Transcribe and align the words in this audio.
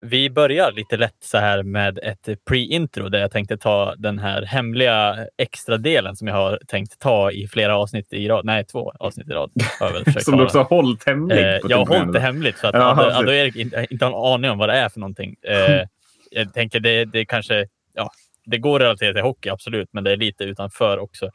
Vi 0.00 0.30
börjar 0.30 0.72
lite 0.72 0.96
lätt 0.96 1.16
så 1.20 1.38
här 1.38 1.62
med 1.62 1.98
ett 2.02 2.28
pre-intro 2.50 3.08
där 3.08 3.18
jag 3.18 3.30
tänkte 3.30 3.56
ta 3.56 3.94
den 3.94 4.18
här 4.18 4.42
hemliga 4.42 5.26
extra 5.36 5.76
delen 5.76 6.16
som 6.16 6.28
jag 6.28 6.34
har 6.34 6.60
tänkt 6.66 6.98
ta 6.98 7.30
i 7.30 7.48
flera 7.48 7.76
avsnitt 7.76 8.12
i 8.12 8.28
rad. 8.28 8.44
Nej, 8.44 8.64
två 8.64 8.92
avsnitt 8.98 9.28
i 9.28 9.32
rad. 9.32 9.50
som 10.20 10.36
du 10.36 10.44
också 10.44 10.58
har 10.58 10.64
hållit 10.64 11.06
hemligt? 11.06 11.38
Eh, 11.38 11.58
jag 11.68 11.78
har 11.78 11.98
hållit 11.98 12.12
det 12.12 12.20
hemligt 12.20 12.58
för 12.58 12.68
att 12.68 12.74
Jaha, 12.74 13.18
Adde, 13.18 13.36
Erik 13.36 13.56
inte, 13.56 13.86
inte 13.90 14.04
har 14.04 14.12
en 14.12 14.34
aning 14.34 14.50
om 14.50 14.58
vad 14.58 14.68
det 14.68 14.74
är 14.74 14.88
för 14.88 15.00
någonting. 15.00 15.36
Eh, 15.42 15.86
jag 16.30 16.54
tänker 16.54 16.80
det, 16.80 17.04
det 17.04 17.24
kanske, 17.24 17.66
ja, 17.94 18.10
det 18.44 18.58
går 18.58 18.80
relaterat 18.80 19.14
till 19.14 19.24
hockey, 19.24 19.48
absolut, 19.48 19.88
men 19.92 20.04
det 20.04 20.12
är 20.12 20.16
lite 20.16 20.44
utanför 20.44 20.98
också. 20.98 21.26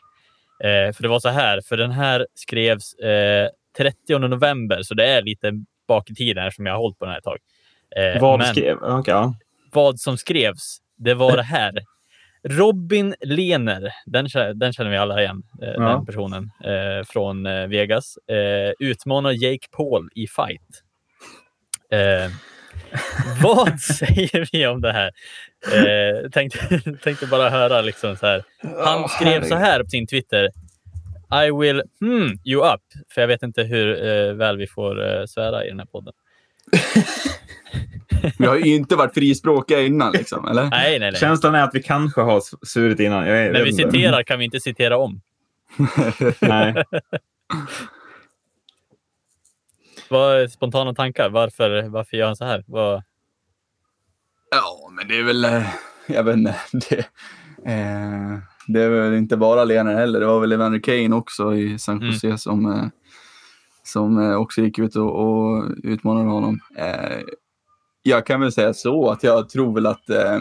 Eh, 0.63 0.93
för 0.93 1.01
det 1.01 1.07
var 1.07 1.19
så 1.19 1.29
här, 1.29 1.61
för 1.61 1.77
den 1.77 1.91
här 1.91 2.27
skrevs 2.35 2.93
eh, 2.93 3.49
30 3.77 4.17
november, 4.17 4.83
så 4.83 4.93
det 4.93 5.05
är 5.05 5.21
lite 5.21 5.51
bak 5.87 6.09
i 6.09 6.15
tiden 6.15 6.51
som 6.51 6.65
jag 6.65 6.73
har 6.73 6.79
hållit 6.79 6.99
på 6.99 7.05
den 7.05 7.11
här 7.11 7.17
ett 7.17 7.23
tag. 7.23 7.37
Eh, 7.95 8.21
vad, 8.21 8.45
skrev? 8.45 8.77
Okay. 8.77 9.29
vad 9.71 9.99
som 9.99 10.17
skrevs, 10.17 10.77
det 10.97 11.13
var 11.13 11.37
det 11.37 11.43
här. 11.43 11.73
Robin 12.49 13.15
Lehner, 13.21 13.93
den, 14.05 14.27
den 14.55 14.73
känner 14.73 14.91
vi 14.91 14.97
alla 14.97 15.21
igen, 15.21 15.43
eh, 15.61 15.69
ja. 15.69 15.81
den 15.81 16.05
personen 16.05 16.51
eh, 16.63 17.05
från 17.05 17.45
eh, 17.45 17.67
Vegas, 17.67 18.17
eh, 18.17 18.73
utmanar 18.79 19.31
Jake 19.31 19.67
Paul 19.77 20.09
i 20.15 20.27
fight. 20.27 20.83
Eh, 21.91 22.31
vad 23.43 23.79
säger 23.79 24.49
vi 24.51 24.67
om 24.67 24.81
det 24.81 24.93
här? 24.93 25.11
Eh, 25.73 26.29
tänkte, 26.29 26.79
tänkte 27.03 27.27
bara 27.27 27.49
höra 27.49 27.81
liksom 27.81 28.15
så 28.15 28.25
här. 28.25 28.43
Han 28.85 29.09
skrev 29.09 29.43
så 29.43 29.55
här 29.55 29.83
på 29.83 29.89
sin 29.89 30.07
Twitter. 30.07 30.49
I 31.45 31.51
will 31.51 31.83
hmm 31.99 32.37
you 32.45 32.73
up. 32.73 32.81
För 33.13 33.21
jag 33.21 33.27
vet 33.27 33.43
inte 33.43 33.63
hur 33.63 34.05
eh, 34.05 34.33
väl 34.33 34.57
vi 34.57 34.67
får 34.67 35.07
eh, 35.07 35.25
svära 35.25 35.65
i 35.65 35.69
den 35.69 35.79
här 35.79 35.85
podden. 35.85 36.13
vi 38.39 38.45
har 38.45 38.55
ju 38.55 38.75
inte 38.75 38.95
varit 38.95 39.13
frispråkiga 39.13 39.81
innan, 39.81 40.11
liksom, 40.11 40.47
eller? 40.47 40.63
Nej, 40.69 40.99
nej, 40.99 41.11
nej. 41.11 41.19
Känslan 41.19 41.55
är 41.55 41.63
att 41.63 41.75
vi 41.75 41.83
kanske 41.83 42.21
har 42.21 42.41
svurit 42.65 42.99
innan. 42.99 43.27
Jag, 43.27 43.53
När 43.53 43.63
vi 43.63 43.73
citerar 43.73 44.23
kan 44.23 44.39
vi 44.39 44.45
inte 44.45 44.59
citera 44.59 44.97
om. 44.97 45.21
nej. 46.39 46.83
Vad 50.09 50.41
är 50.41 50.47
spontana 50.47 50.93
tankar? 50.93 51.29
Varför, 51.29 51.89
varför 51.89 52.17
gör 52.17 52.25
han 52.25 52.35
så 52.35 52.45
här? 52.45 52.63
Vad... 52.67 53.03
Ja, 54.51 54.89
men 54.91 55.07
det 55.07 55.19
är 55.19 55.23
väl, 55.23 55.45
eh, 55.45 55.67
jag 56.07 56.23
vet 56.23 56.35
inte. 56.35 56.55
Det, 56.71 57.71
eh, 57.71 58.37
det 58.67 58.81
är 58.81 58.89
väl 58.89 59.13
inte 59.13 59.37
bara 59.37 59.63
Lena 59.63 59.91
heller. 59.91 60.19
Det 60.19 60.25
var 60.25 60.39
väl 60.39 60.51
Evander 60.51 60.79
Kane 60.79 61.15
också 61.15 61.55
i 61.55 61.79
San 61.79 61.97
mm. 61.97 62.07
Jose 62.07 62.27
mm. 62.27 62.37
som, 62.37 62.65
eh, 62.71 62.85
som 63.83 64.19
eh, 64.19 64.35
också 64.35 64.61
gick 64.61 64.79
ut 64.79 64.95
och, 64.95 65.19
och 65.19 65.65
utmanade 65.83 66.29
honom. 66.29 66.59
Eh, 66.77 67.19
jag 68.03 68.25
kan 68.25 68.41
väl 68.41 68.51
säga 68.51 68.73
så 68.73 69.09
att 69.09 69.23
jag 69.23 69.49
tror 69.49 69.73
väl 69.73 69.85
att 69.85 70.09
eh, 70.09 70.39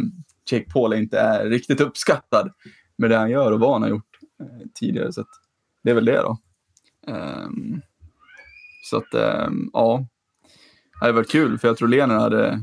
Jake 0.50 0.70
Paul 0.70 0.92
inte 0.92 1.18
är 1.18 1.46
riktigt 1.46 1.80
uppskattad 1.80 2.50
med 2.98 3.10
det 3.10 3.16
han 3.16 3.30
gör 3.30 3.52
och 3.52 3.60
vad 3.60 3.72
han 3.72 3.82
har 3.82 3.88
gjort 3.88 4.18
eh, 4.40 4.66
tidigare. 4.74 5.12
Så 5.12 5.24
det 5.84 5.90
är 5.90 5.94
väl 5.94 6.04
det 6.04 6.20
då. 6.20 6.38
Um, 7.06 7.82
så 8.84 8.96
att, 8.96 9.14
ähm, 9.14 9.70
ja. 9.72 10.06
Det 10.92 11.06
hade 11.06 11.12
varit 11.12 11.30
kul, 11.30 11.58
för 11.58 11.68
jag 11.68 11.76
tror 11.76 11.88
Lena 11.88 12.20
hade, 12.20 12.58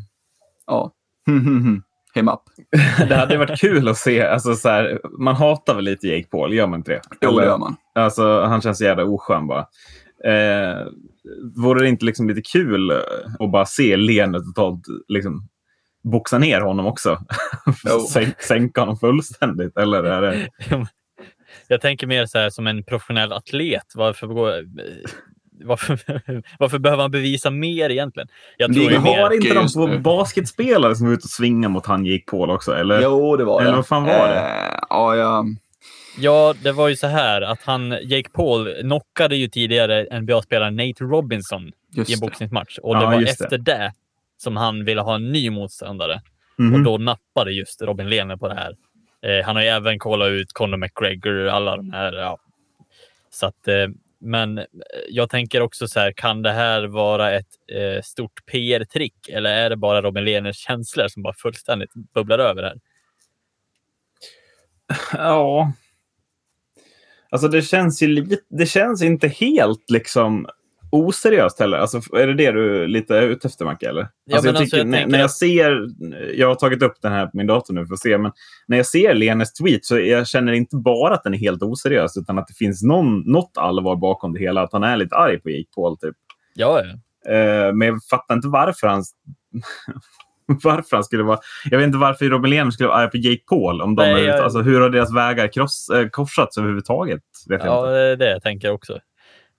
ja, 0.68 0.92
him 2.14 2.28
up. 2.28 2.42
det 3.10 3.16
hade 3.16 3.38
varit 3.38 3.60
kul 3.60 3.88
att 3.88 3.98
se. 3.98 4.22
Alltså, 4.22 4.56
så 4.56 4.70
här, 4.70 5.02
man 5.20 5.36
hatar 5.36 5.76
väl 5.76 5.84
lite 5.84 6.08
Jake 6.08 6.28
Paul, 6.28 6.54
gör 6.54 6.68
man 6.68 6.80
inte 6.80 6.92
det? 6.92 7.02
Jo, 7.22 7.40
det 7.40 7.46
gör 7.46 7.58
man. 7.58 7.76
Alltså, 7.96 8.42
han 8.42 8.62
känns 8.62 8.82
jävla 8.82 9.04
oskön 9.04 9.48
bara. 9.48 9.68
Eh, 10.26 10.88
vore 11.56 11.82
det 11.82 11.90
inte 11.90 12.06
liksom 12.06 12.28
lite 12.28 12.42
kul 12.42 12.92
att 13.40 13.52
bara 13.52 13.66
se 13.66 13.98
Lena 13.98 14.40
totalt 14.40 14.82
liksom, 15.08 15.48
boxa 16.04 16.38
ner 16.38 16.62
honom 16.62 16.86
också? 16.86 17.20
Sänka 18.48 18.82
honom 18.82 18.98
fullständigt? 18.98 19.78
Eller 19.78 20.04
är 20.04 20.22
det... 20.22 20.50
Jag 21.68 21.82
tänker 21.82 22.08
mer 22.08 22.26
så 22.26 22.38
här 22.38 22.50
som 22.50 22.68
en 22.68 22.84
professionell 22.84 23.34
atlet. 23.34 23.86
Varför 23.96 24.28
gå, 24.28 24.54
varför, 25.66 26.00
varför 26.60 26.80
behöver 26.80 27.02
han 27.02 27.12
bevisa 27.12 27.50
mer 27.50 27.90
egentligen? 27.90 28.30
Jag 28.58 28.74
tror 28.74 28.90
det 28.90 28.98
var 29.00 29.34
inte 29.34 29.54
de 29.54 29.68
på 29.74 30.00
basketspelare 30.00 30.96
som 30.96 31.08
var 31.08 31.14
ute 31.14 31.24
och 31.24 31.30
svingade 31.30 31.74
mot 31.74 31.86
han 31.86 32.06
gick 32.06 32.26
på 32.26 32.44
också? 32.44 32.76
Eller? 32.76 33.02
Jo, 33.02 33.38
det 33.38 33.44
var 33.44 33.62
det. 33.62 33.68
Eller 33.68 33.76
vad 33.76 33.88
fan 33.88 34.04
var 34.04 34.28
det? 34.28 34.36
Uh, 34.36 34.80
ja, 34.90 35.16
ja. 35.16 35.46
Ja, 36.20 36.56
det 36.64 36.72
var 36.72 36.88
ju 36.88 36.96
så 36.96 37.08
här 37.08 37.42
att 37.42 37.62
han, 37.64 37.98
Jake 38.02 38.30
Paul 38.30 38.74
knockade 38.82 39.36
ju 39.36 39.48
tidigare 39.48 40.20
NBA-spelaren 40.20 40.76
Nate 40.76 41.04
Robinson 41.04 41.72
just 41.96 42.10
i 42.12 42.14
en 42.14 42.20
boxningsmatch. 42.20 42.78
Och 42.78 42.96
det 42.96 43.02
ja, 43.02 43.10
var 43.10 43.22
efter 43.22 43.50
det. 43.50 43.58
det. 43.58 43.94
som 44.38 44.58
han 44.58 44.86
ville 44.86 45.02
ha 45.02 45.16
en 45.16 45.32
ny 45.32 45.50
motståndare. 45.50 46.22
Mm. 46.60 46.74
Och 46.74 46.84
då 46.84 46.98
nappade 46.98 47.52
just 47.52 47.82
Robin 47.82 48.10
Lehner 48.10 48.38
på 48.38 48.48
det 48.48 48.56
här. 48.56 48.76
Eh, 49.22 49.46
han 49.46 49.56
har 49.56 49.64
ju 49.64 49.70
även 49.70 50.00
kollat 50.00 50.30
ut 50.30 50.54
Conor 50.54 50.78
McGregor, 50.78 51.48
alla 51.48 51.78
de 51.78 51.92
här. 51.92 52.14
Ja. 52.14 52.38
Så 53.30 53.46
att, 53.46 53.68
eh, 53.68 53.88
men 54.20 54.58
eh, 54.58 54.66
jag 55.10 55.30
tänker 55.30 55.62
också 55.62 55.88
så 55.88 56.00
här, 56.00 56.12
kan 56.12 56.42
det 56.42 56.52
här 56.52 56.84
vara 56.84 57.32
ett 57.32 57.48
eh, 57.72 58.02
stort 58.02 58.46
PR-trick 58.46 59.30
eller 59.30 59.50
är 59.50 59.70
det 59.70 59.76
bara 59.76 60.02
Robin 60.02 60.26
Lehners 60.26 60.58
känslor 60.58 61.08
som 61.08 61.24
bara 61.24 61.34
fullständigt 61.34 61.94
bubblar 61.94 62.40
över 62.40 62.64
här? 62.64 62.80
Ja. 65.14 65.74
Alltså 67.32 67.48
det 67.48 67.62
känns 67.62 68.04
ju 68.04 68.08
lite, 68.08 68.38
det 68.50 68.66
känns 68.66 69.02
inte 69.02 69.28
helt 69.28 69.90
liksom 69.90 70.48
oseriöst 70.92 71.60
heller. 71.60 71.78
Alltså, 71.78 71.98
är 72.16 72.28
det 72.28 72.34
det 72.34 72.52
du 72.52 72.88
lite 72.88 73.18
är 73.18 73.22
ute 73.22 73.48
efter, 73.48 73.66
Macke? 73.66 73.90
Eller? 73.90 74.08
Ja, 74.26 74.36
alltså, 74.36 74.50
jag 74.50 74.58
alltså, 74.58 74.78
jag 74.78 74.88
när, 74.88 75.08
när, 75.08 75.20
jag 75.20 75.32
ser, 75.32 75.88
jag 76.36 76.48
har 76.48 76.56
tagit 76.56 76.84
upp 76.84 77.02
den 77.02 77.12
här 77.12 77.26
på 77.26 77.38
min 77.38 77.48
dator 77.48 77.74
nu 77.74 77.86
för 77.86 77.94
att 77.94 78.00
se, 78.00 78.18
men 78.18 78.32
när 78.68 78.78
jag 78.78 78.86
ser 78.86 79.14
Lenes 79.14 79.54
tweet 79.54 79.86
så 79.86 80.00
jag 80.00 80.28
känner 80.28 80.54
inte 80.54 80.76
bara 80.76 81.14
att 81.14 81.24
den 81.24 81.34
är 81.34 81.38
helt 81.38 81.64
oseriös, 81.64 82.18
utan 82.18 82.40
att 82.40 82.48
det 82.48 82.54
finns 82.54 82.84
någon, 82.84 83.20
något 83.20 83.58
allvar 83.58 83.96
bakom 83.96 84.34
det 84.34 84.40
hela. 84.40 84.62
Att 84.62 84.74
han 84.74 84.84
är 84.84 84.98
lite 84.98 85.16
arg 85.16 85.40
på 85.40 85.50
Jake 85.50 85.70
Paul, 85.76 85.98
typ. 85.98 86.16
Ja, 86.56 86.82
ja. 86.84 86.94
Uh, 87.28 87.74
men 87.74 87.88
jag 87.88 88.00
fattar 88.10 88.36
inte 88.36 88.48
varför 88.48 88.88
han... 88.88 89.04
varför 90.64 90.96
han 90.96 91.04
skulle 91.04 91.24
vara... 91.24 91.40
Jag 91.72 91.78
vet 91.78 91.86
inte 91.86 91.98
varför 91.98 92.26
Robin 92.26 92.50
Lehner 92.50 92.72
skulle 92.72 92.90
vara 92.90 92.98
arg 92.98 93.10
på 93.10 93.18
Jake 93.18 93.44
Paul. 93.50 93.82
Om 93.82 93.96
de 93.96 94.02
Nej, 94.02 94.24
är, 94.24 94.28
jag... 94.28 94.40
alltså, 94.40 94.62
hur 94.62 94.82
har 94.82 94.90
deras 94.90 95.16
vägar 95.16 95.48
kross, 95.48 95.90
äh, 95.90 96.08
korsats 96.10 96.58
överhuvudtaget? 96.58 97.22
Vet 97.50 97.64
ja, 97.64 97.86
det 97.86 98.00
är 98.00 98.16
det 98.16 98.30
jag 98.30 98.44
tänker 98.44 98.72
också. 98.72 99.00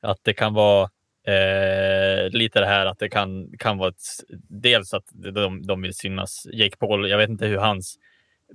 Att 0.02 0.18
det 0.22 0.32
kan 0.32 0.54
vara 0.54 0.88
Eh, 1.26 2.30
lite 2.30 2.60
det 2.60 2.66
här 2.66 2.86
att 2.86 2.98
det 2.98 3.08
kan, 3.08 3.52
kan 3.58 3.78
vara 3.78 3.88
ett, 3.88 4.02
dels 4.48 4.94
att 4.94 5.04
de, 5.34 5.66
de 5.66 5.82
vill 5.82 5.94
synas. 5.94 6.46
Jake 6.52 6.76
Paul, 6.76 7.10
jag 7.10 7.18
vet 7.18 7.30
inte 7.30 7.46
hur 7.46 7.56
hans 7.56 7.98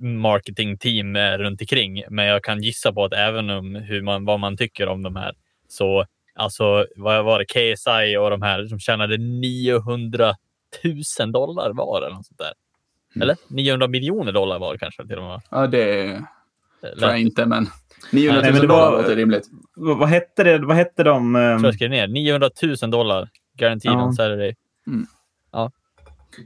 marketingteam 0.00 1.16
är 1.16 1.38
runt 1.38 1.60
omkring, 1.60 2.02
men 2.10 2.26
jag 2.26 2.44
kan 2.44 2.62
gissa 2.62 2.92
på 2.92 3.04
att 3.04 3.12
även 3.12 3.50
om 3.50 3.74
hur 3.74 4.02
man, 4.02 4.24
vad 4.24 4.40
man 4.40 4.56
tycker 4.56 4.88
om 4.88 5.02
de 5.02 5.16
här 5.16 5.34
så 5.68 6.06
alltså 6.34 6.86
vad 6.96 7.24
var 7.24 7.38
det 7.38 7.44
KSI 7.44 8.16
och 8.16 8.30
de 8.30 8.42
här 8.42 8.66
som 8.66 8.78
tjänade 8.78 9.16
900 9.18 10.34
000 11.20 11.32
dollar 11.32 11.72
var 11.72 12.02
eller 12.02 12.16
något 12.16 12.26
sånt 12.26 12.38
där. 12.38 12.52
Mm. 13.14 13.22
Eller 13.22 13.36
900 13.48 13.88
miljoner 13.88 14.32
dollar 14.32 14.58
var 14.58 14.76
kanske 14.76 15.06
till 15.06 15.18
och 15.18 15.24
med. 15.24 15.40
Ja, 15.50 15.66
det 15.66 16.22
tror 16.80 17.10
jag 17.10 17.20
inte, 17.20 17.46
men 17.46 17.66
900 18.12 18.42
000 18.42 18.52
Nej, 18.52 18.60
dollar 18.62 18.90
låter 18.90 19.16
rimligt. 19.16 19.50
Vad, 19.76 19.98
vad, 19.98 20.08
hette 20.08 20.44
det? 20.44 20.58
Vad 20.58 20.76
hette 20.76 21.02
de? 21.02 21.36
Um... 21.36 21.42
Jag 21.42 21.58
tror 21.58 21.66
jag 21.66 21.74
skrev 21.74 21.90
ner. 21.90 22.08
900 22.08 22.50
000 22.82 22.90
dollar. 22.90 23.28
Guaranteed 23.58 23.92
ja. 23.92 24.04
on 24.04 24.12
Saturday. 24.12 24.56
Mm. 24.86 25.06
Ja. 25.52 25.70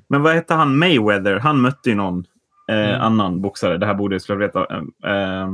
Men 0.08 0.22
vad 0.22 0.34
hette 0.34 0.54
han 0.54 0.78
Mayweather? 0.78 1.38
Han 1.38 1.60
mötte 1.60 1.90
ju 1.90 1.94
någon 1.94 2.24
eh, 2.68 2.88
mm. 2.88 3.00
annan 3.00 3.40
boxare. 3.40 3.78
Det 3.78 3.86
här 3.86 3.94
borde 3.94 4.14
jag 4.14 4.22
skulle 4.22 4.38
veta. 4.38 4.66
Eh, 5.04 5.48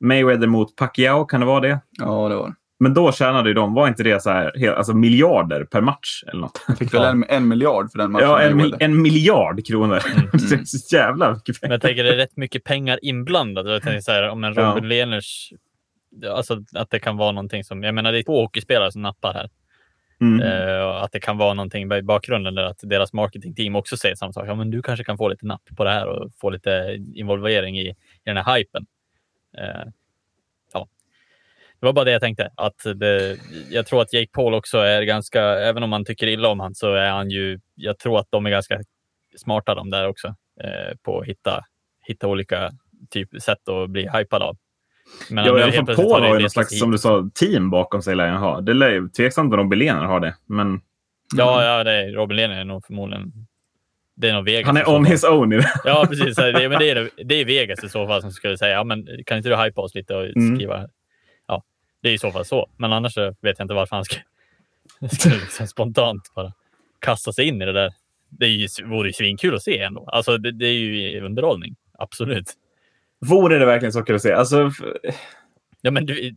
Mayweather 0.00 0.46
mot 0.46 0.76
Pacquiao, 0.76 1.24
kan 1.24 1.40
det 1.40 1.46
vara 1.46 1.60
det? 1.60 1.80
Ja, 1.98 2.28
det 2.28 2.34
var 2.34 2.48
det. 2.48 2.54
Men 2.82 2.94
då 2.94 3.12
tjänade 3.12 3.54
de, 3.54 3.74
var 3.74 3.88
inte 3.88 4.02
det 4.02 4.22
så 4.22 4.30
här, 4.30 4.68
alltså 4.68 4.94
miljarder 4.94 5.64
per 5.64 5.80
match? 5.80 6.24
Eller 6.26 6.40
något? 6.40 6.64
Jag 6.68 6.78
fick 6.78 6.94
väl 6.94 7.02
en, 7.02 7.24
en 7.28 7.48
miljard 7.48 7.90
för 7.92 7.98
den 7.98 8.12
matchen? 8.12 8.28
Ja, 8.28 8.40
en, 8.40 8.74
en 8.78 9.02
miljard 9.02 9.66
kronor. 9.66 10.00
Mm. 10.12 10.28
det 10.32 10.54
är 10.54 10.64
så 10.64 10.96
jävla 10.96 11.32
mycket 11.32 11.60
pengar. 11.60 11.68
Men 11.68 11.70
jag 11.70 11.80
tänker 11.80 12.04
det 12.04 12.10
är 12.10 12.16
rätt 12.16 12.36
mycket 12.36 12.64
pengar 12.64 12.98
inblandade. 13.02 13.72
Jag 13.72 13.82
tänker 13.82 14.00
så 14.00 14.12
här, 14.12 14.28
om 14.28 14.44
en 14.44 14.54
Robin 14.54 14.84
ja. 14.84 14.88
Lehners, 14.88 15.52
alltså 16.30 16.64
att 16.74 16.90
det 16.90 16.98
kan 16.98 17.16
vara 17.16 17.32
någonting 17.32 17.64
som, 17.64 17.82
jag 17.82 17.94
menar 17.94 18.12
det 18.12 18.18
är 18.18 18.22
två 18.22 18.40
hockeyspelare 18.40 18.92
som 18.92 19.02
nappar 19.02 19.34
här. 19.34 19.50
Mm. 20.20 20.40
Uh, 20.40 20.86
att 20.86 21.12
det 21.12 21.20
kan 21.20 21.38
vara 21.38 21.54
någonting 21.54 21.92
i 21.92 22.02
bakgrunden 22.02 22.54
där 22.54 22.64
att 22.64 22.80
deras 22.82 23.12
marketingteam 23.12 23.76
också 23.76 23.96
säger 23.96 24.14
samma 24.14 24.32
sak. 24.32 24.44
Ja, 24.48 24.54
men 24.54 24.70
du 24.70 24.82
kanske 24.82 25.04
kan 25.04 25.18
få 25.18 25.28
lite 25.28 25.46
napp 25.46 25.62
på 25.76 25.84
det 25.84 25.90
här 25.90 26.06
och 26.06 26.30
få 26.40 26.50
lite 26.50 26.98
involvering 27.14 27.78
i, 27.78 27.88
i 27.88 27.96
den 28.24 28.36
här 28.36 28.56
hypen. 28.56 28.86
Uh, 29.58 29.90
det 31.80 31.86
var 31.86 31.92
bara 31.92 32.04
det 32.04 32.10
jag 32.10 32.20
tänkte. 32.20 32.50
Att 32.56 32.82
det, 32.94 33.38
jag 33.70 33.86
tror 33.86 34.02
att 34.02 34.12
Jake 34.12 34.30
Paul 34.32 34.54
också 34.54 34.78
är 34.78 35.02
ganska, 35.02 35.42
även 35.42 35.82
om 35.82 35.90
man 35.90 36.04
tycker 36.04 36.26
illa 36.26 36.48
om 36.48 36.60
han 36.60 36.74
så 36.74 36.94
är 36.94 37.10
han 37.10 37.30
ju, 37.30 37.60
jag 37.74 37.98
tror 37.98 38.18
att 38.18 38.26
de 38.30 38.46
är 38.46 38.50
ganska 38.50 38.80
smarta 39.36 39.74
de 39.74 39.90
där 39.90 40.08
också 40.08 40.28
eh, 40.64 40.96
på 41.02 41.20
att 41.20 41.26
hitta, 41.26 41.64
hitta 42.06 42.28
olika 42.28 42.70
typ, 43.10 43.42
sätt 43.42 43.68
att 43.68 43.90
bli 43.90 44.08
hypad 44.12 44.42
av. 44.42 44.56
Men 45.30 45.44
ja, 45.44 45.58
i 45.58 45.62
alla 45.62 45.72
fall 45.72 45.86
Paul 45.96 46.22
har 46.22 46.34
ju 46.34 46.40
någon 46.40 46.50
slags, 46.50 46.72
hit. 46.72 46.78
som 46.78 46.90
du 46.90 46.98
sa, 46.98 47.30
team 47.34 47.70
bakom 47.70 48.02
sig 48.02 48.16
lär 48.16 48.28
han 48.28 48.42
ha. 48.42 48.60
Det 48.60 48.72
är 48.72 49.12
tveksamt 49.16 49.52
om 49.52 49.60
Robin 49.60 49.78
Lehner 49.78 50.04
har 50.04 50.20
det, 50.20 50.34
men... 50.46 50.80
Ja, 51.36 51.64
ja 51.64 51.84
det 51.84 51.92
är, 51.92 52.12
Robin 52.12 52.36
Lehner 52.36 52.60
är 52.60 52.64
nog 52.64 52.86
förmodligen 52.86 53.32
det 54.20 54.28
är 54.28 54.34
nog 54.34 54.44
Vegas. 54.44 54.66
Han 54.66 54.76
är 54.76 54.88
on 54.88 55.04
his 55.04 55.24
own 55.24 55.52
i 55.52 55.56
det. 55.56 55.72
Ja, 55.84 56.06
precis. 56.08 56.36
Det, 56.36 56.68
men 56.68 56.78
det, 56.78 56.90
är, 56.90 57.10
det 57.24 57.34
är 57.34 57.44
Vegas 57.44 57.84
i 57.84 57.88
så 57.88 58.06
fall 58.06 58.20
som 58.20 58.30
skulle 58.30 58.58
säga, 58.58 58.72
ja, 58.72 58.84
men 58.84 59.06
kan 59.26 59.36
inte 59.36 59.48
du 59.48 59.56
hypa 59.56 59.80
oss 59.80 59.94
lite 59.94 60.14
och 60.14 60.24
mm. 60.24 60.56
skriva? 60.56 60.78
Mm. 60.78 60.90
Det 62.02 62.08
är 62.08 62.12
i 62.12 62.18
så 62.18 62.32
fall 62.32 62.44
så. 62.44 62.70
Men 62.76 62.92
annars 62.92 63.16
vet 63.16 63.34
jag 63.40 63.60
inte 63.60 63.74
varför 63.74 63.96
han 63.96 64.04
ska, 64.04 64.16
ska 65.10 65.28
liksom 65.28 65.66
spontant 65.66 66.34
bara 66.34 66.52
kasta 66.98 67.32
sig 67.32 67.48
in 67.48 67.62
i 67.62 67.64
det 67.64 67.72
där. 67.72 67.92
Det 68.28 68.46
är 68.46 68.50
ju, 68.50 68.68
vore 68.84 69.08
ju 69.08 69.12
svinkul 69.12 69.54
att 69.54 69.62
se 69.62 69.78
ändå. 69.78 70.04
Alltså, 70.06 70.38
det, 70.38 70.52
det 70.52 70.66
är 70.66 70.72
ju 70.72 71.20
underhållning. 71.20 71.76
Absolut. 71.98 72.52
Vore 73.20 73.58
det 73.58 73.66
verkligen 73.66 73.92
så 73.92 74.02
kul 74.02 74.16
att 74.16 74.22
se? 74.22 74.32
Alltså... 74.32 74.70
Ja, 75.82 75.90
men 75.90 76.06
du, 76.06 76.34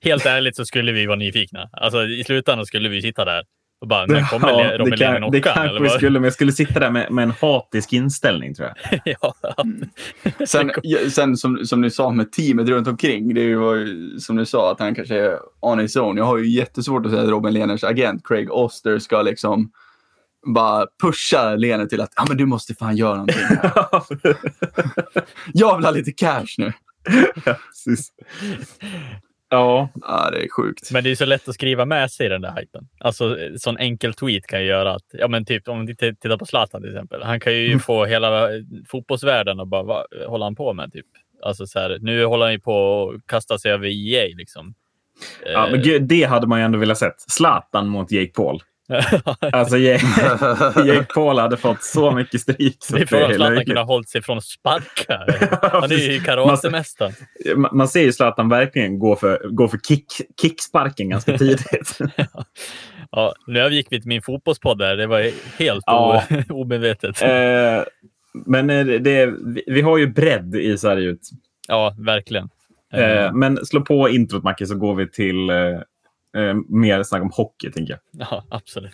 helt 0.00 0.26
ärligt 0.26 0.56
så 0.56 0.64
skulle 0.64 0.92
vi 0.92 1.06
vara 1.06 1.16
nyfikna. 1.16 1.70
Alltså, 1.72 2.04
I 2.04 2.24
slutändan 2.24 2.66
skulle 2.66 2.88
vi 2.88 3.02
sitta 3.02 3.24
där 3.24 3.44
och 3.80 3.88
bara, 3.88 4.06
när 4.06 4.30
kommer 4.30 4.48
ja, 4.48 4.78
Robin 4.78 4.90
det, 4.90 4.96
kan, 4.96 5.30
det 5.30 5.40
kanske 5.40 5.82
vi 5.82 5.88
skulle, 5.88 6.20
men 6.20 6.24
jag 6.24 6.32
skulle 6.32 6.52
sitta 6.52 6.80
där 6.80 6.90
med, 6.90 7.12
med 7.12 7.22
en 7.22 7.30
hatisk 7.40 7.92
inställning 7.92 8.54
tror 8.54 8.68
jag. 8.68 9.00
ja. 9.20 9.34
Mm. 9.58 9.88
Sen, 10.46 10.70
sen 11.10 11.36
som, 11.36 11.66
som 11.66 11.80
ni 11.80 11.90
sa 11.90 12.10
med 12.10 12.32
teamet 12.32 12.68
runt 12.68 12.88
omkring, 12.88 13.34
det 13.34 13.56
var 13.56 13.74
ju 13.74 14.18
som 14.18 14.36
du 14.36 14.46
sa 14.46 14.72
att 14.72 14.80
han 14.80 14.94
kanske 14.94 15.14
är 15.14 15.38
on 15.60 15.78
his 15.78 15.96
own. 15.96 16.16
Jag 16.16 16.24
har 16.24 16.38
ju 16.38 16.50
jättesvårt 16.50 17.06
att 17.06 17.12
säga 17.12 17.22
att 17.22 17.28
Robin 17.28 17.52
Lehners 17.52 17.84
agent 17.84 18.26
Craig 18.26 18.52
Oster 18.52 18.98
ska 18.98 19.22
liksom 19.22 19.70
bara 20.54 20.86
pusha 21.02 21.54
Lene 21.54 21.86
till 21.86 22.00
att 22.00 22.12
ah, 22.16 22.24
men 22.28 22.36
du 22.36 22.46
måste 22.46 22.74
fan 22.74 22.96
göra 22.96 23.14
någonting. 23.14 23.42
jag 25.52 25.76
vill 25.76 25.84
ha 25.84 25.90
lite 25.90 26.12
cash 26.12 26.54
nu. 26.58 26.72
ja, 27.44 27.56
precis. 27.68 28.12
Ja. 29.48 29.88
ja, 29.94 30.30
det 30.30 30.44
är 30.44 30.48
sjukt. 30.48 30.90
Men 30.92 31.04
det 31.04 31.10
är 31.10 31.14
så 31.14 31.24
lätt 31.24 31.48
att 31.48 31.54
skriva 31.54 31.84
med 31.84 32.10
sig 32.10 32.28
den 32.28 32.40
där 32.40 32.54
hypen. 32.60 32.88
Alltså, 33.00 33.36
sån 33.58 33.78
enkel 33.78 34.14
tweet 34.14 34.46
kan 34.46 34.60
ju 34.60 34.66
göra 34.66 34.94
att, 34.94 35.04
ja 35.12 35.28
men 35.28 35.44
typ 35.44 35.68
om 35.68 35.86
vi 35.86 35.96
tittar 35.96 36.38
på 36.38 36.46
Zlatan 36.46 36.82
till 36.82 36.90
exempel. 36.90 37.22
Han 37.22 37.40
kan 37.40 37.52
ju 37.52 37.66
mm. 37.66 37.80
få 37.80 38.04
hela 38.04 38.48
fotbollsvärlden 38.88 39.60
och 39.60 39.68
bara, 39.68 39.82
vad 39.82 40.06
håller 40.26 40.44
han 40.44 40.54
på 40.54 40.72
med? 40.72 40.92
Typ. 40.92 41.06
Alltså 41.42 41.66
så 41.66 41.78
här, 41.78 41.98
nu 42.00 42.24
håller 42.24 42.44
han 42.44 42.52
ju 42.52 42.60
på 42.60 43.08
att 43.16 43.26
kasta 43.26 43.58
sig 43.58 43.72
över 43.72 43.86
EA 43.86 44.36
liksom. 44.36 44.74
Ja, 45.46 45.68
men 45.70 45.82
gud, 45.82 46.02
det 46.02 46.24
hade 46.24 46.46
man 46.46 46.58
ju 46.58 46.64
ändå 46.64 46.78
velat 46.78 46.98
sett. 46.98 47.20
Zlatan 47.20 47.88
mot 47.88 48.12
Jake 48.12 48.32
Paul. 48.32 48.60
alltså 49.52 49.78
Jake, 49.78 51.06
Paul 51.14 51.38
hade 51.38 51.56
fått 51.56 51.82
så 51.82 52.10
mycket 52.10 52.40
stryk. 52.40 52.78
det 52.90 53.00
är 53.00 53.06
för 53.06 53.22
att 53.22 53.34
Zlatan 53.34 53.64
kunde 53.64 53.80
ha 53.80 53.86
hållit 53.86 54.08
sig 54.08 54.22
från 54.22 54.42
sparkar. 54.42 55.48
Han 55.80 55.92
är 55.92 56.12
ju 56.12 56.20
karatemästaren. 56.20 57.12
Man, 57.56 57.70
man 57.76 57.88
ser 57.88 58.02
ju 58.02 58.12
Zlatan 58.12 58.48
verkligen 58.48 58.98
gå 58.98 59.16
för, 59.16 59.48
gå 59.48 59.68
för 59.68 59.78
kick, 59.78 60.06
kicksparken 60.42 61.08
ganska 61.08 61.38
tidigt. 61.38 61.98
ja. 62.16 62.44
ja, 63.10 63.34
nu 63.46 63.60
övergick 63.60 63.86
vi 63.90 64.00
till 64.00 64.08
min 64.08 64.22
fotbollspodd 64.22 64.78
där. 64.78 64.96
Det 64.96 65.06
var 65.06 65.30
helt 65.58 65.84
ja. 65.86 66.22
omedvetet. 66.48 67.22
Eh, 67.22 67.82
men 68.46 68.70
eh, 68.70 68.86
det, 68.86 69.34
vi 69.66 69.80
har 69.80 69.98
ju 69.98 70.06
bredd 70.06 70.54
i 70.54 70.78
Sverige 70.78 71.08
ut. 71.08 71.30
Ja, 71.68 71.94
verkligen. 71.98 72.48
Eh, 72.92 73.32
men 73.32 73.66
slå 73.66 73.80
på 73.80 74.08
introt, 74.08 74.42
Macke, 74.42 74.66
så 74.66 74.74
går 74.74 74.94
vi 74.94 75.10
till 75.10 75.50
eh, 76.36 76.54
mer 76.68 77.02
snack 77.02 77.22
om 77.22 77.30
hockey, 77.32 77.70
tänker 77.70 77.92
jag. 77.92 78.28
Ja, 78.30 78.44
absolut. 78.48 78.92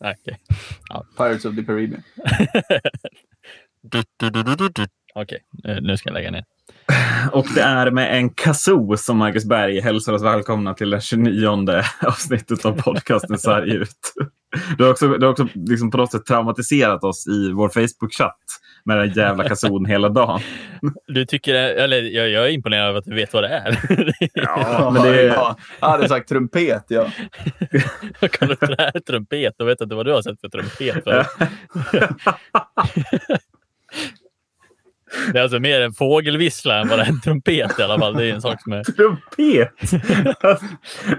Okay. 0.00 0.36
Ja. 0.88 1.04
Pirates 1.16 1.44
of 1.44 1.56
the 1.56 1.62
Caribbean. 1.62 2.02
Okej, 5.14 5.38
okay, 5.58 5.80
nu 5.80 5.96
ska 5.96 6.08
jag 6.08 6.14
lägga 6.14 6.30
ner. 6.30 6.44
Och 7.32 7.46
det 7.54 7.60
är 7.60 7.90
med 7.90 8.16
en 8.16 8.30
kazoo 8.30 8.96
som 8.96 9.16
Marcus 9.16 9.44
Berg 9.44 9.80
hälsar 9.80 10.12
oss 10.12 10.22
välkomna 10.22 10.74
till 10.74 10.90
det 10.90 11.00
29 11.00 11.48
avsnittet 12.06 12.64
av 12.64 12.82
podcasten 12.82 13.38
Sverige 13.38 13.74
ut. 13.74 14.12
Du 14.78 14.84
har 14.84 14.90
också, 14.90 15.08
du 15.08 15.26
har 15.26 15.32
också 15.32 15.48
liksom 15.54 15.90
på 15.90 15.96
något 15.96 16.12
sätt 16.12 16.26
traumatiserat 16.26 17.04
oss 17.04 17.26
i 17.26 17.52
vår 17.52 17.68
Facebook-chatt 17.68 18.38
med 18.84 18.98
den 18.98 19.12
jävla 19.12 19.48
kazon 19.48 19.86
hela 19.88 20.08
dagen. 20.08 20.40
Du 21.06 21.26
tycker, 21.26 21.54
eller 21.54 22.02
jag, 22.02 22.28
jag 22.30 22.46
är 22.46 22.50
imponerad 22.50 22.88
över 22.88 22.98
att 22.98 23.04
du 23.04 23.14
vet 23.14 23.32
vad 23.32 23.42
det 23.42 23.48
är. 23.48 23.78
Ja, 24.34 24.90
men 24.94 25.02
det 25.02 25.22
är... 25.22 25.26
Ja, 25.26 25.56
jag 25.80 25.88
hade 25.88 26.08
sagt 26.08 26.28
trumpet, 26.28 26.84
ja. 26.88 27.10
kan 28.30 28.48
du 28.48 28.52
inte 28.52 28.66
det 28.66 28.82
här 28.82 29.00
trumpet? 29.00 29.54
Då 29.58 29.64
vet 29.64 29.80
jag 29.80 29.86
inte 29.86 29.96
vad 29.96 30.06
du 30.06 30.12
har 30.12 30.22
sett 30.22 30.40
för 30.40 30.48
trumpet. 30.48 31.04
För. 31.04 31.26
Det 35.32 35.38
är 35.38 35.42
alltså 35.42 35.58
mer 35.58 35.80
en 35.80 35.92
fågelvissla 35.92 36.80
än 36.80 36.88
vad 36.88 36.98
det 36.98 37.02
är 37.02 37.08
en 37.08 37.20
trumpet 37.20 37.78
i 37.78 37.82
alla 37.82 37.98
fall. 37.98 38.14
Det 38.14 38.30
är 38.30 38.34
en 38.34 38.42
sak 38.42 38.62
som 38.62 38.72
är... 38.72 38.82
Trumpet? 38.84 39.72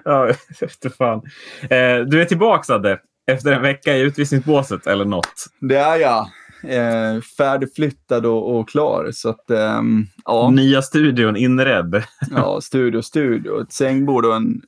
ja, 0.05 0.29
efter 0.61 0.89
fan. 0.89 1.21
Eh, 1.61 2.05
du 2.05 2.21
är 2.21 2.25
tillbaka, 2.25 2.73
Adde, 2.73 2.99
efter 3.31 3.51
en 3.51 3.61
vecka 3.61 3.97
i 3.97 4.01
utvisningsbåset 4.01 4.87
eller 4.87 5.05
något. 5.05 5.45
Det 5.61 5.77
är 5.77 5.95
jag. 5.97 6.27
Eh, 6.63 7.21
färdigflyttad 7.21 8.25
och, 8.25 8.55
och, 8.55 8.69
klar. 8.69 9.09
Så 9.11 9.29
att, 9.29 9.49
eh, 9.49 9.81
ja. 10.25 10.49
Nya 10.49 10.81
studion 10.81 11.35
inredd. 11.35 12.03
ja, 12.35 12.61
studio, 12.61 13.01
studio. 13.01 13.61
Ett 13.61 13.73
sängbord 13.73 14.25
och 14.25 14.35
en 14.35 14.61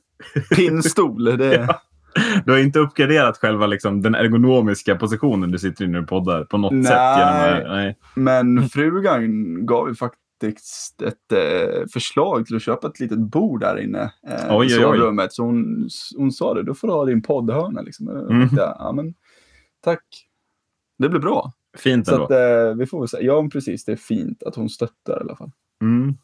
pinnstol. 0.56 1.24
Det... 1.38 1.54
ja. 1.68 1.82
Du 2.44 2.52
har 2.52 2.58
inte 2.58 2.78
uppgraderat 2.78 3.38
själva 3.38 3.66
liksom, 3.66 4.02
den 4.02 4.14
ergonomiska 4.14 4.96
positionen 4.96 5.50
du 5.50 5.58
sitter 5.58 5.84
i 5.84 5.88
när 5.88 6.00
du 6.00 6.06
poddar 6.06 6.44
på 6.44 6.58
något 6.58 6.72
nej, 6.72 6.84
sätt? 6.84 7.18
Genom, 7.18 7.76
nej, 7.76 7.98
men 8.14 8.68
frugan 8.68 9.66
gav 9.66 9.88
ju 9.88 9.94
faktiskt 9.94 11.02
ett 11.02 11.32
eh, 11.32 11.86
förslag 11.92 12.46
till 12.46 12.56
att 12.56 12.62
köpa 12.62 12.88
ett 12.88 13.00
litet 13.00 13.18
bord 13.18 13.60
där 13.60 13.78
inne 13.78 14.12
eh, 14.28 14.56
oj, 14.56 14.66
i 14.66 14.70
sovrummet. 14.70 15.32
Så 15.32 15.44
hon, 15.44 15.88
hon 16.16 16.32
sa 16.32 16.54
det, 16.54 16.62
då 16.62 16.74
får 16.74 16.88
du 16.88 16.94
ha 16.94 17.04
din 17.04 17.22
poddhörna. 17.22 17.80
Liksom. 17.80 18.08
Mm. 18.08 18.48
Ja, 18.56 18.92
men, 18.94 19.14
tack, 19.84 20.04
det 20.98 21.08
blir 21.08 21.20
bra. 21.20 21.52
Fint 21.78 22.08
ändå. 22.08 22.18
Så 22.18 22.24
att, 22.24 22.30
eh, 22.30 22.74
vi 22.76 22.86
får 22.86 23.00
väl 23.00 23.08
säga, 23.08 23.22
ja 23.22 23.48
precis, 23.52 23.84
det 23.84 23.92
är 23.92 23.96
fint 23.96 24.42
att 24.42 24.56
hon 24.56 24.68
stöttar 24.68 25.18
i 25.18 25.20
alla 25.20 25.36
fall. 25.36 25.50
Mm. 25.82 26.14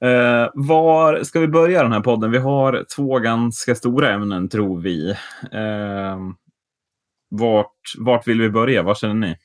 Eh, 0.00 0.50
var 0.54 1.22
ska 1.22 1.40
vi 1.40 1.48
börja 1.48 1.82
den 1.82 1.92
här 1.92 2.00
podden? 2.00 2.30
Vi 2.30 2.38
har 2.38 2.84
två 2.96 3.18
ganska 3.18 3.74
stora 3.74 4.12
ämnen, 4.12 4.48
tror 4.48 4.80
vi. 4.80 5.10
Eh, 5.52 6.18
vart, 7.28 7.94
vart 7.98 8.28
vill 8.28 8.40
vi 8.40 8.50
börja? 8.50 8.82
Vad 8.82 8.98
känner 8.98 9.14
ni? 9.14 9.36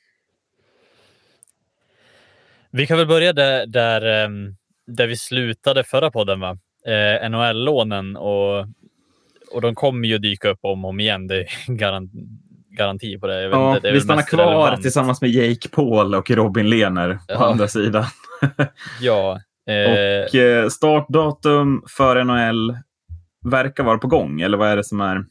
Vi 2.70 2.86
kan 2.86 2.98
väl 2.98 3.06
börja 3.06 3.32
där, 3.32 3.66
där, 3.66 4.24
ehm, 4.24 4.56
där 4.86 5.06
vi 5.06 5.16
slutade 5.16 5.84
förra 5.84 6.10
podden, 6.10 6.40
va? 6.40 6.58
Eh, 6.86 7.30
NHL-lånen 7.30 8.16
och, 8.16 8.66
och 9.50 9.60
de 9.60 9.74
kommer 9.74 10.08
ju 10.08 10.18
dyka 10.18 10.48
upp 10.48 10.58
om 10.62 10.84
och 10.84 10.88
om 10.88 11.00
igen. 11.00 11.26
Det 11.26 11.40
är 11.40 11.72
garant, 11.76 12.10
garanti 12.78 13.18
på 13.18 13.26
det. 13.26 13.42
ja, 13.42 13.76
inte, 13.76 13.88
det 13.88 13.94
vi 13.94 14.00
stannar 14.00 14.22
kvar 14.22 14.46
relevant. 14.46 14.82
tillsammans 14.82 15.20
med 15.20 15.30
Jake 15.30 15.68
Paul 15.68 16.14
och 16.14 16.30
Robin 16.30 16.70
Lehner 16.70 17.14
på 17.14 17.20
ja. 17.28 17.50
andra 17.50 17.68
sidan. 17.68 18.04
ja, 19.00 19.40
och 19.86 20.34
eh, 20.34 20.68
startdatum 20.68 21.82
för 21.96 22.24
NHL 22.24 22.76
verkar 23.50 23.84
vara 23.84 23.98
på 23.98 24.06
gång, 24.06 24.40
eller 24.40 24.58
vad 24.58 24.68
är 24.68 24.76
det 24.76 24.84
som 24.84 25.00
är? 25.00 25.24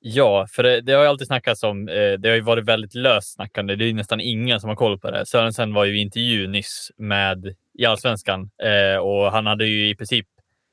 Ja, 0.00 0.46
för 0.50 0.62
det, 0.62 0.80
det 0.80 0.92
har 0.92 1.02
ju 1.02 1.08
alltid 1.08 1.26
snackats 1.26 1.62
om. 1.62 1.88
Eh, 1.88 2.12
det 2.12 2.28
har 2.28 2.34
ju 2.34 2.40
varit 2.40 2.64
väldigt 2.64 2.94
löst 2.94 3.34
snackande. 3.34 3.76
Det 3.76 3.84
är 3.84 3.94
nästan 3.94 4.20
ingen 4.20 4.60
som 4.60 4.68
har 4.68 4.76
koll 4.76 4.98
på 4.98 5.10
det. 5.10 5.26
Sörensen 5.26 5.74
var 5.74 5.84
ju 5.84 5.98
i 5.98 6.02
intervju 6.02 6.46
nyss 6.46 6.90
med 6.96 7.54
i 7.78 7.84
Allsvenskan 7.86 8.50
eh, 8.62 8.98
och 8.98 9.32
han 9.32 9.46
hade 9.46 9.66
ju 9.66 9.88
i 9.88 9.96
princip 9.96 10.26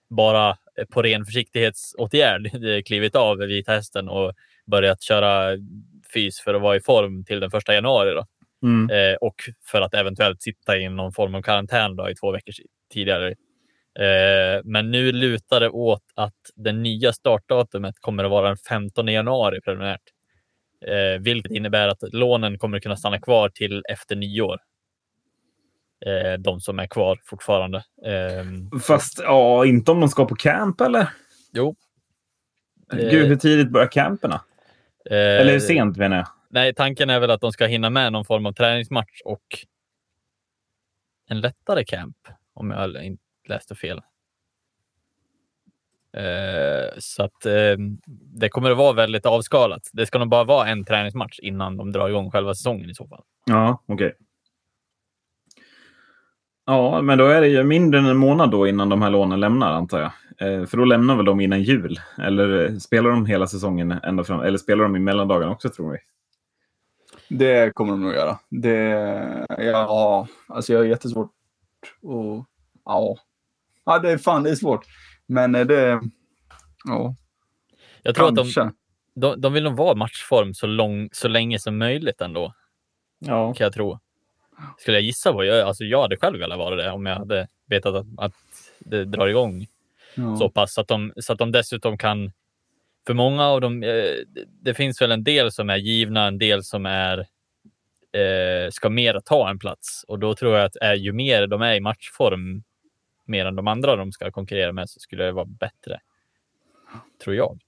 bara 0.10 0.58
på 0.90 1.02
ren 1.02 1.26
försiktighetsåtgärd 1.26 2.52
klivit 2.86 3.16
av 3.16 3.38
Vita 3.38 3.72
Hästen 3.72 4.10
och 4.10 4.34
börjat 4.72 5.02
köra 5.02 5.58
fys 6.14 6.40
för 6.40 6.54
att 6.54 6.62
vara 6.62 6.76
i 6.76 6.82
form 6.82 7.26
till 7.26 7.40
den 7.40 7.52
första 7.52 7.74
januari. 7.74 8.14
Då. 8.14 8.26
Mm. 8.66 8.90
Eh, 8.90 9.16
och 9.16 9.36
för 9.72 9.82
att 9.82 9.94
eventuellt 9.94 10.42
sitta 10.42 10.78
i 10.78 10.90
någon 10.90 11.14
form 11.14 11.36
av 11.36 11.42
karantän 11.42 11.96
då, 11.96 12.10
i 12.10 12.16
två 12.16 12.32
veckor 12.32 12.54
tidigare. 12.94 13.28
Eh, 14.00 14.62
men 14.64 14.92
nu 14.92 15.12
lutar 15.12 15.60
det 15.60 15.70
åt 15.70 16.04
att 16.16 16.34
det 16.56 16.72
nya 16.72 17.14
startdatumet 17.14 17.96
kommer 18.00 18.24
att 18.24 18.32
vara 18.32 18.48
den 18.48 18.58
15 18.58 19.08
januari 19.08 19.62
preliminärt. 19.62 20.02
Eh, 20.86 21.22
vilket 21.22 21.52
innebär 21.52 21.88
att 21.88 22.04
lånen 22.14 22.58
kommer 22.58 22.78
att 22.78 22.84
kunna 22.84 22.98
stanna 22.98 23.20
kvar 23.20 23.50
till 23.50 23.84
efter 23.90 24.16
nyår. 24.16 24.60
Eh, 26.06 26.40
de 26.40 26.62
som 26.62 26.80
är 26.80 26.88
kvar 26.88 27.20
fortfarande. 27.26 27.84
Ehm, 28.06 28.80
Fast 28.80 29.20
ja, 29.24 29.66
inte 29.66 29.92
om 29.92 30.00
de 30.00 30.10
ska 30.10 30.26
på 30.26 30.36
camp 30.36 30.82
eller? 30.82 31.08
Jo. 31.54 31.76
Gud, 32.92 33.28
hur 33.28 33.36
tidigt 33.36 33.72
börjar 33.72 33.88
camperna? 33.88 34.42
Eh, 35.10 35.18
eller 35.18 35.52
hur 35.52 35.60
sent 35.60 35.98
menar 35.98 36.18
jag? 36.18 36.28
Nej, 36.56 36.74
tanken 36.74 37.10
är 37.10 37.20
väl 37.20 37.32
att 37.32 37.42
de 37.42 37.52
ska 37.52 37.66
hinna 37.66 37.90
med 37.90 38.14
någon 38.14 38.26
form 38.26 38.46
av 38.46 38.52
träningsmatch 38.52 39.22
och 39.26 39.44
en 41.30 41.42
lättare 41.42 41.86
camp, 41.86 42.18
om 42.54 42.72
jag 42.72 43.06
inte 43.06 43.24
läste 43.48 43.76
fel. 43.76 44.02
Eh, 46.14 46.94
så 46.98 47.24
att 47.24 47.46
eh, 47.46 47.78
det 48.36 48.50
kommer 48.50 48.72
att 48.72 48.78
vara 48.78 48.94
väldigt 48.94 49.26
avskalat. 49.26 49.90
Det 49.94 50.06
ska 50.06 50.20
nog 50.20 50.30
bara 50.30 50.44
vara 50.44 50.68
en 50.68 50.86
träningsmatch 50.86 51.40
innan 51.40 51.78
de 51.78 51.92
drar 51.92 52.10
igång 52.10 52.32
själva 52.32 52.54
säsongen 52.54 52.90
i 52.90 52.96
så 52.96 53.08
fall. 53.08 53.24
Ja, 53.46 53.84
okej. 53.86 53.94
Okay. 53.94 54.12
Ja, 56.66 57.02
men 57.02 57.18
då 57.18 57.26
är 57.26 57.42
det 57.42 57.48
ju 57.48 57.64
mindre 57.64 58.00
än 58.00 58.06
en 58.06 58.18
månad 58.18 58.52
då 58.52 58.68
innan 58.68 58.90
de 58.90 59.02
här 59.02 59.10
lånen 59.10 59.40
lämnar, 59.40 59.72
antar 59.72 60.00
jag. 60.00 60.12
Eh, 60.38 60.66
för 60.66 60.78
då 60.78 60.86
lämnar 60.86 61.16
väl 61.16 61.26
de 61.26 61.42
innan 61.42 61.64
jul? 61.64 62.00
Eller 62.18 62.66
eh, 62.66 62.78
spelar 62.78 63.10
de 63.10 63.26
hela 63.26 63.48
säsongen 63.48 63.92
ända 63.92 64.24
fram? 64.24 64.42
Eller 64.42 64.58
spelar 64.58 64.84
de 64.84 64.96
i 64.96 65.00
mellandagarna 65.00 65.52
också, 65.52 65.70
tror 65.70 65.92
vi? 65.92 65.98
Det 67.30 67.74
kommer 67.76 67.92
de 67.92 68.02
nog 68.02 68.14
göra. 68.14 68.40
Det, 68.50 69.46
ja, 69.58 70.28
alltså 70.48 70.74
jag 70.74 70.80
har 70.80 70.86
jättesvårt 70.86 71.32
att... 72.04 72.46
Ja. 72.86 73.18
ja, 73.86 74.00
det 74.00 74.12
är 74.12 74.18
fan 74.18 74.44
det 74.44 74.50
är 74.50 74.56
svårt. 74.56 74.86
Men 75.26 75.52
det... 75.52 76.02
Ja. 76.86 77.16
Jag 78.04 78.16
tror 78.16 78.36
Kanske. 78.36 78.62
att 78.62 78.74
de, 79.14 79.22
de, 79.22 79.42
de 79.42 79.54
vill 79.54 79.64
nog 79.64 79.78
vara 79.78 79.96
matchform 79.96 80.54
så, 80.54 80.68
lång, 80.68 81.10
så 81.12 81.28
länge 81.28 81.60
som 81.60 81.78
möjligt 81.78 82.22
ändå. 82.22 82.54
Ja. 83.20 83.54
Kan 83.54 83.66
jag 83.66 83.74
tro. 83.74 84.00
Skulle 84.78 84.98
jag 84.98 85.04
gissa 85.04 85.34
på. 85.34 85.44
Jag, 85.44 85.68
alltså 85.68 85.84
jag 85.84 86.02
hade 86.02 86.18
själv 86.18 86.40
velat 86.40 86.58
vara 86.58 86.76
det 86.76 86.92
om 86.92 87.06
jag 87.06 87.16
hade 87.16 87.48
vetat 87.66 87.96
att, 87.96 88.06
att 88.18 88.34
det 88.80 89.06
drar 89.06 89.28
igång 89.28 89.68
ja. 90.16 90.38
så 90.38 90.50
pass. 90.50 90.74
Så 90.74 90.82
att, 90.82 90.88
de, 90.88 91.14
så 91.18 91.34
att 91.34 91.40
de 91.40 91.52
dessutom 91.52 91.98
kan... 91.98 92.32
För 93.08 93.14
många 93.14 93.44
av 93.44 93.62
dem, 93.62 93.84
eh, 93.84 93.90
det 94.62 94.74
finns 94.74 95.02
väl 95.02 95.12
en 95.12 95.24
del 95.24 95.52
som 95.52 95.70
är 95.70 95.78
givna, 95.78 96.28
en 96.28 96.38
del 96.38 96.64
som 96.64 96.86
är 96.86 97.18
eh, 98.16 98.70
ska 98.72 98.90
mer 98.90 99.20
ta 99.26 99.50
en 99.50 99.60
plats. 99.60 100.06
Och 100.08 100.20
då 100.20 100.36
tror 100.36 100.56
jag 100.56 100.66
att 100.66 100.76
är, 100.76 100.94
ju 100.94 101.14
mer 101.14 101.48
de 101.48 101.62
är 101.62 101.76
i 101.76 101.80
matchform, 101.80 102.64
mer 103.26 103.46
än 103.46 103.56
de 103.56 103.68
andra 103.68 103.96
de 103.96 104.12
ska 104.12 104.32
konkurrera 104.32 104.72
med, 104.72 104.90
så 104.90 105.00
skulle 105.00 105.24
det 105.24 105.32
vara 105.32 105.46
bättre. 105.46 106.00
Tror 107.24 107.36
jag. 107.36 107.60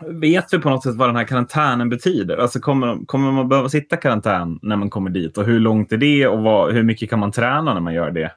Vet 0.00 0.52
vi 0.52 0.58
på 0.58 0.70
något 0.70 0.82
sätt 0.82 0.94
vad 0.94 1.08
den 1.08 1.16
här 1.16 1.24
karantänen 1.24 1.88
betyder? 1.88 2.36
Alltså 2.36 2.60
kommer, 2.60 3.06
kommer 3.06 3.32
man 3.32 3.48
behöva 3.48 3.68
sitta 3.68 3.96
karantän 3.96 4.58
när 4.62 4.76
man 4.76 4.90
kommer 4.90 5.10
dit? 5.10 5.38
Och 5.38 5.44
hur 5.44 5.60
långt 5.60 5.92
är 5.92 5.96
det? 5.96 6.26
Och 6.26 6.42
vad, 6.42 6.72
hur 6.72 6.82
mycket 6.82 7.10
kan 7.10 7.18
man 7.18 7.32
träna 7.32 7.74
när 7.74 7.80
man 7.80 7.94
gör 7.94 8.10
det? 8.10 8.32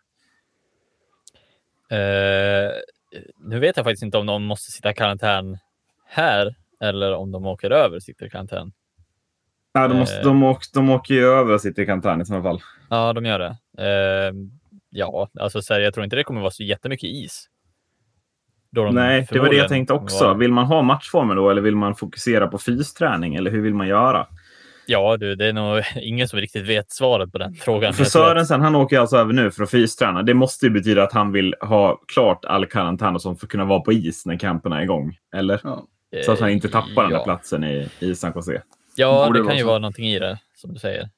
Uh, 1.92 2.72
nu 3.40 3.60
vet 3.60 3.78
jag 3.78 3.86
faktiskt 3.86 4.04
inte 4.04 4.18
om 4.18 4.26
de 4.26 4.44
måste 4.44 4.72
sitta 4.72 4.94
karantän 4.94 5.58
här 6.10 6.56
eller 6.82 7.14
om 7.14 7.32
de 7.32 7.46
åker 7.46 7.72
över 7.72 7.96
och 7.96 8.04
sitter 8.04 8.26
i 8.26 8.30
karantän. 8.30 8.72
Ja, 9.74 9.88
de, 9.88 9.98
måste, 9.98 10.22
de, 10.22 10.44
åker, 10.44 10.68
de 10.74 10.90
åker 10.90 11.14
ju 11.14 11.26
över 11.26 11.54
och 11.54 11.62
sitter 11.62 11.82
i 11.82 11.86
karantän 11.86 12.22
i 12.22 12.26
sådana 12.26 12.44
fall. 12.44 12.62
Ja, 12.90 13.14
de 13.14 13.26
gör 13.26 13.40
det. 13.40 13.58
Uh, 13.80 14.36
ja, 14.90 15.30
alltså 15.40 15.62
så 15.62 15.74
här, 15.74 15.82
jag 15.82 15.94
tror 15.94 16.04
inte 16.04 16.16
det 16.16 16.24
kommer 16.24 16.42
vara 16.42 16.52
så 16.52 16.64
jättemycket 16.64 17.10
is. 17.10 17.50
De 18.72 18.96
Nej, 18.96 19.28
det 19.32 19.40
var 19.40 19.50
det 19.50 19.56
jag 19.56 19.70
tänkte 19.70 19.94
också. 19.94 20.28
Var... 20.28 20.36
Vill 20.36 20.52
man 20.52 20.66
ha 20.66 20.82
matchformen 20.82 21.38
då 21.38 21.50
eller 21.50 21.62
vill 21.62 21.76
man 21.76 21.96
fokusera 21.96 22.48
på 22.48 22.58
fysträning 22.58 23.36
eller 23.36 23.52
hur 23.52 23.62
vill 23.62 23.74
man 23.74 23.88
göra? 23.88 24.28
Ja, 24.88 25.18
du, 25.18 25.36
det 25.36 25.46
är 25.46 25.54
nog 25.54 25.84
ingen 25.96 26.28
som 26.28 26.40
riktigt 26.40 26.68
vet 26.68 26.92
svaret 26.92 27.32
på 27.32 27.38
den 27.38 27.54
frågan. 27.54 27.94
För 27.94 28.04
Sörensen, 28.04 28.62
att... 28.62 28.64
han 28.64 28.76
åker 28.76 29.00
alltså 29.00 29.18
över 29.18 29.34
nu 29.34 29.52
för 29.52 29.64
att 29.64 29.72
fysträna. 29.72 30.24
Det 30.24 30.34
måste 30.34 30.66
ju 30.66 30.72
betyda 30.72 31.04
att 31.04 31.14
han 31.14 31.32
vill 31.32 31.56
ha 31.62 32.02
klart 32.14 32.46
all 32.46 32.66
karantän 32.66 33.16
och 33.16 33.22
sånt 33.22 33.40
för 33.40 33.46
att 33.46 33.52
kunna 33.52 33.66
vara 33.66 33.80
på 33.80 33.94
is 33.94 34.26
när 34.26 34.38
camperna 34.38 34.80
är 34.80 34.84
igång. 34.84 35.18
Eller? 35.36 35.62
Ja. 35.64 35.88
Så 36.26 36.32
att 36.32 36.40
han 36.40 36.50
inte 36.50 36.70
tappar 36.70 36.92
ja. 36.96 37.02
den 37.02 37.12
där 37.12 37.24
platsen 37.24 37.64
i, 37.64 37.90
i 38.00 38.16
San 38.16 38.32
Jose. 38.36 38.62
Ja, 38.96 39.30
det 39.34 39.44
kan 39.44 39.58
ju 39.58 39.64
vara 39.64 39.80
någonting 39.80 40.06
i 40.06 40.20
det, 40.20 40.40
som 40.56 40.74
du 40.74 40.80
säger. 40.80 41.10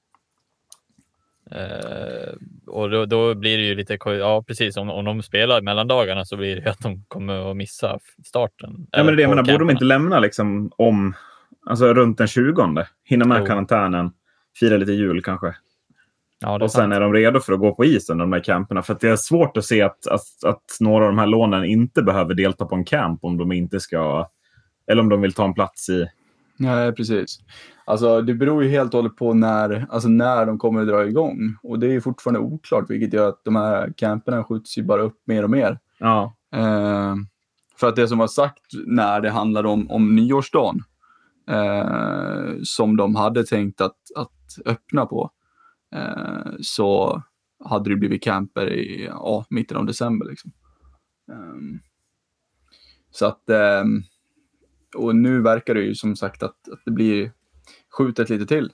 Uh, 1.55 2.33
och 2.67 2.89
då, 2.89 3.05
då, 3.05 3.35
blir 3.35 3.57
det 3.57 3.63
ju 3.63 3.75
lite, 3.75 3.97
ja 4.05 4.43
precis, 4.47 4.77
om, 4.77 4.89
om 4.89 5.05
de 5.05 5.23
spelar 5.23 5.61
mellan 5.61 5.87
dagarna 5.87 6.25
så 6.25 6.37
blir 6.37 6.61
det 6.61 6.69
att 6.69 6.79
de 6.79 7.03
kommer 7.07 7.51
att 7.51 7.57
missa 7.57 7.99
starten. 8.25 8.87
Ja, 8.91 9.03
men 9.03 9.15
det, 9.15 9.21
jag 9.21 9.29
menar, 9.29 9.43
borde 9.43 9.57
de 9.57 9.69
inte 9.69 9.85
lämna 9.85 10.19
liksom 10.19 10.71
om, 10.77 11.13
alltså 11.65 11.93
runt 11.93 12.17
den 12.17 12.27
20? 12.27 12.85
Hinna 13.03 13.25
med 13.25 13.39
jo. 13.39 13.45
karantänen, 13.45 14.11
fira 14.59 14.77
lite 14.77 14.91
jul 14.91 15.23
kanske. 15.23 15.55
Ja, 16.41 16.53
och 16.63 16.71
sen 16.71 16.81
sant. 16.81 16.93
är 16.93 16.99
de 16.99 17.13
redo 17.13 17.39
för 17.39 17.53
att 17.53 17.59
gå 17.59 17.75
på 17.75 17.85
isen, 17.85 18.17
de 18.17 18.29
där 18.29 18.39
camperna. 18.39 18.81
För 18.83 18.97
det 18.99 19.09
är 19.09 19.15
svårt 19.15 19.57
att 19.57 19.65
se 19.65 19.81
att, 19.81 20.07
att, 20.07 20.43
att, 20.45 20.63
några 20.79 21.05
av 21.05 21.11
de 21.11 21.17
här 21.17 21.27
lånen 21.27 21.65
inte 21.65 22.01
behöver 22.01 22.33
delta 22.33 22.65
på 22.65 22.75
en 22.75 22.85
camp 22.85 23.23
om 23.23 23.37
de 23.37 23.51
inte 23.51 23.79
ska, 23.79 24.29
eller 24.87 25.01
om 25.01 25.09
de 25.09 25.21
vill 25.21 25.33
ta 25.33 25.45
en 25.45 25.53
plats 25.53 25.89
i... 25.89 26.07
Nej, 26.57 26.91
precis. 26.91 27.39
Alltså 27.85 28.21
det 28.21 28.33
beror 28.33 28.63
ju 28.63 28.69
helt 28.69 28.93
och 28.93 28.99
hållet 28.99 29.15
på 29.15 29.33
när, 29.33 29.87
alltså 29.89 30.09
när 30.09 30.45
de 30.45 30.59
kommer 30.59 30.81
att 30.81 30.87
dra 30.87 31.07
igång. 31.07 31.55
Och 31.63 31.79
det 31.79 31.95
är 31.95 31.99
fortfarande 31.99 32.39
oklart, 32.39 32.89
vilket 32.89 33.13
gör 33.13 33.29
att 33.29 33.41
de 33.43 33.55
här 33.55 33.93
camperna 33.97 34.43
skjuts 34.43 34.77
ju 34.77 34.83
bara 34.83 35.01
upp 35.01 35.21
mer 35.25 35.43
och 35.43 35.49
mer. 35.49 35.79
Ja. 35.99 36.35
Eh, 36.53 37.15
för 37.79 37.87
att 37.87 37.95
det 37.95 38.07
som 38.07 38.17
var 38.17 38.27
sagt 38.27 38.65
när 38.87 39.21
det 39.21 39.29
handlade 39.29 39.67
om, 39.67 39.91
om 39.91 40.15
nyårsdagen, 40.15 40.83
eh, 41.49 42.53
som 42.63 42.97
de 42.97 43.15
hade 43.15 43.43
tänkt 43.43 43.81
att, 43.81 43.97
att 44.15 44.57
öppna 44.65 45.05
på, 45.05 45.31
eh, 45.95 46.51
så 46.61 47.21
hade 47.65 47.89
det 47.89 47.95
blivit 47.95 48.23
camper 48.23 48.69
i 48.73 49.05
ja, 49.05 49.45
mitten 49.49 49.77
av 49.77 49.85
december. 49.85 50.25
Liksom. 50.25 50.51
Ehm, 51.31 51.79
så 53.11 53.25
att, 53.25 53.49
ehm, 53.49 54.03
och 54.95 55.15
nu 55.15 55.41
verkar 55.41 55.73
det 55.73 55.81
ju 55.81 55.95
som 55.95 56.15
sagt 56.15 56.43
att, 56.43 56.69
att 56.71 56.81
det 56.85 56.91
blir 56.91 57.31
skjutet 57.97 58.29
lite 58.29 58.45
till. 58.45 58.71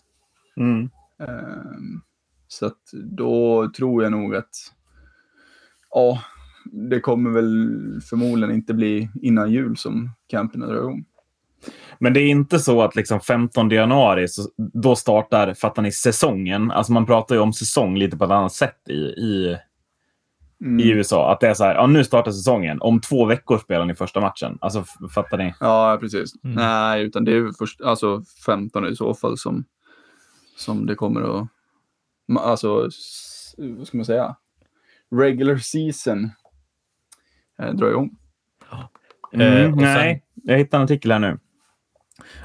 Mm. 0.58 0.90
Um, 1.18 2.02
så 2.48 2.66
att 2.66 2.82
då 2.94 3.72
tror 3.78 4.04
jag 4.04 4.12
nog 4.12 4.36
att 4.36 4.50
ja, 5.90 6.22
det 6.72 7.00
kommer 7.00 7.30
väl 7.30 8.02
förmodligen 8.10 8.56
inte 8.56 8.74
bli 8.74 9.10
innan 9.22 9.52
jul 9.52 9.78
som 9.78 10.10
campen 10.28 10.62
drar 10.62 10.76
igång. 10.76 11.06
Men 12.00 12.14
det 12.14 12.20
är 12.20 12.28
inte 12.28 12.60
så 12.60 12.82
att 12.82 12.96
liksom 12.96 13.20
15 13.20 13.70
januari, 13.70 14.28
så 14.28 14.50
då 14.74 14.96
startar, 14.96 15.54
fattar 15.54 15.82
ni, 15.82 15.92
säsongen. 15.92 16.72
Alltså 16.72 16.94
man 16.94 17.06
pratar 17.06 17.36
ju 17.36 17.42
om 17.42 17.54
säsong 17.54 17.98
lite 17.98 18.18
på 18.18 18.26
ett 18.26 18.32
annat 18.32 18.54
sätt 18.54 18.90
i, 18.90 18.94
i, 18.94 19.58
mm. 20.62 20.80
i 20.80 20.90
USA. 20.90 21.32
Att 21.32 21.40
det 21.40 21.48
är 21.48 21.54
så 21.54 21.64
här, 21.64 21.76
ja 21.76 21.88
nu 21.88 22.04
startar 22.04 22.32
säsongen. 22.32 22.82
Om 22.82 23.02
två 23.02 23.26
veckor 23.26 23.58
spelar 23.58 23.86
ni 23.86 23.96
första 23.96 24.20
matchen. 24.20 24.58
Alltså 24.62 24.84
fattar 25.14 25.38
ni? 25.38 25.54
Ja, 25.60 25.98
precis. 26.02 26.44
Mm. 26.44 26.56
Nej, 26.56 27.04
utan 27.04 27.26
det 27.26 27.32
är 27.32 27.52
först, 27.58 27.82
alltså 27.82 28.24
15 28.46 28.88
i 28.88 28.96
så 28.96 29.14
fall 29.14 29.38
som, 29.38 29.66
som 30.58 30.86
det 30.86 30.96
kommer 30.96 31.22
att... 31.22 31.48
Alltså, 32.40 32.90
vad 33.58 33.88
ska 33.88 33.98
man 33.98 34.06
säga? 34.06 34.36
Regular 35.12 35.58
season 35.58 36.30
eh, 37.60 37.74
drar 37.74 37.90
igång. 37.90 38.18
Mm, 39.34 39.66
eh, 39.66 39.76
nej, 39.76 40.24
jag 40.44 40.58
hittade 40.58 40.82
en 40.82 40.84
artikel 40.84 41.12
här 41.12 41.20
nu. 41.20 41.38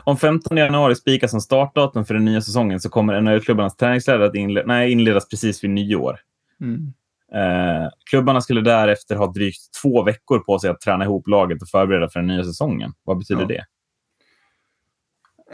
Om 0.04 0.16
15 0.16 0.56
januari 0.56 0.94
spikas 0.94 1.30
som 1.30 1.40
startdatum 1.40 2.04
för 2.04 2.14
den 2.14 2.24
nya 2.24 2.40
säsongen 2.40 2.80
så 2.80 2.88
kommer 2.88 3.20
NHL-klubbarnas 3.20 3.76
träningsläger 3.76 4.20
att 4.20 4.34
inled 4.34 4.66
nej, 4.66 4.92
inledas 4.92 5.28
precis 5.28 5.64
vid 5.64 5.70
nyår. 5.70 6.20
Mm. 6.60 6.92
Eh, 7.34 7.88
klubbarna 8.10 8.40
skulle 8.40 8.60
därefter 8.60 9.16
ha 9.16 9.32
drygt 9.32 9.60
två 9.82 10.02
veckor 10.02 10.38
på 10.38 10.58
sig 10.58 10.70
att 10.70 10.80
träna 10.80 11.04
ihop 11.04 11.28
laget 11.28 11.62
och 11.62 11.68
förbereda 11.68 12.08
för 12.08 12.20
den 12.20 12.26
nya 12.26 12.44
säsongen. 12.44 12.92
Vad 13.04 13.18
betyder 13.18 13.42
ja. 13.42 13.48
det? 13.48 13.64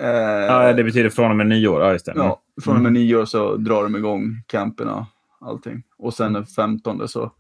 Eh, 0.00 0.56
ah, 0.56 0.72
det 0.72 0.84
betyder 0.84 1.10
från 1.10 1.30
och 1.30 1.36
med 1.36 1.46
nyår. 1.46 1.80
Ah, 1.80 1.92
just 1.92 2.06
det. 2.06 2.12
Ja, 2.16 2.24
mm. 2.24 2.36
från 2.62 2.76
och 2.76 2.82
med 2.82 2.90
mm. 2.90 3.02
nyår 3.02 3.24
så 3.24 3.56
drar 3.56 3.82
de 3.82 3.96
igång 3.96 4.42
camperna 4.46 5.06
allting. 5.40 5.82
Och 5.98 6.14
sen 6.14 6.32
den 6.32 6.46
15 6.46 7.08
så 7.08 7.32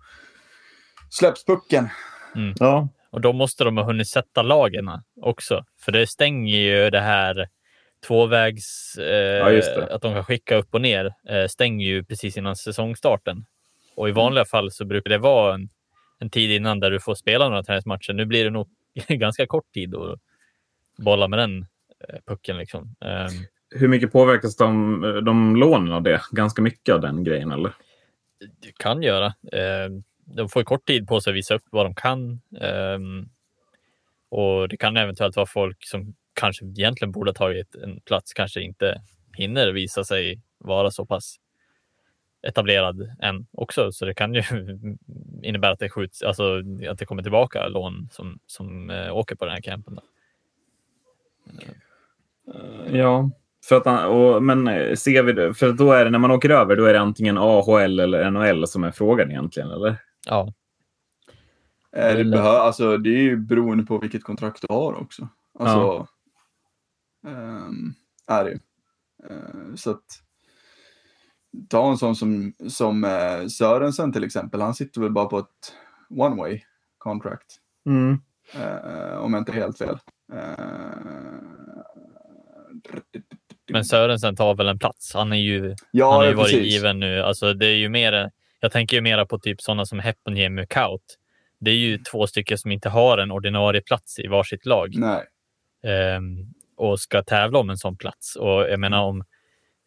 släpps 1.10 1.44
pucken. 1.44 1.88
Mm. 2.34 2.54
Ja. 2.58 2.88
Och 3.10 3.20
då 3.20 3.32
måste 3.32 3.64
de 3.64 3.76
ha 3.76 3.84
hunnit 3.84 4.08
sätta 4.08 4.42
lagen 4.42 4.90
också. 5.20 5.64
För 5.80 5.92
det 5.92 6.06
stänger 6.06 6.58
ju 6.58 6.90
det 6.90 7.00
här 7.00 7.48
tvåvägs... 8.06 8.98
Eh, 8.98 9.58
ja, 9.58 9.86
att 9.90 10.02
de 10.02 10.14
kan 10.14 10.24
skicka 10.24 10.56
upp 10.56 10.74
och 10.74 10.80
ner 10.80 11.06
eh, 11.28 11.46
stänger 11.48 11.86
ju 11.86 12.04
precis 12.04 12.36
innan 12.36 12.56
säsongstarten. 12.56 13.44
Och 13.98 14.08
i 14.08 14.12
vanliga 14.12 14.44
fall 14.44 14.70
så 14.70 14.84
brukar 14.84 15.10
det 15.10 15.18
vara 15.18 15.54
en, 15.54 15.68
en 16.18 16.30
tid 16.30 16.50
innan 16.50 16.80
där 16.80 16.90
du 16.90 17.00
får 17.00 17.14
spela 17.14 17.48
några 17.48 17.62
träningsmatcher. 17.62 18.12
Nu 18.12 18.26
blir 18.26 18.44
det 18.44 18.50
nog 18.50 18.68
ganska 19.08 19.46
kort 19.46 19.72
tid 19.74 19.94
att 19.94 20.20
bolla 20.98 21.28
med 21.28 21.38
den 21.38 21.66
eh, 22.08 22.18
pucken. 22.26 22.58
Liksom. 22.58 22.82
Um, 23.00 23.46
Hur 23.70 23.88
mycket 23.88 24.12
påverkas 24.12 24.56
de, 24.56 25.00
de 25.24 25.56
lånen 25.56 25.92
av 25.92 26.02
det? 26.02 26.20
Ganska 26.30 26.62
mycket 26.62 26.94
av 26.94 27.00
den 27.00 27.24
grejen, 27.24 27.52
eller? 27.52 27.72
Det 28.62 28.72
kan 28.76 29.02
göra. 29.02 29.26
Uh, 29.26 30.02
de 30.24 30.48
får 30.48 30.62
kort 30.62 30.86
tid 30.86 31.06
på 31.06 31.20
sig 31.20 31.30
att 31.30 31.36
visa 31.36 31.54
upp 31.54 31.64
vad 31.70 31.86
de 31.86 31.94
kan. 31.94 32.40
Um, 32.94 33.28
och 34.28 34.68
det 34.68 34.76
kan 34.76 34.96
eventuellt 34.96 35.36
vara 35.36 35.46
folk 35.46 35.86
som 35.86 36.14
kanske 36.34 36.64
egentligen 36.64 37.12
borde 37.12 37.28
ha 37.30 37.34
tagit 37.34 37.74
en 37.74 38.00
plats, 38.00 38.32
kanske 38.32 38.60
inte 38.60 39.02
hinner 39.36 39.72
visa 39.72 40.04
sig 40.04 40.42
vara 40.58 40.90
så 40.90 41.06
pass 41.06 41.36
etablerad 42.42 43.16
än 43.22 43.46
också, 43.52 43.92
så 43.92 44.04
det 44.04 44.14
kan 44.14 44.34
ju 44.34 44.42
innebära 45.42 45.72
att 45.72 45.78
det 45.78 45.90
skjuts, 45.90 46.22
alltså 46.22 46.62
att 46.90 46.98
det 46.98 47.06
kommer 47.06 47.22
tillbaka 47.22 47.68
lån 47.68 48.08
som, 48.12 48.38
som 48.46 48.90
äh, 48.90 49.16
åker 49.16 49.36
på 49.36 49.44
den 49.44 49.54
här 49.54 49.60
campen. 49.60 49.98
Ja, 52.92 53.30
för 53.64 53.76
att, 53.76 54.06
och, 54.06 54.42
men 54.42 54.68
eh, 54.68 54.94
ser 54.94 55.22
vi 55.22 55.32
det, 55.32 55.54
för 55.54 55.72
då 55.72 55.92
är 55.92 56.04
det 56.04 56.10
när 56.10 56.18
man 56.18 56.30
åker 56.30 56.50
över, 56.50 56.76
då 56.76 56.84
är 56.84 56.92
det 56.92 57.00
antingen 57.00 57.38
AHL 57.38 58.00
eller 58.00 58.30
NHL 58.30 58.66
som 58.66 58.84
är 58.84 58.90
frågan 58.90 59.30
egentligen, 59.30 59.70
eller? 59.70 59.96
Ja. 60.26 60.52
Eh, 61.92 62.16
det, 62.16 62.24
behö, 62.24 62.48
alltså, 62.48 62.96
det 62.96 63.10
är 63.10 63.22
ju 63.22 63.36
beroende 63.36 63.84
på 63.84 63.98
vilket 63.98 64.24
kontrakt 64.24 64.64
du 64.68 64.74
har 64.74 65.00
också. 65.00 65.28
Alltså, 65.58 66.06
ja. 67.22 67.30
um, 67.30 67.94
är 68.26 68.44
det 68.44 68.50
ju. 68.50 68.58
Uh, 69.30 69.74
så 69.74 69.90
att 69.90 70.04
ta 71.68 71.90
en 71.90 71.98
sån 71.98 72.16
som, 72.16 72.52
som 72.68 73.04
uh, 73.04 73.46
Sörensen 73.48 74.12
till 74.12 74.24
exempel. 74.24 74.60
Han 74.60 74.74
sitter 74.74 75.00
väl 75.00 75.12
bara 75.12 75.26
på 75.26 75.38
ett 75.38 75.74
one 76.10 76.36
way 76.36 76.60
contract. 76.98 77.56
Mm. 77.86 78.20
Uh, 78.56 79.18
om 79.18 79.34
jag 79.34 79.40
inte 79.40 79.52
helt 79.52 79.78
fel. 79.78 79.98
Men 83.72 83.84
Sörensen 83.84 84.36
tar 84.36 84.54
väl 84.54 84.68
en 84.68 84.78
plats? 84.78 85.14
Han 85.14 85.32
är 85.32 85.36
ju, 85.36 85.74
ja, 85.90 86.10
han 86.10 86.20
har 86.20 86.26
ju 86.26 86.34
varit 86.34 86.52
precis. 86.52 86.72
given 86.72 87.00
nu. 87.00 87.22
Alltså, 87.22 87.54
det 87.54 87.66
är 87.66 87.76
ju 87.76 87.88
mer, 87.88 88.30
jag 88.60 88.72
tänker 88.72 88.96
ju 88.96 89.02
mera 89.02 89.26
på 89.26 89.38
typ 89.38 89.60
sådana 89.60 89.84
som 89.84 89.98
Heponiemi 89.98 90.66
Kaut. 90.66 91.16
Det 91.60 91.70
är 91.70 91.74
ju 91.74 91.98
två 91.98 92.26
stycken 92.26 92.58
som 92.58 92.72
inte 92.72 92.88
har 92.88 93.18
en 93.18 93.30
ordinarie 93.30 93.80
plats 93.80 94.18
i 94.18 94.26
varsitt 94.26 94.66
lag. 94.66 94.94
Nej. 94.96 95.24
Um, 96.16 96.54
och 96.76 97.00
ska 97.00 97.22
tävla 97.22 97.58
om 97.58 97.70
en 97.70 97.76
sån 97.76 97.96
plats. 97.96 98.36
Och 98.36 98.62
jag 98.70 98.80
menar 98.80 99.02
om 99.02 99.24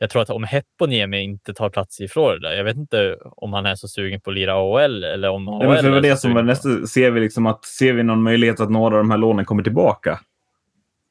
jag 0.02 0.10
tror 0.10 0.22
att 0.22 0.30
om 0.30 0.44
Heponiemi 0.44 1.22
inte 1.22 1.54
tar 1.54 1.70
plats 1.70 2.02
i 2.02 2.08
Florida, 2.08 2.56
jag 2.56 2.64
vet 2.64 2.78
inte 2.78 3.18
om 3.22 3.54
han 3.54 3.66
är 3.66 3.76
så 3.76 3.88
sugen 3.88 4.22
på 4.22 4.30
att 4.30 4.36
lira 4.36 4.54
AHL 4.54 5.04
eller 5.04 5.30
om 5.30 5.48
AHL 5.48 5.68
Nej, 5.68 5.82
för 5.82 5.92
det 5.92 6.02
det 6.02 6.18
som 6.18 6.46
nästa, 6.46 6.88
ser 6.88 7.12
vi 7.12 7.20
liksom 7.20 7.46
att 7.46 7.66
ser 7.66 7.94
vi 7.94 8.04
någon 8.04 8.24
möjlighet 8.24 8.60
att 8.60 8.70
några 8.70 8.96
av 8.96 9.04
de 9.04 9.12
här 9.12 9.18
lånen 9.18 9.46
kommer 9.46 9.64
tillbaka 9.64 10.20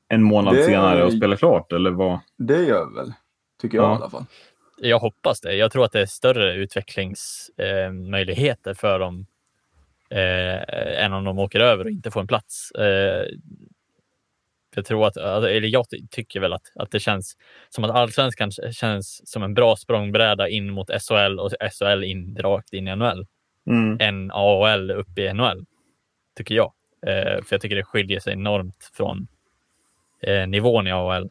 en 0.09 0.23
månad 0.23 0.55
det, 0.55 0.65
senare 0.65 1.05
och 1.05 1.13
spelar 1.13 1.37
klart 1.37 1.73
eller 1.73 1.91
vad? 1.91 2.21
Det 2.39 2.65
gör 2.65 2.89
vi 2.89 2.95
väl, 2.95 3.13
tycker 3.61 3.79
jag 3.79 3.85
ja. 3.85 3.93
i 3.93 3.97
alla 3.97 4.11
fall. 4.11 4.25
Jag 4.79 4.99
hoppas 4.99 5.41
det. 5.41 5.55
Jag 5.55 5.73
tror 5.73 5.85
att 5.85 5.93
det 5.93 6.01
är 6.01 6.07
större 6.07 6.55
utvecklingsmöjligheter 6.55 8.71
eh, 8.71 8.77
för 8.77 8.99
dem 8.99 9.27
eh, 10.11 11.05
än 11.05 11.13
om 11.13 11.25
de 11.25 11.39
åker 11.39 11.61
över 11.61 11.85
och 11.85 11.91
inte 11.91 12.11
får 12.11 12.21
en 12.21 12.27
plats. 12.27 12.71
Eh, 12.71 13.27
jag 14.75 14.85
tror 14.85 15.07
att, 15.07 15.17
alltså, 15.17 15.51
eller 15.51 15.69
jag 15.69 15.87
tycker 16.11 16.41
väl 16.41 16.53
att, 16.53 16.73
att 16.75 16.91
det 16.91 17.01
känns 17.01 17.37
som 17.69 17.85
att 17.85 17.91
allsvenskan 17.91 18.51
känns 18.51 19.31
som 19.31 19.43
en 19.43 19.55
bra 19.55 19.77
språngbräda 19.77 20.49
in 20.49 20.71
mot 20.71 20.91
SHL 20.91 21.39
och 21.39 21.51
SHL 21.51 22.05
in 22.05 22.37
rakt 22.41 22.73
in 22.73 22.89
i 22.89 22.97
NHL. 22.97 23.27
Mm. 23.67 23.97
Än 24.01 24.31
AHL 24.31 24.91
upp 24.91 25.19
i 25.19 25.33
NHL, 25.33 25.67
tycker 26.37 26.55
jag. 26.55 26.73
Eh, 27.07 27.43
för 27.43 27.55
jag 27.55 27.61
tycker 27.61 27.77
det 27.77 27.85
skiljer 27.85 28.21
sig 28.21 28.33
enormt 28.33 28.91
från 28.93 29.27
eh, 30.23 30.49
nivån 30.49 30.87
i 30.87 30.93
AHL. 30.93 31.31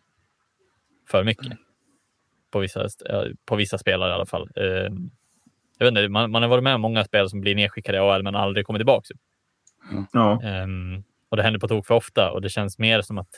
För 1.10 1.24
mycket. 1.24 1.58
På 2.52 2.60
vissa, 2.60 2.88
på 3.46 3.56
vissa 3.56 3.78
spelare 3.78 4.12
i 4.12 4.14
alla 4.14 4.26
fall. 4.26 4.50
Eh, 4.56 4.90
jag 5.78 5.86
vet 5.86 5.88
inte, 5.88 6.10
man, 6.10 6.32
man 6.32 6.42
har 6.42 6.50
varit 6.50 6.64
med 6.64 6.76
om 6.76 6.82
många 6.82 7.04
spelare 7.04 7.30
som 7.30 7.42
blir 7.42 7.56
nedskickade 7.56 7.98
i 7.98 8.02
AHL 8.02 8.24
men 8.24 8.36
aldrig 8.36 8.66
kommer 8.66 8.80
tillbaka. 8.80 9.14
Ja. 10.12 10.42
Um, 10.64 11.04
och 11.30 11.38
det 11.38 11.44
händer 11.44 11.60
på 11.60 11.68
tok 11.68 11.88
för 11.88 11.96
ofta 11.96 12.32
och 12.32 12.42
det 12.42 12.50
känns 12.50 12.80
mer 12.80 13.02
som 13.02 13.18
att 13.18 13.30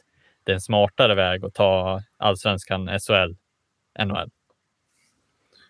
det 0.44 0.52
är 0.52 0.54
en 0.54 0.62
smartare 0.62 1.16
väg 1.16 1.46
att 1.46 1.54
ta 1.54 2.02
allsvenskan, 2.18 3.00
SHL, 3.00 3.36
NHL. 4.06 4.30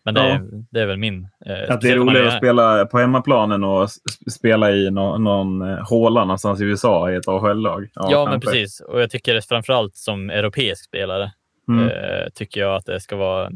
Men 0.04 0.14
det, 0.14 0.22
ja. 0.22 0.28
är, 0.28 0.42
det 0.72 0.82
är 0.82 0.86
väl 0.86 0.98
min... 0.98 1.28
Eh, 1.46 1.74
att 1.74 1.82
det 1.82 1.90
är 1.90 1.96
roligare 1.96 2.28
att 2.28 2.38
spela 2.38 2.86
på 2.86 3.00
hemmaplanen 3.00 3.64
och 3.64 3.90
spela 4.32 4.72
i 4.72 4.92
no, 4.92 5.18
någon 5.18 5.62
eh, 5.62 5.88
håla 5.90 6.22
någonstans 6.22 6.62
i 6.62 6.64
USA 6.64 7.12
i 7.12 7.16
ett 7.16 7.28
AHL-lag. 7.28 7.90
Ja, 7.94 8.08
ja 8.12 8.26
men 8.30 8.42
precis. 8.42 8.80
Och 8.80 9.02
jag 9.02 9.10
tycker 9.10 9.42
framförallt 9.42 9.96
som 9.96 10.30
europeisk 10.30 10.86
spelare 10.86 11.32
mm. 11.68 11.90
eh, 11.90 12.30
tycker 12.34 12.62
jag 12.62 12.76
att 12.76 12.86
det 12.86 13.00
ska 13.00 13.16
vara, 13.16 13.52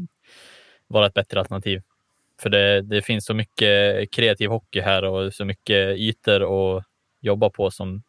vara 0.88 1.06
ett 1.06 1.14
bättre 1.14 1.40
alternativ. 1.40 1.82
För 2.42 2.50
det, 2.50 2.82
det 2.82 3.02
finns 3.02 3.24
så 3.24 3.34
mycket 3.34 4.10
kreativ 4.12 4.50
hockey 4.50 4.80
här 4.80 5.04
och 5.04 5.34
så 5.34 5.44
mycket 5.44 5.98
ytor 5.98 6.76
att 6.76 6.84
jobba 7.20 7.50
på 7.50 7.70
som 7.70 8.02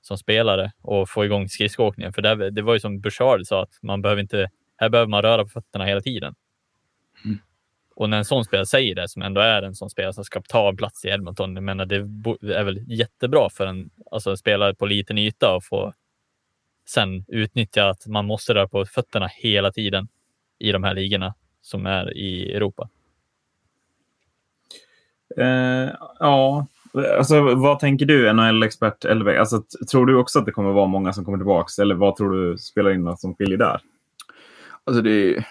som 0.00 0.18
spelare 0.18 0.72
och 0.82 1.08
få 1.08 1.24
igång 1.24 1.48
skridskoåkningen. 1.48 2.12
För 2.12 2.22
det, 2.22 2.50
det 2.50 2.62
var 2.62 2.74
ju 2.74 2.80
som 2.80 3.00
Bouchard 3.00 3.46
sa, 3.46 3.62
att 3.62 3.78
man 3.82 4.02
behöver 4.02 4.22
inte, 4.22 4.50
här 4.76 4.88
behöver 4.88 5.10
man 5.10 5.22
röra 5.22 5.42
på 5.44 5.48
fötterna 5.48 5.84
hela 5.84 6.00
tiden. 6.00 6.34
Mm. 7.24 7.38
Och 7.94 8.10
när 8.10 8.18
en 8.18 8.24
sån 8.24 8.44
spelare 8.44 8.66
säger 8.66 8.94
det, 8.94 9.08
som 9.08 9.22
ändå 9.22 9.40
är 9.40 9.62
en 9.62 9.74
sån 9.74 9.90
spelare 9.90 10.12
som 10.12 10.24
ska 10.24 10.42
ta 10.42 10.68
en 10.68 10.76
plats 10.76 11.04
i 11.04 11.08
Edmonton, 11.08 11.54
jag 11.54 11.62
menar, 11.64 11.86
det 11.86 11.96
är 12.54 12.64
väl 12.64 12.84
jättebra 12.86 13.50
för 13.50 13.66
en, 13.66 13.90
alltså 14.10 14.30
en 14.30 14.36
spelare 14.36 14.74
på 14.74 14.86
liten 14.86 15.18
yta 15.18 15.56
att 15.56 15.64
få 15.64 15.92
sen 16.88 17.24
utnyttja 17.28 17.88
att 17.88 18.06
man 18.06 18.26
måste 18.26 18.54
röra 18.54 18.68
på 18.68 18.84
fötterna 18.86 19.26
hela 19.26 19.72
tiden 19.72 20.08
i 20.58 20.72
de 20.72 20.84
här 20.84 20.94
ligorna 20.94 21.34
som 21.60 21.86
är 21.86 22.16
i 22.16 22.52
Europa. 22.52 22.88
Uh, 25.38 25.90
ja, 26.18 26.66
Alltså, 26.92 27.54
vad 27.54 27.78
tänker 27.78 28.06
du, 28.06 28.32
NHL-expert 28.32 29.04
Elbeck? 29.04 29.38
Alltså, 29.38 29.62
tror 29.90 30.06
du 30.06 30.16
också 30.16 30.38
att 30.38 30.46
det 30.46 30.52
kommer 30.52 30.72
vara 30.72 30.86
många 30.86 31.12
som 31.12 31.24
kommer 31.24 31.38
tillbaka? 31.38 31.82
Eller 31.82 31.94
vad 31.94 32.16
tror 32.16 32.32
du 32.32 32.58
spelar 32.58 32.90
in 32.90 33.16
som 33.16 33.34
skiljer 33.34 33.58
där? 33.58 33.80
Alltså 34.84 35.02
det 35.02 35.44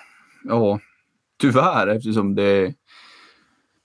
ja, 0.44 0.80
tyvärr 1.42 1.88
eftersom 1.88 2.36
det 2.36 2.74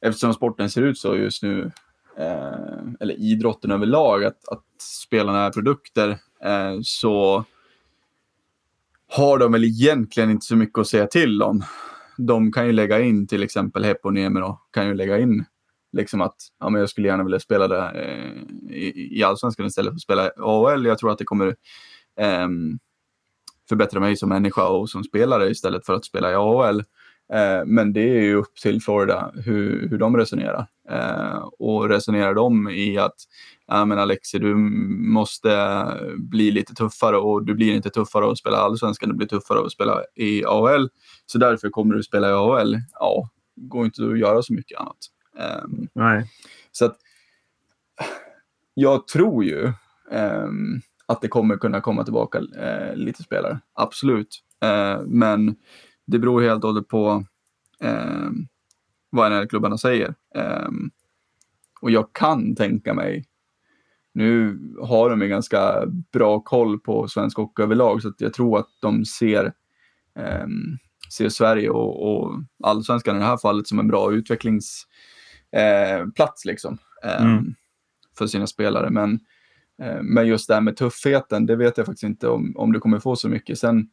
eftersom 0.06 0.34
sporten 0.34 0.70
ser 0.70 0.82
ut 0.82 0.98
så 0.98 1.16
just 1.16 1.42
nu, 1.42 1.70
eh, 2.18 2.92
eller 3.00 3.14
idrotten 3.14 3.70
överlag, 3.70 4.24
att, 4.24 4.48
att 4.48 4.64
spelarna 4.80 5.46
är 5.46 5.50
produkter, 5.50 6.08
eh, 6.44 6.78
så 6.82 7.44
har 9.08 9.38
de 9.38 9.52
väl 9.52 9.64
egentligen 9.64 10.30
inte 10.30 10.46
så 10.46 10.56
mycket 10.56 10.78
att 10.78 10.86
säga 10.86 11.06
till 11.06 11.42
om. 11.42 11.62
De 12.16 12.52
kan 12.52 12.66
ju 12.66 12.72
lägga 12.72 13.00
in 13.00 13.26
till 13.26 13.42
exempel 13.42 13.84
Heponiemi 13.84 14.40
då, 14.40 14.60
kan 14.70 14.86
ju 14.86 14.94
lägga 14.94 15.18
in 15.18 15.44
liksom 15.94 16.20
att 16.20 16.36
ja, 16.60 16.70
men 16.70 16.80
jag 16.80 16.90
skulle 16.90 17.08
gärna 17.08 17.24
vilja 17.24 17.40
spela 17.40 17.68
det 17.68 17.78
eh, 17.78 18.76
i, 18.76 19.18
i 19.18 19.22
allsvenskan 19.22 19.66
istället 19.66 19.90
för 19.90 19.96
att 19.96 20.02
spela 20.02 20.30
AHL. 20.36 20.86
Jag 20.86 20.98
tror 20.98 21.10
att 21.10 21.18
det 21.18 21.24
kommer 21.24 21.46
eh, 22.20 22.48
förbättra 23.68 24.00
mig 24.00 24.16
som 24.16 24.28
människa 24.28 24.68
och 24.68 24.90
som 24.90 25.04
spelare 25.04 25.50
istället 25.50 25.86
för 25.86 25.94
att 25.94 26.04
spela 26.04 26.30
i 26.32 26.34
AHL. 26.34 26.84
Eh, 27.32 27.64
men 27.66 27.92
det 27.92 28.00
är 28.00 28.22
ju 28.22 28.34
upp 28.34 28.54
till 28.62 28.82
Florida 28.82 29.32
hur, 29.34 29.88
hur 29.88 29.98
de 29.98 30.16
resonerar. 30.16 30.66
Eh, 30.90 31.36
och 31.58 31.88
resonerar 31.88 32.34
de 32.34 32.68
i 32.68 32.98
att 32.98 33.16
ja, 33.66 33.84
men 33.84 33.98
Alexi, 33.98 34.38
du 34.38 34.54
måste 34.54 35.84
bli 36.16 36.50
lite 36.50 36.74
tuffare 36.74 37.16
och 37.16 37.44
du 37.44 37.54
blir 37.54 37.74
inte 37.74 37.90
tuffare 37.90 38.30
att 38.30 38.38
spela 38.38 38.56
allsvenskan, 38.56 39.08
du 39.08 39.14
blir 39.14 39.26
tuffare 39.26 39.66
att 39.66 39.72
spela 39.72 40.02
i 40.14 40.44
AHL. 40.44 40.88
Så 41.26 41.38
därför 41.38 41.70
kommer 41.70 41.94
du 41.94 42.02
spela 42.02 42.30
i 42.30 42.32
AHL. 42.32 42.76
Ja, 42.92 43.28
går 43.56 43.84
inte 43.84 44.04
att 44.04 44.18
göra 44.18 44.42
så 44.42 44.52
mycket 44.52 44.80
annat. 44.80 44.98
Um, 45.34 45.88
Nej. 45.92 46.30
Så 46.72 46.84
att 46.84 46.96
jag 48.74 49.08
tror 49.08 49.44
ju 49.44 49.72
um, 50.10 50.80
att 51.06 51.20
det 51.20 51.28
kommer 51.28 51.56
kunna 51.56 51.80
komma 51.80 52.04
tillbaka 52.04 52.40
uh, 52.40 52.96
lite 52.96 53.22
spelare. 53.22 53.60
Absolut. 53.72 54.42
Uh, 54.64 55.06
men 55.06 55.56
det 56.06 56.18
beror 56.18 56.42
helt 56.42 56.64
och 56.64 56.70
hållet 56.70 56.88
på 56.88 57.24
uh, 57.84 58.30
vad 59.10 59.32
NHL-klubbarna 59.32 59.78
säger. 59.78 60.14
Um, 60.34 60.90
och 61.80 61.90
jag 61.90 62.12
kan 62.12 62.54
tänka 62.56 62.94
mig, 62.94 63.24
nu 64.12 64.58
har 64.80 65.10
de 65.10 65.22
en 65.22 65.28
ganska 65.28 65.86
bra 66.12 66.40
koll 66.40 66.80
på 66.80 67.08
svensk 67.08 67.36
hockey 67.36 67.62
överlag, 67.62 68.02
så 68.02 68.08
att 68.08 68.20
jag 68.20 68.32
tror 68.32 68.58
att 68.58 68.68
de 68.80 69.04
ser, 69.04 69.52
ser 71.10 71.28
Sverige 71.28 71.70
och, 71.70 72.12
och 72.12 72.32
allsvenskan 72.62 73.16
i 73.16 73.18
det 73.18 73.24
här 73.24 73.36
fallet 73.36 73.66
som 73.66 73.78
en 73.78 73.88
bra 73.88 74.12
utvecklings 74.12 74.86
eh, 75.54 76.06
plats 76.14 76.44
liksom, 76.44 76.78
eh, 77.04 77.22
mm. 77.22 77.54
för 78.18 78.26
sina 78.26 78.46
spelare. 78.46 78.90
Men, 78.90 79.20
eh, 79.82 80.02
men 80.02 80.26
just 80.26 80.48
det 80.48 80.54
här 80.54 80.60
med 80.60 80.76
tuffheten, 80.76 81.46
det 81.46 81.56
vet 81.56 81.76
jag 81.76 81.86
faktiskt 81.86 82.04
inte 82.04 82.28
om, 82.28 82.56
om 82.56 82.72
du 82.72 82.80
kommer 82.80 82.98
få 82.98 83.16
så 83.16 83.28
mycket. 83.28 83.58
Sen, 83.58 83.88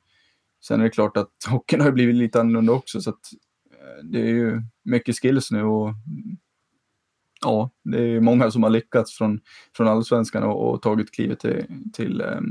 sen 0.64 0.80
är 0.80 0.84
det 0.84 0.90
klart 0.90 1.18
att 1.18 1.32
hockeyn 1.50 1.82
har 1.82 1.92
blivit 1.92 2.16
lite 2.16 2.40
annorlunda 2.40 2.74
också, 2.74 3.02
så 3.02 3.10
att, 3.10 3.34
eh, 3.72 4.04
det 4.04 4.22
är 4.22 4.34
ju 4.34 4.62
mycket 4.84 5.22
skills 5.22 5.52
nu 5.52 5.64
och 5.64 5.94
ja, 7.42 7.70
det 7.84 8.04
är 8.04 8.20
många 8.20 8.52
som 8.52 8.64
har 8.64 8.70
lyckats 8.70 9.18
från, 9.18 9.40
från 9.78 9.88
allsvenskan 9.88 10.44
och, 10.44 10.70
och 10.70 10.82
tagit 10.82 11.12
klivet 11.12 11.40
till, 11.40 11.66
till 11.94 12.22
eh, 12.22 12.42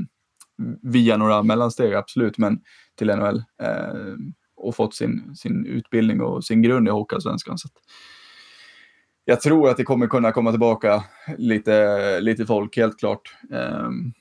via 0.81 1.17
några 1.17 1.43
mellansteg, 1.43 1.93
absolut, 1.93 2.37
men 2.37 2.61
till 2.95 3.07
NHL 3.07 3.43
eh, 3.63 4.15
och 4.55 4.75
fått 4.75 4.95
sin, 4.95 5.35
sin 5.35 5.65
utbildning 5.65 6.21
och 6.21 6.43
sin 6.43 6.61
grund 6.61 6.87
i 6.87 6.91
Hockeyallsvenskan. 6.91 7.57
Så 7.57 7.67
att, 7.67 7.73
jag 9.25 9.41
tror 9.41 9.69
att 9.69 9.77
det 9.77 9.83
kommer 9.83 10.07
kunna 10.07 10.31
komma 10.31 10.51
tillbaka 10.51 11.03
lite, 11.37 12.19
lite 12.19 12.45
folk, 12.45 12.77
helt 12.77 12.99
klart. 12.99 13.21
Um, 13.49 14.13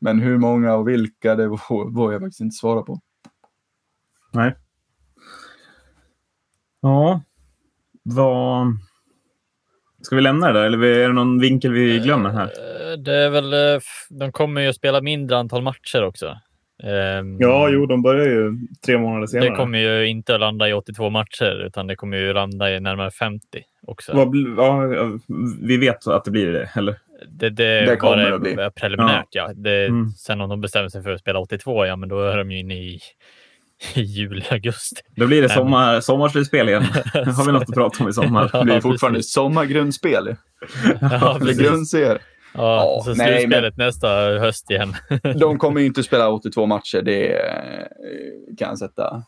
men 0.00 0.20
hur 0.20 0.38
många 0.38 0.74
och 0.74 0.88
vilka, 0.88 1.34
det 1.34 1.48
vågar 1.90 2.12
jag 2.12 2.20
faktiskt 2.20 2.40
inte 2.40 2.56
svara 2.56 2.82
på. 2.82 3.00
Nej. 4.32 4.56
Ja, 6.82 7.22
vad... 8.02 8.66
Ska 10.02 10.16
vi 10.16 10.22
lämna 10.22 10.46
det 10.46 10.52
där 10.52 10.66
eller 10.66 10.84
är 10.84 11.08
det 11.08 11.14
någon 11.14 11.40
vinkel 11.40 11.72
vi 11.72 11.98
glömmer 11.98 12.30
här? 12.30 12.44
Eh, 12.44 12.98
det 12.98 13.14
är 13.14 13.30
väl, 13.30 13.52
eh, 13.52 13.80
de 14.10 14.32
kommer 14.32 14.60
ju 14.60 14.68
att 14.68 14.76
spela 14.76 15.00
mindre 15.00 15.38
antal 15.38 15.62
matcher 15.62 16.04
också. 16.04 16.26
Um, 16.82 17.36
ja, 17.40 17.68
jo, 17.68 17.86
de 17.86 18.02
börjar 18.02 18.26
ju 18.26 18.58
tre 18.86 18.98
månader 18.98 19.26
senare. 19.26 19.50
Det 19.50 19.56
kommer 19.56 19.78
ju 19.78 20.08
inte 20.08 20.34
att 20.34 20.40
landa 20.40 20.68
i 20.68 20.72
82 20.72 21.10
matcher, 21.10 21.66
utan 21.66 21.86
det 21.86 21.96
kommer 21.96 22.16
ju 22.16 22.32
landa 22.32 22.70
i 22.70 22.80
närmare 22.80 23.10
50 23.10 23.38
också. 23.86 24.12
Vad, 24.14 24.36
ja, 24.56 24.88
vi 25.62 25.76
vet 25.76 26.06
att 26.06 26.24
det 26.24 26.30
blir 26.30 26.52
det, 26.52 26.70
eller? 26.76 26.98
Det, 27.28 27.50
det, 27.50 27.86
det 27.86 27.96
kommer 27.96 28.16
det 28.16 28.34
att 28.34 28.40
bli. 28.40 28.56
Preliminärt, 28.74 29.26
ja. 29.30 29.46
ja. 29.48 29.54
Det, 29.54 29.86
mm. 29.86 30.08
Sen 30.10 30.40
om 30.40 30.48
de 30.48 30.60
bestämmer 30.60 30.88
sig 30.88 31.02
för 31.02 31.10
att 31.10 31.20
spela 31.20 31.38
82, 31.38 31.86
ja, 31.86 31.96
men 31.96 32.08
då 32.08 32.20
är 32.20 32.38
de 32.38 32.50
ju 32.50 32.58
inne 32.58 32.74
i, 32.74 33.00
i 33.94 34.00
juli, 34.00 34.44
augusti. 34.50 35.02
Då 35.16 35.26
blir 35.26 35.42
det 35.42 35.48
sommar, 35.48 36.00
sommarslutspel 36.00 36.68
igen. 36.68 36.82
har 37.14 37.46
vi 37.46 37.52
något 37.52 37.62
att 37.62 37.74
prata 37.74 38.04
om 38.04 38.10
i 38.10 38.12
sommar. 38.12 38.50
Det 38.52 38.64
blir 38.64 38.80
fortfarande 38.80 39.22
sommargrundspel. 39.22 40.36
ja, 41.00 41.38
det 41.40 41.54
grundser. 41.54 42.18
Ja, 42.54 42.76
ja, 42.96 43.02
så 43.04 43.14
nej, 43.14 43.40
slutspelet 43.40 43.76
men... 43.76 43.86
nästa 43.86 44.08
höst 44.38 44.70
igen. 44.70 44.94
de 45.40 45.58
kommer 45.58 45.80
ju 45.80 45.86
inte 45.86 46.02
spela 46.02 46.28
82 46.28 46.66
matcher, 46.66 47.02
det 47.02 47.32
eh, 47.32 47.86
kan 48.58 48.68
jag 48.68 48.78
sätta, 48.78 49.22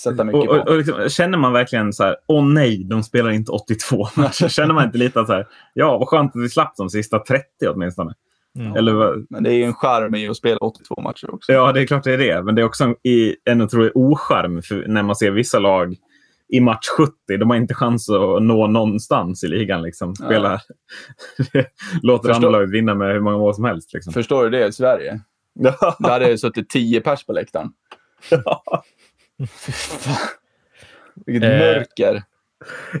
sätta 0.00 0.24
mycket 0.24 0.50
och, 0.50 0.56
och, 0.56 0.68
och 0.68 0.76
liksom, 0.76 1.08
känner 1.08 1.38
man 1.38 1.52
verkligen 1.52 1.92
så 1.92 2.04
här, 2.04 2.16
åh 2.26 2.44
nej, 2.44 2.84
de 2.84 3.02
spelar 3.02 3.30
inte 3.30 3.52
82 3.52 4.08
matcher. 4.16 4.48
känner 4.48 4.74
man 4.74 4.84
inte 4.84 4.98
lite 4.98 5.26
så 5.26 5.32
här, 5.32 5.46
ja 5.74 5.98
vad 5.98 6.08
skönt 6.08 6.36
att 6.36 6.42
vi 6.42 6.48
slapp 6.48 6.76
de 6.76 6.90
sista 6.90 7.18
30 7.18 7.44
åtminstone. 7.68 8.14
Mm. 8.58 8.76
Eller, 8.76 9.24
men 9.30 9.42
det 9.42 9.50
är 9.50 9.54
ju 9.54 9.64
en 9.64 9.74
charm 9.74 10.14
i 10.14 10.28
att 10.28 10.36
spela 10.36 10.58
82 10.58 11.00
matcher 11.00 11.34
också. 11.34 11.52
Ja, 11.52 11.72
det 11.72 11.80
är 11.80 11.86
klart 11.86 12.04
det 12.04 12.12
är 12.12 12.18
det. 12.18 12.42
Men 12.42 12.54
det 12.54 12.62
är 12.62 12.66
också 12.66 12.84
en, 12.84 12.94
en 13.44 13.60
otrolig 13.60 13.92
ocharm 13.94 14.62
när 14.86 15.02
man 15.02 15.16
ser 15.16 15.30
vissa 15.30 15.58
lag 15.58 15.96
i 16.48 16.60
match 16.60 16.88
70. 16.96 17.12
De 17.26 17.50
har 17.50 17.56
inte 17.56 17.74
chans 17.74 18.10
att 18.10 18.42
nå 18.42 18.66
någonstans 18.66 19.44
i 19.44 19.48
ligan. 19.48 19.82
Liksom. 19.82 20.14
Spela, 20.16 20.60
ja. 21.52 21.62
låter 22.02 22.28
Förstår... 22.28 22.34
andra 22.34 22.50
laget 22.50 22.70
vinna 22.70 22.94
med 22.94 23.12
hur 23.12 23.20
många 23.20 23.38
mål 23.38 23.54
som 23.54 23.64
helst. 23.64 23.94
Liksom. 23.94 24.12
Förstår 24.12 24.44
du 24.44 24.50
det 24.50 24.66
i 24.66 24.72
Sverige? 24.72 25.20
Ja. 25.54 25.96
Där 25.98 26.10
hade 26.10 26.26
det 26.26 26.38
suttit 26.38 26.68
tio 26.70 27.00
pers 27.00 27.26
på 27.26 27.32
läktaren. 27.32 27.68
Ja. 28.30 28.62
Vilket 31.26 31.50
eh. 31.50 31.58
mörker. 31.58 32.22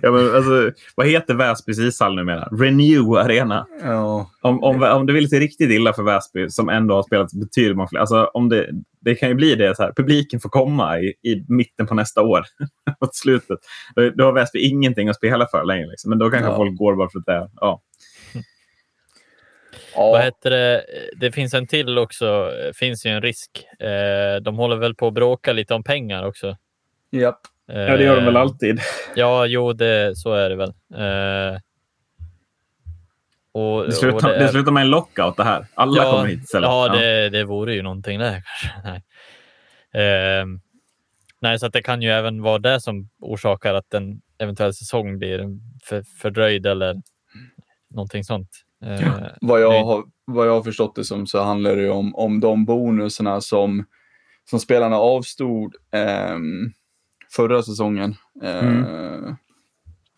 Ja, 0.02 0.10
men 0.10 0.34
alltså, 0.34 0.72
vad 0.94 1.06
heter 1.06 1.34
Väsbys 1.34 1.78
ishall 1.78 2.14
numera? 2.14 2.48
Renew 2.52 3.18
Arena. 3.18 3.66
Ja. 3.82 4.30
Om, 4.40 4.62
om, 4.64 4.82
om 4.82 5.06
det 5.06 5.12
vill 5.12 5.28
sig 5.28 5.40
riktigt 5.40 5.70
illa 5.70 5.92
för 5.92 6.02
Väsby, 6.02 6.48
som 6.48 6.68
ändå 6.68 6.94
har 6.94 7.02
spelat 7.02 7.32
betydligt 7.32 7.76
många 7.76 7.88
fler. 7.88 8.00
Alltså, 8.00 8.24
om 8.24 8.48
det, 8.48 8.70
det 9.00 9.14
kan 9.14 9.28
ju 9.28 9.34
bli 9.34 9.54
det 9.54 9.76
så 9.76 9.82
här. 9.82 9.92
Publiken 9.96 10.40
får 10.40 10.48
komma 10.48 11.00
i, 11.00 11.06
i 11.06 11.44
mitten 11.48 11.86
på 11.86 11.94
nästa 11.94 12.22
år. 12.22 12.44
mot 13.00 13.14
slutet. 13.14 13.58
Då, 13.94 14.10
då 14.10 14.24
har 14.24 14.32
Väsby 14.32 14.58
ingenting 14.58 15.08
att 15.08 15.16
spela 15.16 15.46
för 15.46 15.64
längre. 15.64 15.86
Liksom. 15.86 16.08
Men 16.08 16.18
då 16.18 16.30
kanske 16.30 16.50
ja. 16.50 16.56
folk 16.56 16.78
går 16.78 16.96
bara 16.96 17.08
för 17.10 17.18
att 17.18 17.26
det 17.26 17.50
ja. 17.56 17.82
Ja. 19.94 20.10
Vad 20.10 20.22
heter 20.22 20.50
det? 20.50 20.84
det 21.16 21.32
finns 21.32 21.54
en 21.54 21.66
till 21.66 21.98
också. 21.98 22.50
Det 22.66 22.76
finns 22.76 23.06
ju 23.06 23.10
en 23.10 23.22
risk. 23.22 23.50
Eh, 23.78 24.42
de 24.42 24.56
håller 24.56 24.76
väl 24.76 24.94
på 24.94 25.06
att 25.06 25.14
bråka 25.14 25.52
lite 25.52 25.74
om 25.74 25.82
pengar 25.82 26.26
också. 26.26 26.56
Japp. 27.10 27.40
Ja, 27.66 27.96
det 27.96 28.04
gör 28.04 28.16
de 28.16 28.24
väl 28.24 28.36
eh, 28.36 28.42
alltid. 28.42 28.80
Ja, 29.14 29.46
jo, 29.46 29.72
det, 29.72 30.16
så 30.16 30.34
är 30.34 30.50
det 30.50 30.56
väl. 30.56 30.72
Eh, 30.94 31.60
och, 33.52 33.86
det, 33.86 33.92
slutar, 33.92 34.28
det, 34.28 34.34
är... 34.34 34.40
det 34.40 34.48
slutar 34.48 34.72
med 34.72 34.80
en 34.80 34.90
lockout 34.90 35.36
det 35.36 35.44
här. 35.44 35.66
Alla 35.74 36.02
ja, 36.02 36.10
kommer 36.10 36.26
hit 36.26 36.42
istället. 36.42 36.68
Ja, 36.68 36.86
ja. 36.86 37.00
Det, 37.00 37.28
det 37.28 37.44
vore 37.44 37.74
ju 37.74 37.82
någonting 37.82 38.18
där 38.18 38.42
Nej. 38.84 39.02
Eh, 39.92 40.46
nej, 41.40 41.58
så 41.58 41.66
att 41.66 41.72
det 41.72 41.82
kan 41.82 42.02
ju 42.02 42.10
även 42.10 42.42
vara 42.42 42.58
det 42.58 42.80
som 42.80 43.08
orsakar 43.20 43.74
att 43.74 43.94
en 43.94 44.20
eventuell 44.38 44.74
säsong 44.74 45.18
blir 45.18 45.46
för, 45.84 46.02
fördröjd 46.02 46.66
eller 46.66 46.96
någonting 47.90 48.24
sånt. 48.24 48.50
Eh, 48.84 49.26
vad, 49.40 49.60
jag 49.60 49.84
har, 49.84 50.04
vad 50.24 50.46
jag 50.46 50.52
har 50.52 50.62
förstått 50.62 50.94
det 50.94 51.04
som 51.04 51.26
så 51.26 51.42
handlar 51.42 51.76
det 51.76 51.90
om, 51.90 52.14
om 52.14 52.40
de 52.40 52.64
bonusarna 52.64 53.40
som, 53.40 53.84
som 54.50 54.60
spelarna 54.60 54.96
avstod 54.96 55.74
eh, 55.92 56.38
förra 57.30 57.62
säsongen. 57.62 58.14
Mm. 58.42 58.84
Eh, 58.84 59.34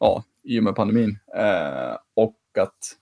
ja, 0.01 0.25
i 0.44 0.59
och 0.61 0.64
med 0.64 0.75
pandemin. 0.75 1.18
Eh, 1.37 1.96
och 2.14 2.38
att 2.59 2.96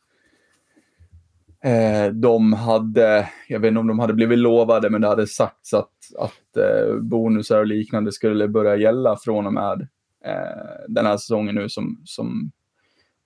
eh, 1.65 2.13
de 2.13 2.53
hade, 2.53 3.29
jag 3.49 3.61
vet 3.61 3.69
inte 3.69 3.81
om 3.81 3.87
de 3.87 3.99
hade 3.99 4.15
blivit 4.15 4.39
lovade, 4.39 4.91
men 4.91 5.01
det 5.01 5.09
hade 5.09 5.27
sagts 5.27 5.75
att, 5.75 5.93
att 6.19 6.57
eh, 6.57 6.97
bonusar 6.97 7.59
och 7.59 7.67
liknande 7.67 8.13
skulle 8.13 8.49
börja 8.49 8.77
gälla 8.77 9.17
från 9.17 9.47
och 9.47 9.53
med 9.53 9.89
eh, 10.25 10.87
den 10.89 11.07
här 11.07 11.17
säsongen 11.17 11.55
nu 11.55 11.69
som, 11.69 12.03
som 12.05 12.51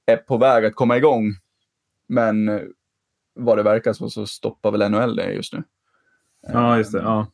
är 0.07 0.17
på 0.17 0.37
väg 0.37 0.65
att 0.65 0.75
komma 0.75 0.97
igång. 0.97 1.35
Men 2.09 2.61
vad 3.35 3.59
det 3.59 3.63
verkar 3.63 3.93
så, 3.93 4.11
så 4.11 4.27
stoppar 4.27 4.71
väl 4.71 4.91
NHL 4.91 5.17
det 5.17 5.33
just 5.33 5.53
nu. 5.53 5.63
Ja, 6.53 6.77
just 6.77 6.93
det. 6.93 6.99
Ja. 6.99 7.27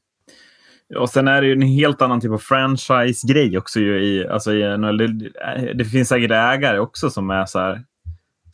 Och 0.96 1.10
sen 1.10 1.28
är 1.28 1.40
det 1.40 1.46
ju 1.46 1.52
en 1.52 1.62
helt 1.62 2.02
annan 2.02 2.20
typ 2.20 2.30
av 2.30 2.38
franchise-grej 2.38 3.58
också. 3.58 3.80
Ju 3.80 4.04
i, 4.04 4.28
alltså 4.28 4.52
i, 4.52 4.62
det, 4.98 5.74
det 5.74 5.84
finns 5.84 6.08
säkert 6.08 6.30
ägare 6.30 6.78
också 6.78 7.10
som 7.10 7.30
är 7.30 7.46
så 7.46 7.58
här, 7.58 7.84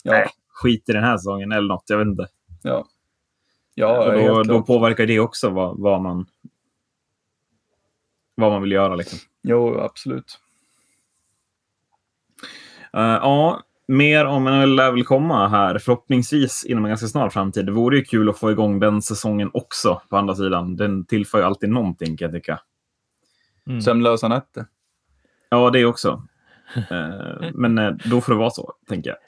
ja. 0.02 0.14
äh, 0.14 0.28
skit 0.48 0.88
i 0.88 0.92
den 0.92 1.04
här 1.04 1.16
säsongen 1.16 1.52
eller 1.52 1.68
något. 1.68 1.84
Jag 1.86 1.98
vet 1.98 2.06
inte. 2.06 2.26
Ja. 2.62 2.86
Ja, 3.74 4.12
då, 4.12 4.42
då 4.42 4.62
påverkar 4.62 5.06
det 5.06 5.20
också 5.20 5.50
vad, 5.50 5.80
vad, 5.80 6.02
man, 6.02 6.26
vad 8.34 8.52
man 8.52 8.62
vill 8.62 8.72
göra. 8.72 8.94
Liksom. 8.94 9.18
Jo, 9.42 9.78
absolut. 9.80 10.38
Uh, 12.96 13.02
ja, 13.02 13.62
mer 13.88 14.24
om 14.24 14.44
NHL 14.44 14.76
lär 14.76 14.92
väl 14.92 15.04
komma 15.04 15.48
här, 15.48 15.78
förhoppningsvis 15.78 16.64
inom 16.64 16.84
en 16.84 16.88
ganska 16.88 17.06
snar 17.06 17.30
framtid. 17.30 17.66
Det 17.66 17.72
vore 17.72 17.96
ju 17.96 18.04
kul 18.04 18.28
att 18.28 18.38
få 18.38 18.50
igång 18.50 18.80
den 18.80 19.02
säsongen 19.02 19.50
också, 19.52 20.02
på 20.10 20.16
andra 20.16 20.34
sidan. 20.34 20.76
Den 20.76 21.04
tillför 21.04 21.38
ju 21.38 21.44
alltid 21.44 21.70
någonting, 21.70 22.16
kan 22.16 22.26
jag 22.26 22.34
tycka. 22.34 22.60
Mm. 23.66 23.80
Sömnlösa 23.80 24.28
nätter. 24.28 24.66
Ja, 25.48 25.70
det 25.70 25.84
också. 25.84 26.22
uh, 26.76 27.50
men 27.54 27.78
uh, 27.78 27.96
då 28.04 28.20
får 28.20 28.32
det 28.32 28.38
vara 28.38 28.50
så, 28.50 28.72
tänker 28.88 29.10
jag. 29.10 29.18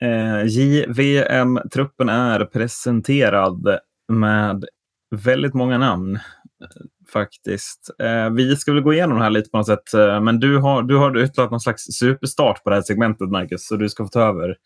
Eh, 0.00 0.44
JVM-truppen 0.46 2.08
är 2.08 2.44
presenterad 2.44 3.78
med 4.08 4.64
väldigt 5.10 5.54
många 5.54 5.78
namn 5.78 6.18
faktiskt. 7.12 7.90
Eh, 7.98 8.30
vi 8.30 8.56
ska 8.56 8.72
väl 8.72 8.82
gå 8.82 8.92
igenom 8.92 9.18
det 9.18 9.22
här 9.22 9.30
lite 9.30 9.50
på 9.50 9.56
något 9.56 9.66
sätt, 9.66 9.94
eh, 9.94 10.20
men 10.20 10.40
du 10.40 10.58
har, 10.58 10.82
du 10.82 10.96
har 10.96 11.16
utlovat 11.16 11.50
någon 11.50 11.60
slags 11.60 11.82
superstart 11.82 12.64
på 12.64 12.70
det 12.70 12.76
här 12.76 12.82
segmentet, 12.82 13.28
Marcus, 13.28 13.66
så 13.66 13.76
du 13.76 13.88
ska 13.88 14.04
få 14.04 14.08
ta 14.08 14.20
över. 14.20 14.56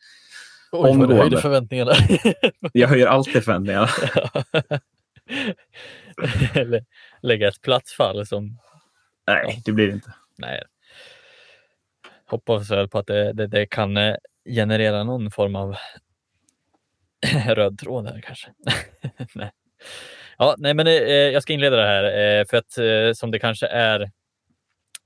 Oj, 0.73 0.91
omgående. 0.91 1.15
du 1.15 1.21
höjde 1.21 1.41
förväntningarna. 1.41 1.93
Jag 2.73 2.89
höjer 2.89 3.07
alltid 3.07 3.45
förväntningarna. 3.45 3.89
Eller 6.55 6.85
lägga 7.23 7.49
ett 7.49 7.63
platsfall 7.63 8.27
som... 8.27 8.59
Nej, 9.27 9.63
det 9.65 9.73
blir 9.73 9.87
det 9.87 9.93
inte. 9.93 10.15
Nej. 10.39 10.63
Hoppas 12.27 12.71
väl 12.71 12.89
på 12.89 12.99
att 12.99 13.07
det, 13.07 13.33
det, 13.33 13.47
det 13.47 13.67
kan 13.67 13.97
eh, 13.97 14.15
generera 14.45 15.05
någon 15.05 15.31
form 15.31 15.57
av 15.57 15.77
röd 17.47 17.79
tråd 17.79 18.07
här 18.07 18.21
kanske. 18.21 18.53
nej. 19.35 19.51
Ja, 20.39 20.55
nej, 20.59 20.75
men 20.75 20.87
eh, 20.87 20.93
eh, 20.93 21.11
jag 21.11 21.43
ska 21.43 21.53
inleda 21.53 21.77
det 21.77 21.87
här 21.87 22.05
eh, 22.05 22.45
för 22.51 22.57
att 22.57 22.79
eh, 22.79 23.13
som 23.15 23.31
det 23.31 23.39
kanske 23.39 23.67
är 23.67 24.11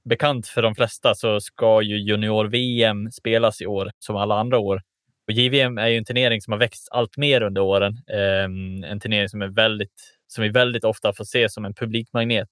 bekant 0.05 0.47
för 0.47 0.62
de 0.62 0.75
flesta 0.75 1.14
så 1.14 1.40
ska 1.40 1.83
ju 1.83 1.97
junior-VM 1.99 3.11
spelas 3.11 3.61
i 3.61 3.66
år 3.66 3.90
som 3.99 4.16
alla 4.16 4.35
andra 4.40 4.59
år. 4.59 4.83
Och 5.27 5.33
JVM 5.33 5.79
är 5.79 5.88
ju 5.88 5.97
en 5.99 6.05
turnering 6.05 6.40
som 6.40 6.53
har 6.53 6.59
växt 6.59 6.88
allt 6.90 7.16
mer 7.16 7.42
under 7.42 7.61
åren. 7.61 7.99
Ehm, 8.12 8.85
en 8.85 9.01
turnering 9.01 9.29
som 9.29 9.42
är 9.42 9.49
väldigt, 9.49 10.18
som 10.27 10.42
vi 10.42 10.49
väldigt 10.51 10.85
ofta 10.85 11.12
får 11.12 11.25
se 11.25 11.49
som 11.49 11.64
en 11.64 11.75
publikmagnet. 11.75 12.49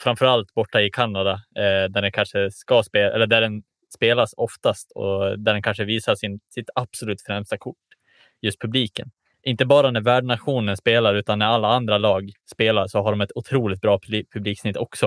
Framförallt 0.00 0.54
borta 0.54 0.82
i 0.82 0.90
Kanada 0.90 1.32
eh, 1.32 1.90
där 1.90 2.02
den 2.02 2.12
kanske 2.12 2.50
ska 2.50 2.82
spela, 2.82 3.14
eller 3.14 3.26
där 3.26 3.40
den 3.40 3.62
spelas 3.94 4.34
oftast 4.36 4.92
och 4.94 5.38
där 5.38 5.52
den 5.52 5.62
kanske 5.62 5.84
visar 5.84 6.14
sin, 6.14 6.40
sitt 6.54 6.70
absolut 6.74 7.22
främsta 7.22 7.58
kort, 7.58 7.76
just 8.42 8.60
publiken. 8.60 9.10
Inte 9.46 9.66
bara 9.66 9.90
när 9.90 10.00
värdnationen 10.00 10.76
spelar, 10.76 11.14
utan 11.14 11.38
när 11.38 11.46
alla 11.46 11.68
andra 11.68 11.98
lag 11.98 12.30
spelar 12.50 12.86
så 12.86 13.02
har 13.02 13.10
de 13.10 13.20
ett 13.20 13.32
otroligt 13.34 13.80
bra 13.80 14.00
publiksnitt 14.32 14.76
också. 14.76 15.06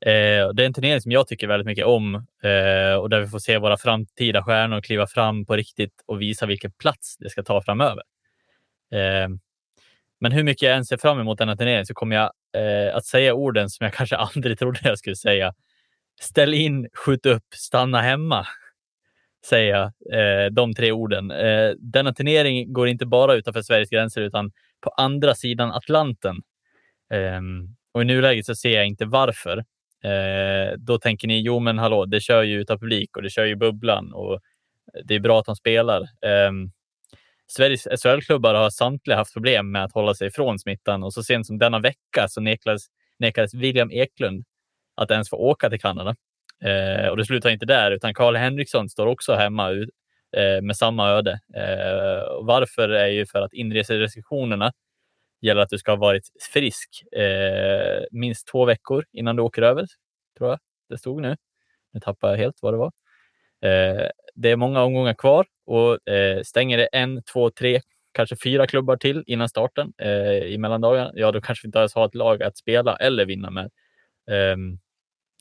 Eh, 0.00 0.48
det 0.54 0.62
är 0.62 0.66
en 0.66 0.74
turnering 0.74 1.00
som 1.00 1.12
jag 1.12 1.28
tycker 1.28 1.46
väldigt 1.46 1.66
mycket 1.66 1.86
om 1.86 2.14
eh, 2.14 2.94
och 3.00 3.10
där 3.10 3.20
vi 3.20 3.26
får 3.26 3.38
se 3.38 3.58
våra 3.58 3.76
framtida 3.76 4.42
stjärnor 4.42 4.80
kliva 4.80 5.06
fram 5.06 5.46
på 5.46 5.56
riktigt 5.56 5.92
och 6.06 6.20
visa 6.20 6.46
vilken 6.46 6.72
plats 6.72 7.16
det 7.16 7.30
ska 7.30 7.42
ta 7.42 7.62
framöver. 7.62 8.02
Eh, 8.92 9.28
men 10.20 10.32
hur 10.32 10.42
mycket 10.42 10.62
jag 10.62 10.76
än 10.76 10.84
ser 10.84 10.96
fram 10.96 11.20
emot 11.20 11.38
denna 11.38 11.56
turnering 11.56 11.86
så 11.86 11.94
kommer 11.94 12.16
jag 12.16 12.32
eh, 12.56 12.96
att 12.96 13.06
säga 13.06 13.34
orden 13.34 13.70
som 13.70 13.84
jag 13.84 13.92
kanske 13.94 14.16
aldrig 14.16 14.58
trodde 14.58 14.80
jag 14.82 14.98
skulle 14.98 15.16
säga 15.16 15.54
ställ 16.20 16.54
in, 16.54 16.88
skjut 16.92 17.26
upp, 17.26 17.46
stanna 17.54 18.00
hemma. 18.00 18.46
Säga 19.48 19.92
eh, 20.12 20.52
de 20.52 20.74
tre 20.74 20.92
orden. 20.92 21.30
Eh, 21.30 21.70
denna 21.78 22.14
turnering 22.14 22.72
går 22.72 22.88
inte 22.88 23.06
bara 23.06 23.34
utanför 23.34 23.62
Sveriges 23.62 23.90
gränser 23.90 24.20
utan 24.20 24.52
på 24.80 24.90
andra 24.90 25.34
sidan 25.34 25.70
Atlanten. 25.72 26.36
Eh, 27.12 27.40
och 27.92 28.02
i 28.02 28.04
nuläget 28.04 28.46
så 28.46 28.54
ser 28.54 28.70
jag 28.76 28.86
inte 28.86 29.04
varför. 29.04 29.58
Eh, 30.04 30.76
då 30.78 30.98
tänker 30.98 31.28
ni, 31.28 31.40
jo 31.40 31.60
men 31.60 31.78
hallå, 31.78 32.04
det 32.04 32.20
kör 32.20 32.42
ju 32.42 32.60
utan 32.60 32.78
publik 32.78 33.16
och 33.16 33.22
det 33.22 33.30
kör 33.30 33.44
ju 33.44 33.56
bubblan 33.56 34.12
och 34.12 34.40
det 35.04 35.14
är 35.14 35.20
bra 35.20 35.40
att 35.40 35.46
de 35.46 35.56
spelar. 35.56 36.00
Eh, 36.02 36.52
Sveriges 37.46 37.86
SHL-klubbar 38.02 38.54
har 38.54 38.70
samtliga 38.70 39.16
haft 39.16 39.32
problem 39.32 39.72
med 39.72 39.84
att 39.84 39.92
hålla 39.92 40.14
sig 40.14 40.28
ifrån 40.28 40.58
smittan 40.58 41.02
och 41.02 41.14
så 41.14 41.22
sent 41.22 41.46
som 41.46 41.58
denna 41.58 41.78
vecka 41.78 42.28
så 42.28 42.40
nekades, 42.40 42.82
nekades 43.18 43.54
William 43.54 43.90
Eklund 43.90 44.44
att 44.94 45.10
ens 45.10 45.30
få 45.30 45.36
åka 45.36 45.70
till 45.70 45.80
Kanada. 45.80 46.16
Eh, 46.64 47.08
och 47.08 47.16
det 47.16 47.24
slutar 47.24 47.50
inte 47.50 47.66
där, 47.66 47.90
utan 47.90 48.14
Karl 48.14 48.36
Henriksson 48.36 48.88
står 48.88 49.06
också 49.06 49.34
hemma 49.34 49.72
eh, 50.36 50.62
med 50.62 50.76
samma 50.76 51.08
öde. 51.10 51.40
Eh, 51.56 52.42
varför 52.42 52.88
är 52.88 53.06
ju 53.06 53.26
för 53.26 53.42
att 53.42 53.52
inreserestriktionerna 53.52 54.72
gäller 55.40 55.62
att 55.62 55.68
du 55.68 55.78
ska 55.78 55.92
ha 55.92 55.96
varit 55.96 56.28
frisk 56.52 57.02
eh, 57.12 58.04
minst 58.10 58.48
två 58.48 58.64
veckor 58.64 59.04
innan 59.12 59.36
du 59.36 59.42
åker 59.42 59.62
över, 59.62 59.86
tror 60.38 60.50
jag 60.50 60.58
det 60.88 60.98
stod 60.98 61.22
nu. 61.22 61.36
Nu 61.92 62.00
tappar 62.00 62.30
jag 62.30 62.36
helt 62.36 62.56
vad 62.62 62.74
det 62.74 62.78
var. 62.78 62.92
Eh, 63.64 64.08
det 64.34 64.50
är 64.50 64.56
många 64.56 64.82
omgångar 64.82 65.14
kvar 65.14 65.46
och 65.66 66.08
eh, 66.08 66.42
stänger 66.42 66.78
det 66.78 66.86
en, 66.86 67.22
två, 67.22 67.50
tre, 67.50 67.80
kanske 68.12 68.36
fyra 68.44 68.66
klubbar 68.66 68.96
till 68.96 69.24
innan 69.26 69.48
starten 69.48 69.92
eh, 69.98 70.38
i 70.38 70.58
mellandagarna, 70.58 71.12
ja, 71.14 71.32
då 71.32 71.40
kanske 71.40 71.66
vi 71.66 71.68
inte 71.68 71.78
ens 71.78 71.94
har 71.94 72.06
ett 72.06 72.14
lag 72.14 72.42
att 72.42 72.56
spela 72.56 72.96
eller 72.96 73.26
vinna 73.26 73.50
med. 73.50 73.70
Um, 74.54 74.78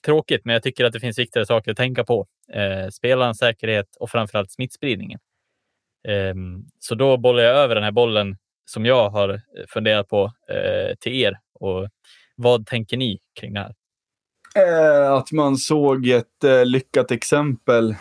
tråkigt, 0.06 0.46
men 0.46 0.54
jag 0.54 0.64
tycker 0.64 0.86
att 0.86 0.94
det 0.94 1.00
finns 1.00 1.20
viktigare 1.20 1.46
saker 1.46 1.72
att 1.72 1.78
tänka 1.78 2.04
på. 2.04 2.28
Eh, 2.54 2.90
spelarens 2.90 3.38
säkerhet 3.38 3.96
och 4.00 4.10
framförallt 4.10 4.52
smittspridningen. 4.52 5.20
Eh, 6.08 6.36
så 6.80 6.96
då 6.96 7.18
bollar 7.18 7.44
jag 7.44 7.56
över 7.56 7.76
den 7.76 7.84
här 7.84 7.92
bollen 7.92 8.38
som 8.66 8.86
jag 8.86 9.10
har 9.10 9.30
eh, 9.30 9.40
funderat 9.70 10.10
på 10.10 10.32
eh, 10.50 10.96
till 11.00 11.14
er. 11.14 11.40
Och 11.54 11.90
vad 12.36 12.68
tänker 12.68 12.98
ni 12.98 13.20
kring 13.40 13.54
det 13.54 13.60
här? 13.60 13.76
Eh, 14.56 15.12
att 15.12 15.32
man 15.32 15.58
såg 15.58 16.08
ett 16.08 16.44
eh, 16.44 16.66
lyckat 16.66 17.12
exempel 17.12 17.96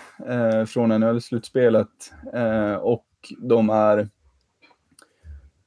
från 0.67 0.93
NHL-slutspelet 0.93 1.89
och 2.81 3.07
de 3.39 3.71
är 3.71 4.09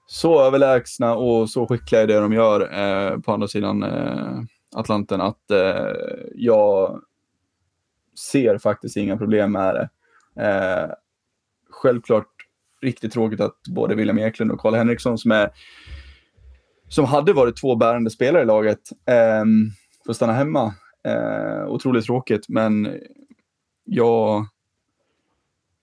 så 0.08 0.41
överlägsna 0.41 1.15
och 1.15 1.50
så 1.50 1.67
skickliga 1.67 2.04
i 2.04 2.06
det 2.06 2.19
de 2.19 2.34
gör 2.34 3.17
på 3.17 3.32
andra 3.32 3.47
sidan 3.47 3.84
Atlanten 4.77 5.21
att 5.21 5.51
eh, 5.51 5.93
jag 6.35 7.01
ser 8.31 8.57
faktiskt 8.57 8.97
inga 8.97 9.17
problem 9.17 9.51
med 9.51 9.75
det. 9.75 9.89
Eh, 10.43 10.91
självklart 11.69 12.27
riktigt 12.81 13.13
tråkigt 13.13 13.41
att 13.41 13.61
både 13.69 13.95
William 13.95 14.17
Eklund 14.17 14.51
och 14.51 14.59
Karl 14.59 14.75
Henriksson 14.75 15.17
som, 15.17 15.31
är, 15.31 15.49
som 16.89 17.05
hade 17.05 17.33
varit 17.33 17.61
två 17.61 17.75
bärande 17.75 18.09
spelare 18.09 18.43
i 18.43 18.45
laget 18.45 18.79
eh, 19.05 19.45
får 20.05 20.13
stanna 20.13 20.33
hemma. 20.33 20.73
Eh, 21.03 21.67
otroligt 21.67 22.05
tråkigt, 22.05 22.49
men 22.49 22.99
jag, 23.83 24.45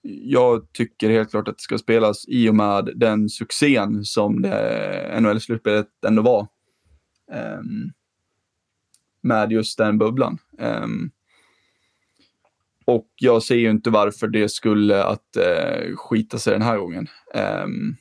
jag 0.03 0.73
tycker 0.73 1.11
helt 1.11 1.31
klart 1.31 1.49
att 1.49 1.59
det 1.59 1.63
ska 1.63 1.79
spelas 1.79 2.25
i 2.29 2.49
och 2.49 2.55
med 2.55 2.91
den 2.97 3.29
succén 3.29 4.05
som 4.05 4.45
NHL-slutspelet 5.21 5.89
ändå 6.07 6.23
var. 6.23 6.49
Um, 7.33 7.93
med 9.25 9.53
just 9.53 9.79
den 9.79 9.99
bubblan. 9.99 10.39
Um, 10.59 11.11
och 12.85 13.09
jag 13.17 13.43
ser 13.43 13.57
ju 13.57 13.71
inte 13.71 13.91
varför 13.91 14.29
det 14.29 14.49
skulle 14.49 15.05
att 15.05 15.37
uh, 15.39 15.97
skita 15.97 16.39
sig 16.39 16.53
den 16.53 16.63
här 16.63 16.79
gången. 16.79 17.09
Um, 17.65 17.97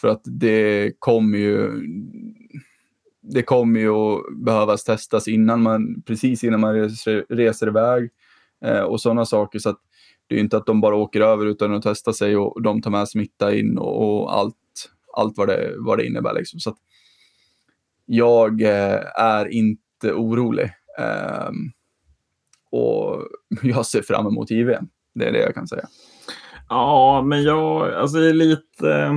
för 0.00 0.08
att 0.08 0.22
det 0.24 0.92
kommer 0.98 1.38
ju 1.38 1.82
det 3.22 3.42
kommer 3.42 3.80
ju 3.80 3.90
att 3.90 4.22
behövas 4.44 4.84
testas 4.84 5.28
innan 5.28 5.62
man, 5.62 6.02
precis 6.02 6.44
innan 6.44 6.60
man 6.60 6.74
reser, 6.74 7.26
reser 7.28 7.66
iväg 7.66 8.10
uh, 8.66 8.80
och 8.80 9.00
sådana 9.00 9.24
saker. 9.24 9.58
Så 9.58 9.70
att 9.70 9.80
det 10.26 10.36
är 10.36 10.40
inte 10.40 10.56
att 10.56 10.66
de 10.66 10.80
bara 10.80 10.96
åker 10.96 11.20
över 11.20 11.46
utan 11.46 11.74
att 11.74 11.82
testa 11.82 12.12
sig 12.12 12.36
och 12.36 12.62
de 12.62 12.82
tar 12.82 12.90
med 12.90 13.08
smitta 13.08 13.54
in 13.54 13.78
och, 13.78 14.20
och 14.22 14.36
allt, 14.36 14.54
allt 15.16 15.36
vad, 15.36 15.48
det, 15.48 15.74
vad 15.78 15.98
det 15.98 16.06
innebär. 16.06 16.34
Liksom. 16.34 16.60
Så 16.60 16.70
att, 16.70 16.76
jag 18.10 18.62
eh, 18.62 19.00
är 19.14 19.48
inte 19.48 20.12
orolig. 20.12 20.70
Ehm, 20.98 21.72
och 22.70 23.28
jag 23.62 23.86
ser 23.86 24.02
fram 24.02 24.26
emot 24.26 24.50
JVM. 24.50 24.88
Det 25.14 25.28
är 25.28 25.32
det 25.32 25.38
jag 25.38 25.54
kan 25.54 25.68
säga. 25.68 25.86
Ja, 26.68 27.22
men 27.22 27.42
jag 27.42 27.94
alltså, 27.94 28.18
är 28.18 28.32
lite... 28.32 28.92
Eh, 28.92 29.14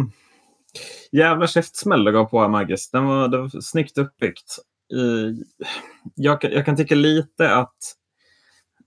jävla 1.11 1.47
käftsmäll 1.47 2.03
du 2.03 2.11
gav 2.11 2.25
på 2.25 2.41
här, 2.41 2.47
Maggis. 2.47 2.91
Den 2.91 3.05
var, 3.05 3.27
det 3.27 3.37
var 3.37 3.61
snyggt 3.61 3.97
uppbyggt. 3.97 4.57
I, 4.93 5.35
jag, 6.15 6.43
jag 6.43 6.65
kan 6.65 6.77
tycka 6.77 6.95
lite 6.95 7.55
att, 7.55 7.77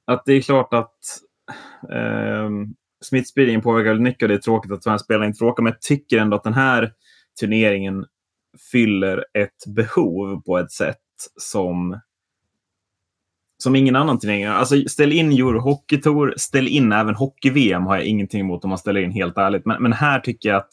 att 0.07 0.23
det 0.27 0.33
är 0.33 0.41
klart 0.41 0.75
att 0.75 0.99
eh, 1.91 2.51
smittspridningen 3.05 3.63
påverkar 3.63 3.89
väldigt 3.89 4.03
mycket 4.03 4.23
och 4.23 4.29
det 4.29 4.35
är 4.35 4.39
tråkigt 4.39 4.73
att 4.73 4.85
svenska 4.85 5.05
spelare 5.05 5.27
inte 5.27 5.39
får 5.39 5.47
åka. 5.47 5.63
Men 5.63 5.73
jag 5.73 5.81
tycker 5.81 6.19
ändå 6.19 6.37
att 6.37 6.45
den 6.45 6.55
här 6.55 6.93
turneringen 7.41 8.07
fyller 8.73 9.25
ett 9.39 9.75
behov 9.75 10.43
på 10.43 10.59
ett 10.59 10.73
sätt 10.73 10.99
som 11.41 12.01
som 13.59 13.77
ingen 13.77 13.97
annan 13.97 14.19
turnering. 14.19 14.45
Alltså, 14.45 14.89
ställ 14.89 15.13
in 15.13 15.33
Euro 15.33 15.61
Hockey 15.61 15.97
Tour, 15.97 16.35
ställ 16.37 16.69
in 16.69 16.93
även 16.93 17.15
Hockey-VM 17.15 17.87
har 17.87 17.97
jag 17.97 18.05
ingenting 18.05 18.41
emot 18.41 18.65
om 18.65 18.69
man 18.69 18.79
ställer 18.79 19.01
in 19.01 19.11
helt 19.11 19.39
ärligt. 19.39 19.67
Men, 19.67 19.83
men 19.83 19.93
här 19.93 20.21
tycker 20.21 20.49
jag 20.49 20.57
att 20.57 20.71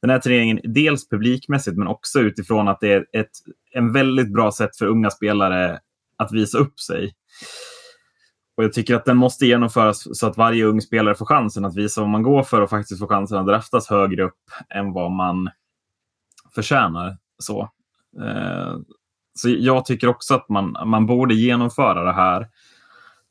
den 0.00 0.10
här 0.10 0.18
turneringen, 0.18 0.60
dels 0.64 1.08
publikmässigt 1.08 1.76
men 1.76 1.88
också 1.88 2.20
utifrån 2.20 2.68
att 2.68 2.80
det 2.80 2.92
är 2.92 3.06
ett 3.12 3.30
en 3.72 3.92
väldigt 3.92 4.32
bra 4.32 4.52
sätt 4.52 4.76
för 4.76 4.86
unga 4.86 5.10
spelare 5.10 5.78
att 6.16 6.32
visa 6.32 6.58
upp 6.58 6.80
sig. 6.80 7.12
Och 8.56 8.64
Jag 8.64 8.72
tycker 8.72 8.94
att 8.94 9.04
den 9.04 9.16
måste 9.16 9.46
genomföras 9.46 10.18
så 10.18 10.26
att 10.26 10.36
varje 10.36 10.64
ung 10.64 10.80
spelare 10.80 11.14
får 11.14 11.26
chansen 11.26 11.64
att 11.64 11.76
visa 11.76 12.00
vad 12.00 12.10
man 12.10 12.22
går 12.22 12.42
för 12.42 12.60
och 12.60 12.70
faktiskt 12.70 13.00
får 13.00 13.06
chansen 13.06 13.38
att 13.38 13.46
draftas 13.46 13.88
högre 13.88 14.22
upp 14.22 14.42
än 14.74 14.92
vad 14.92 15.12
man 15.12 15.50
förtjänar. 16.56 17.16
Så, 17.38 17.60
eh, 18.22 18.76
så 19.34 19.48
jag 19.48 19.84
tycker 19.84 20.08
också 20.08 20.34
att 20.34 20.48
man, 20.48 20.76
man 20.86 21.06
borde 21.06 21.34
genomföra 21.34 22.04
det 22.04 22.12
här. 22.12 22.40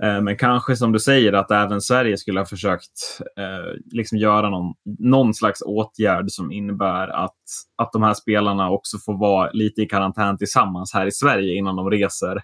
Eh, 0.03 0.21
men 0.21 0.37
kanske 0.37 0.75
som 0.75 0.91
du 0.91 0.99
säger 0.99 1.33
att 1.33 1.51
även 1.51 1.81
Sverige 1.81 2.17
skulle 2.17 2.39
ha 2.39 2.45
försökt 2.45 3.21
eh, 3.37 3.75
liksom 3.91 4.17
göra 4.17 4.49
någon, 4.49 4.73
någon 4.99 5.33
slags 5.33 5.61
åtgärd 5.61 6.31
som 6.31 6.51
innebär 6.51 7.07
att, 7.07 7.37
att 7.75 7.91
de 7.93 8.03
här 8.03 8.13
spelarna 8.13 8.69
också 8.69 8.97
får 8.97 9.17
vara 9.17 9.51
lite 9.51 9.81
i 9.81 9.85
karantän 9.85 10.37
tillsammans 10.37 10.93
här 10.93 11.05
i 11.05 11.11
Sverige 11.11 11.55
innan 11.55 11.75
de 11.75 11.89
reser 11.89 12.41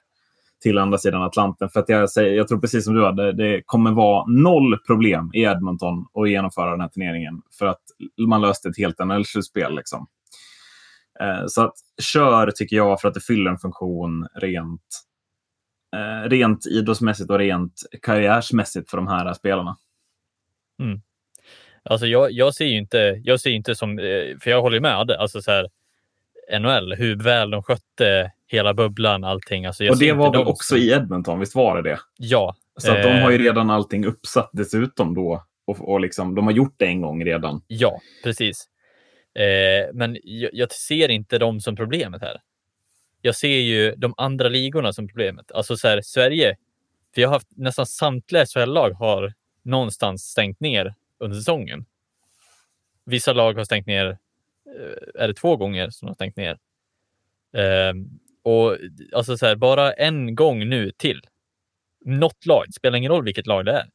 till 0.61 0.77
andra 0.77 0.97
sidan 0.97 1.23
Atlanten. 1.23 1.69
För 1.69 1.79
att 1.79 1.89
jag, 1.89 2.09
säger, 2.09 2.37
jag 2.37 2.47
tror 2.47 2.59
precis 2.59 2.85
som 2.85 2.93
du 2.93 3.05
hade, 3.05 3.31
det 3.31 3.61
kommer 3.65 3.91
vara 3.91 4.25
noll 4.27 4.77
problem 4.87 5.31
i 5.33 5.41
Edmonton 5.41 6.05
att 6.13 6.29
genomföra 6.29 6.71
den 6.71 6.81
här 6.81 6.87
turneringen. 6.87 7.41
För 7.59 7.65
att 7.65 7.81
man 8.27 8.41
löste 8.41 8.69
ett 8.69 8.77
helt 8.77 8.99
NHL-slutspel. 8.99 9.75
Liksom. 9.75 10.07
Eh, 11.21 11.43
så 11.47 11.61
att 11.61 11.73
kör 12.01 12.51
tycker 12.51 12.75
jag 12.75 13.01
för 13.01 13.07
att 13.07 13.13
det 13.13 13.21
fyller 13.21 13.51
en 13.51 13.57
funktion 13.57 14.27
rent, 14.33 15.01
eh, 15.95 16.29
rent 16.29 16.65
idrottsmässigt 16.65 17.29
och 17.29 17.37
rent 17.37 17.73
karriärsmässigt 18.01 18.89
för 18.89 18.97
de 18.97 19.07
här 19.07 19.33
spelarna. 19.33 19.77
Mm. 20.79 21.01
Alltså 21.83 22.07
jag, 22.07 22.31
jag, 22.31 22.55
ser 22.55 22.65
ju 22.65 22.77
inte, 22.77 23.21
jag 23.23 23.39
ser 23.39 23.49
inte 23.49 23.75
som, 23.75 23.99
eh, 23.99 24.37
för 24.41 24.49
jag 24.49 24.61
håller 24.61 24.79
med, 24.79 25.11
alltså 25.11 25.41
så 25.41 25.51
här, 25.51 25.69
NHL, 26.59 26.93
hur 26.93 27.15
väl 27.15 27.49
de 27.49 27.63
skötte 27.63 28.31
hela 28.47 28.73
bubblan, 28.73 29.23
allting. 29.23 29.65
Alltså 29.65 29.89
och 29.89 29.99
det 29.99 30.11
var 30.11 30.31
väl 30.31 30.47
också 30.47 30.75
som... 30.75 30.77
i 30.77 30.89
Edmonton, 30.89 31.39
visst 31.39 31.55
var 31.55 31.75
det 31.75 31.89
det? 31.89 31.99
Ja. 32.17 32.55
Så 32.77 32.91
att 32.91 33.03
de 33.03 33.21
har 33.21 33.31
ju 33.31 33.37
redan 33.37 33.69
allting 33.69 34.05
uppsatt 34.05 34.49
dessutom 34.53 35.15
då. 35.15 35.43
Och, 35.65 35.89
och 35.89 36.01
liksom, 36.01 36.35
de 36.35 36.45
har 36.45 36.53
gjort 36.53 36.75
det 36.77 36.85
en 36.85 37.01
gång 37.01 37.25
redan. 37.25 37.61
Ja, 37.67 37.99
precis. 38.23 38.67
Eh, 39.33 39.89
men 39.93 40.17
jag, 40.23 40.49
jag, 40.53 40.71
ser 40.71 41.09
inte 41.09 41.37
dem 41.37 41.61
som 41.61 41.75
problemet 41.75 42.21
här. 42.21 42.41
Jag 43.21 43.35
ser 43.35 43.59
ju 43.59 43.95
de 43.95 44.13
andra 44.17 44.49
ligorna 44.49 44.93
som 44.93 45.07
problemet. 45.07 45.51
Alltså 45.51 45.77
så 45.77 45.87
här, 45.87 46.01
Sverige, 46.01 46.57
vi 47.15 47.23
har 47.23 47.31
haft 47.31 47.47
nästan 47.51 47.85
samtliga 47.85 48.45
SHL-lag 48.45 48.91
har 48.91 49.33
någonstans 49.63 50.23
stängt 50.23 50.59
ner 50.59 50.95
under 51.19 51.37
säsongen. 51.37 51.85
Vissa 53.05 53.33
lag 53.33 53.53
har 53.53 53.63
stängt 53.63 53.87
ner, 53.87 54.05
eh, 54.65 55.21
är 55.23 55.27
det 55.27 55.33
två 55.33 55.57
gånger 55.57 55.89
som 55.89 56.05
de 56.05 56.09
har 56.09 56.15
stängt 56.15 56.37
ner? 56.37 56.57
Eh, 57.53 57.93
och 58.43 58.77
alltså 59.13 59.37
så 59.37 59.45
här, 59.45 59.55
bara 59.55 59.93
en 59.93 60.35
gång 60.35 60.69
nu 60.69 60.91
till. 60.91 61.21
Något 62.05 62.45
lag, 62.45 62.63
det 62.67 62.73
spelar 62.73 62.97
ingen 62.97 63.11
roll 63.11 63.25
vilket 63.25 63.47
lag 63.47 63.65
det 63.65 63.71
är, 63.71 63.89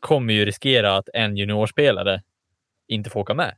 kommer 0.00 0.34
ju 0.34 0.44
riskera 0.44 0.96
att 0.96 1.08
en 1.14 1.36
juniorspelare 1.36 2.22
inte 2.88 3.10
får 3.10 3.20
åka 3.20 3.34
med 3.34 3.54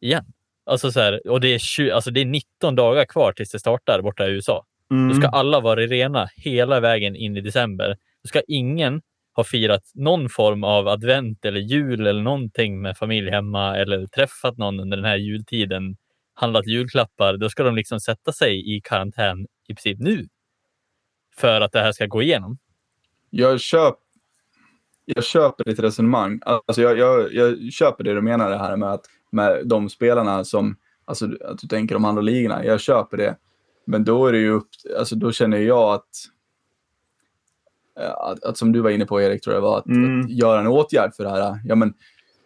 igen. 0.00 0.24
Alltså 0.66 0.92
så 0.92 1.00
här, 1.00 1.28
och 1.30 1.40
det 1.40 1.54
är, 1.54 1.58
20, 1.58 1.90
alltså 1.90 2.10
det 2.10 2.20
är 2.20 2.24
19 2.24 2.74
dagar 2.74 3.04
kvar 3.04 3.32
tills 3.32 3.50
det 3.50 3.58
startar 3.58 4.02
borta 4.02 4.26
i 4.26 4.30
USA. 4.30 4.66
Mm. 4.90 5.08
Då 5.08 5.14
ska 5.14 5.28
alla 5.28 5.60
vara 5.60 5.80
rena 5.80 6.28
hela 6.36 6.80
vägen 6.80 7.16
in 7.16 7.36
i 7.36 7.40
december. 7.40 7.96
Då 8.22 8.28
ska 8.28 8.42
ingen 8.48 9.02
ha 9.36 9.44
firat 9.44 9.82
någon 9.94 10.28
form 10.28 10.64
av 10.64 10.88
advent 10.88 11.44
eller 11.44 11.60
jul 11.60 12.06
eller 12.06 12.22
någonting 12.22 12.82
med 12.82 12.96
familj 12.96 13.30
hemma 13.30 13.76
eller 13.76 14.06
träffat 14.06 14.58
någon 14.58 14.80
under 14.80 14.96
den 14.96 15.06
här 15.06 15.16
jultiden, 15.16 15.96
handlat 16.34 16.66
julklappar. 16.66 17.36
Då 17.36 17.48
ska 17.48 17.62
de 17.62 17.76
liksom 17.76 18.00
sätta 18.00 18.32
sig 18.32 18.76
i 18.76 18.80
karantän 18.80 19.46
i 19.68 19.74
princip 19.74 19.98
nu 20.00 20.26
för 21.36 21.60
att 21.60 21.72
det 21.72 21.80
här 21.80 21.92
ska 21.92 22.06
gå 22.06 22.22
igenom. 22.22 22.58
Jag, 23.30 23.60
köp, 23.60 23.94
jag 25.04 25.24
köper 25.24 25.64
ditt 25.64 25.78
resonemang. 25.78 26.40
Alltså 26.42 26.82
jag, 26.82 26.98
jag, 26.98 27.34
jag 27.34 27.72
köper 27.72 28.04
det 28.04 28.14
du 28.14 28.22
menar 28.22 28.50
det 28.50 28.58
här 28.58 28.76
med 28.76 28.92
att 28.92 29.06
med 29.30 29.66
de 29.66 29.88
spelarna 29.88 30.44
som, 30.44 30.76
alltså 31.04 31.28
att 31.44 31.58
du 31.58 31.68
tänker 31.68 31.94
de 31.94 32.04
andra 32.04 32.22
ligorna, 32.22 32.64
jag 32.64 32.80
köper 32.80 33.16
det. 33.16 33.36
Men 33.86 34.04
då 34.04 34.26
är 34.26 34.32
det 34.32 34.38
ju 34.38 34.50
upp, 34.50 34.68
alltså 34.98 35.16
då 35.16 35.32
känner 35.32 35.58
jag 35.58 35.94
att 35.94 36.08
att, 37.96 38.44
att, 38.44 38.58
som 38.58 38.72
du 38.72 38.80
var 38.80 38.90
inne 38.90 39.06
på 39.06 39.20
Erik, 39.20 39.42
tror 39.42 39.54
jag 39.54 39.62
var, 39.62 39.78
att, 39.78 39.86
mm. 39.86 40.20
att 40.20 40.30
göra 40.30 40.60
en 40.60 40.66
åtgärd 40.66 41.14
för 41.14 41.24
det 41.24 41.30
här. 41.30 41.60
Ja, 41.64 41.74
men, 41.74 41.94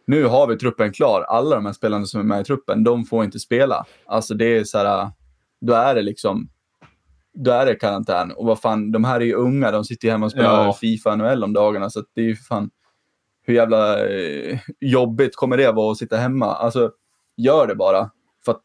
nu 0.07 0.25
har 0.25 0.47
vi 0.47 0.57
truppen 0.57 0.93
klar. 0.93 1.21
Alla 1.21 1.57
de 1.57 1.67
här 1.67 1.73
spelarna 1.73 2.05
som 2.05 2.21
är 2.21 2.25
med 2.25 2.41
i 2.41 2.45
truppen, 2.45 2.85
de 2.85 3.05
får 3.05 3.25
inte 3.25 3.39
spela. 3.39 3.85
Alltså 4.07 4.35
det 4.35 4.45
är 4.45 4.65
så 4.65 4.79
här, 4.79 5.11
då 5.61 5.73
är 5.73 5.95
det 5.95 6.03
liksom, 6.03 6.49
då 7.35 7.51
är 7.51 7.67
det 7.67 7.75
karantän. 7.75 8.33
Och 8.33 8.47
vad 8.47 8.61
fan, 8.61 8.93
de 8.93 9.05
här 9.05 9.21
är 9.21 9.25
ju 9.25 9.35
unga, 9.35 9.71
de 9.71 9.85
sitter 9.85 10.09
ju 10.09 10.13
hemma 10.13 10.27
och 10.27 10.33
spelar 10.33 10.65
ja. 10.65 10.73
Fifa 10.73 11.17
NHL 11.17 11.45
om 11.45 11.53
dagarna, 11.53 11.91
så 11.91 12.03
det 12.15 12.21
är 12.21 12.27
ju 12.27 12.37
fan, 12.37 12.71
hur 13.45 13.55
jävla 13.55 14.09
eh, 14.09 14.59
jobbigt 14.81 15.37
kommer 15.37 15.57
det 15.57 15.73
vara 15.73 15.93
att 15.93 15.99
sitta 15.99 16.17
hemma? 16.17 16.47
Alltså, 16.47 16.91
gör 17.37 17.67
det 17.67 17.75
bara. 17.75 18.11
För 18.45 18.53
att 18.53 18.63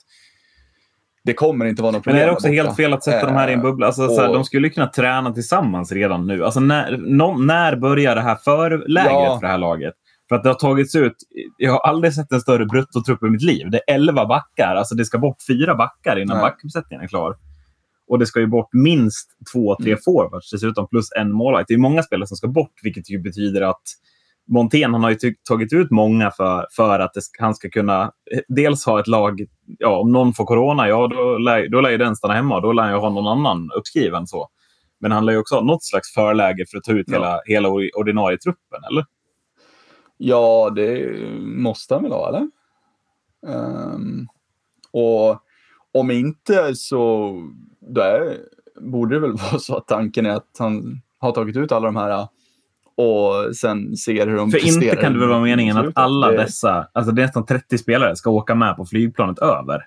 det 1.24 1.34
kommer 1.34 1.66
inte 1.66 1.82
vara 1.82 1.92
något 1.92 2.04
problem. 2.04 2.16
Men 2.16 2.24
är 2.24 2.28
det 2.28 2.34
också 2.34 2.48
helt 2.48 2.76
fel 2.76 2.94
att 2.94 3.04
sätta 3.04 3.20
äh, 3.20 3.26
de 3.26 3.34
här 3.34 3.48
i 3.48 3.54
en 3.54 3.62
bubbla? 3.62 3.86
Alltså, 3.86 4.06
och, 4.06 4.22
här, 4.22 4.34
de 4.34 4.44
skulle 4.44 4.70
kunna 4.70 4.88
träna 4.88 5.34
tillsammans 5.34 5.92
redan 5.92 6.28
nu. 6.28 6.46
Alltså, 6.46 6.60
när, 6.60 6.98
no, 6.98 7.38
när 7.38 7.76
börjar 7.76 8.16
det 8.16 8.22
här 8.22 8.36
förlägret 8.36 9.12
ja. 9.12 9.38
för 9.40 9.48
det 9.48 9.52
här 9.52 9.58
laget? 9.58 9.94
För 10.30 10.36
att 10.36 10.44
det 10.44 10.50
har 10.50 10.56
tagits 10.56 10.96
ut, 10.96 11.16
jag 11.58 11.72
har 11.72 11.80
aldrig 11.80 12.14
sett 12.14 12.32
en 12.32 12.42
större 12.42 12.66
bruttotrupp 12.66 13.24
i 13.24 13.30
mitt 13.30 13.42
liv. 13.42 13.70
Det 13.72 13.78
är 13.88 13.96
elva 13.96 14.26
backar. 14.26 14.76
Alltså 14.76 14.96
det 14.96 15.06
ska 15.06 15.18
bort 15.18 15.38
fyra 15.48 15.76
backar 15.76 16.20
innan 16.20 16.42
backuppsättningen 16.42 17.04
är 17.04 17.08
klar. 17.08 17.36
Och 18.08 18.20
det 18.20 18.26
ska 18.26 18.40
ju 18.40 18.48
bort 18.48 18.70
minst 18.74 19.30
två, 19.54 19.76
tre 19.76 19.92
mm. 19.92 20.02
forwards 20.06 20.52
dessutom, 20.52 20.88
plus 20.88 21.06
en 21.18 21.32
målvakt. 21.32 21.68
Det 21.68 21.74
är 21.74 21.78
många 21.78 22.04
spelare 22.04 22.28
som 22.28 22.38
ska 22.38 22.48
bort, 22.48 22.74
vilket 22.84 23.10
ju 23.10 23.20
betyder 23.22 23.62
att 23.62 23.82
Montén 24.50 24.94
han 24.94 25.04
har 25.04 25.10
ju 25.10 25.36
tagit 25.50 25.74
ut 25.74 25.92
många 25.92 26.32
för, 26.32 26.68
för 26.76 27.00
att 27.00 27.14
det, 27.14 27.22
han 27.40 27.56
ska 27.56 27.70
kunna 27.70 28.02
eh, 28.04 28.40
dels 28.48 28.86
ha 28.86 29.00
ett 29.00 29.08
lag, 29.08 29.46
ja, 29.66 30.00
om 30.00 30.12
någon 30.12 30.34
får 30.34 30.46
corona, 30.46 30.88
ja 30.88 31.08
då 31.08 31.38
lär, 31.38 31.70
då 31.70 31.82
lär 31.82 31.90
ju 31.90 31.98
den 31.98 32.16
stanna 32.16 32.34
hemma. 32.34 32.60
Då 32.60 32.74
lär 32.74 32.84
han 32.84 32.92
ju 32.92 33.00
ha 33.00 33.10
någon 33.10 33.28
annan 33.28 33.72
uppskriven. 33.78 34.28
så. 34.28 34.50
Men 35.00 35.12
han 35.12 35.26
lär 35.26 35.34
ju 35.34 35.40
också 35.40 35.56
ha 35.56 35.62
något 35.62 35.84
slags 35.84 36.14
förläge 36.14 36.66
för 36.72 36.78
att 36.78 36.84
ta 36.84 36.92
ut 36.92 37.06
ja. 37.08 37.14
hela, 37.14 37.42
hela 37.46 37.70
ordinarie 37.96 38.38
truppen, 38.38 38.84
eller? 38.92 39.06
Ja, 40.18 40.70
det 40.76 41.20
måste 41.40 41.94
han 41.94 42.04
väl 42.04 42.12
ha, 42.12 42.28
eller? 42.30 42.48
Um, 43.42 44.28
och 44.92 45.40
om 45.92 46.12
inte 46.12 46.76
så 46.76 47.34
där 47.80 48.38
borde 48.82 49.16
det 49.16 49.20
väl 49.20 49.32
vara 49.52 49.60
så 49.60 49.76
att 49.76 49.88
tanken 49.88 50.26
är 50.26 50.30
att 50.30 50.56
han 50.60 51.02
har 51.20 51.32
tagit 51.32 51.58
ut 51.58 51.72
alla 51.72 51.86
de 51.86 51.96
här 51.96 52.28
och 53.00 53.56
sen 53.56 53.98
ser 53.98 54.28
hur 54.28 54.36
de 54.36 54.52
För 54.52 54.68
inte 54.68 54.96
kan 54.96 55.14
det 55.14 55.20
väl 55.20 55.30
vara 55.30 55.42
meningen 55.42 55.78
att 55.78 55.92
alla 55.96 56.32
dessa, 56.32 56.88
alltså 56.94 57.12
det 57.12 57.22
är 57.22 57.24
nästan 57.24 57.46
30 57.46 57.78
spelare, 57.78 58.16
ska 58.16 58.30
åka 58.30 58.56
med 58.56 58.76
på 58.76 58.86
flygplanet 58.86 59.40
över? 59.40 59.86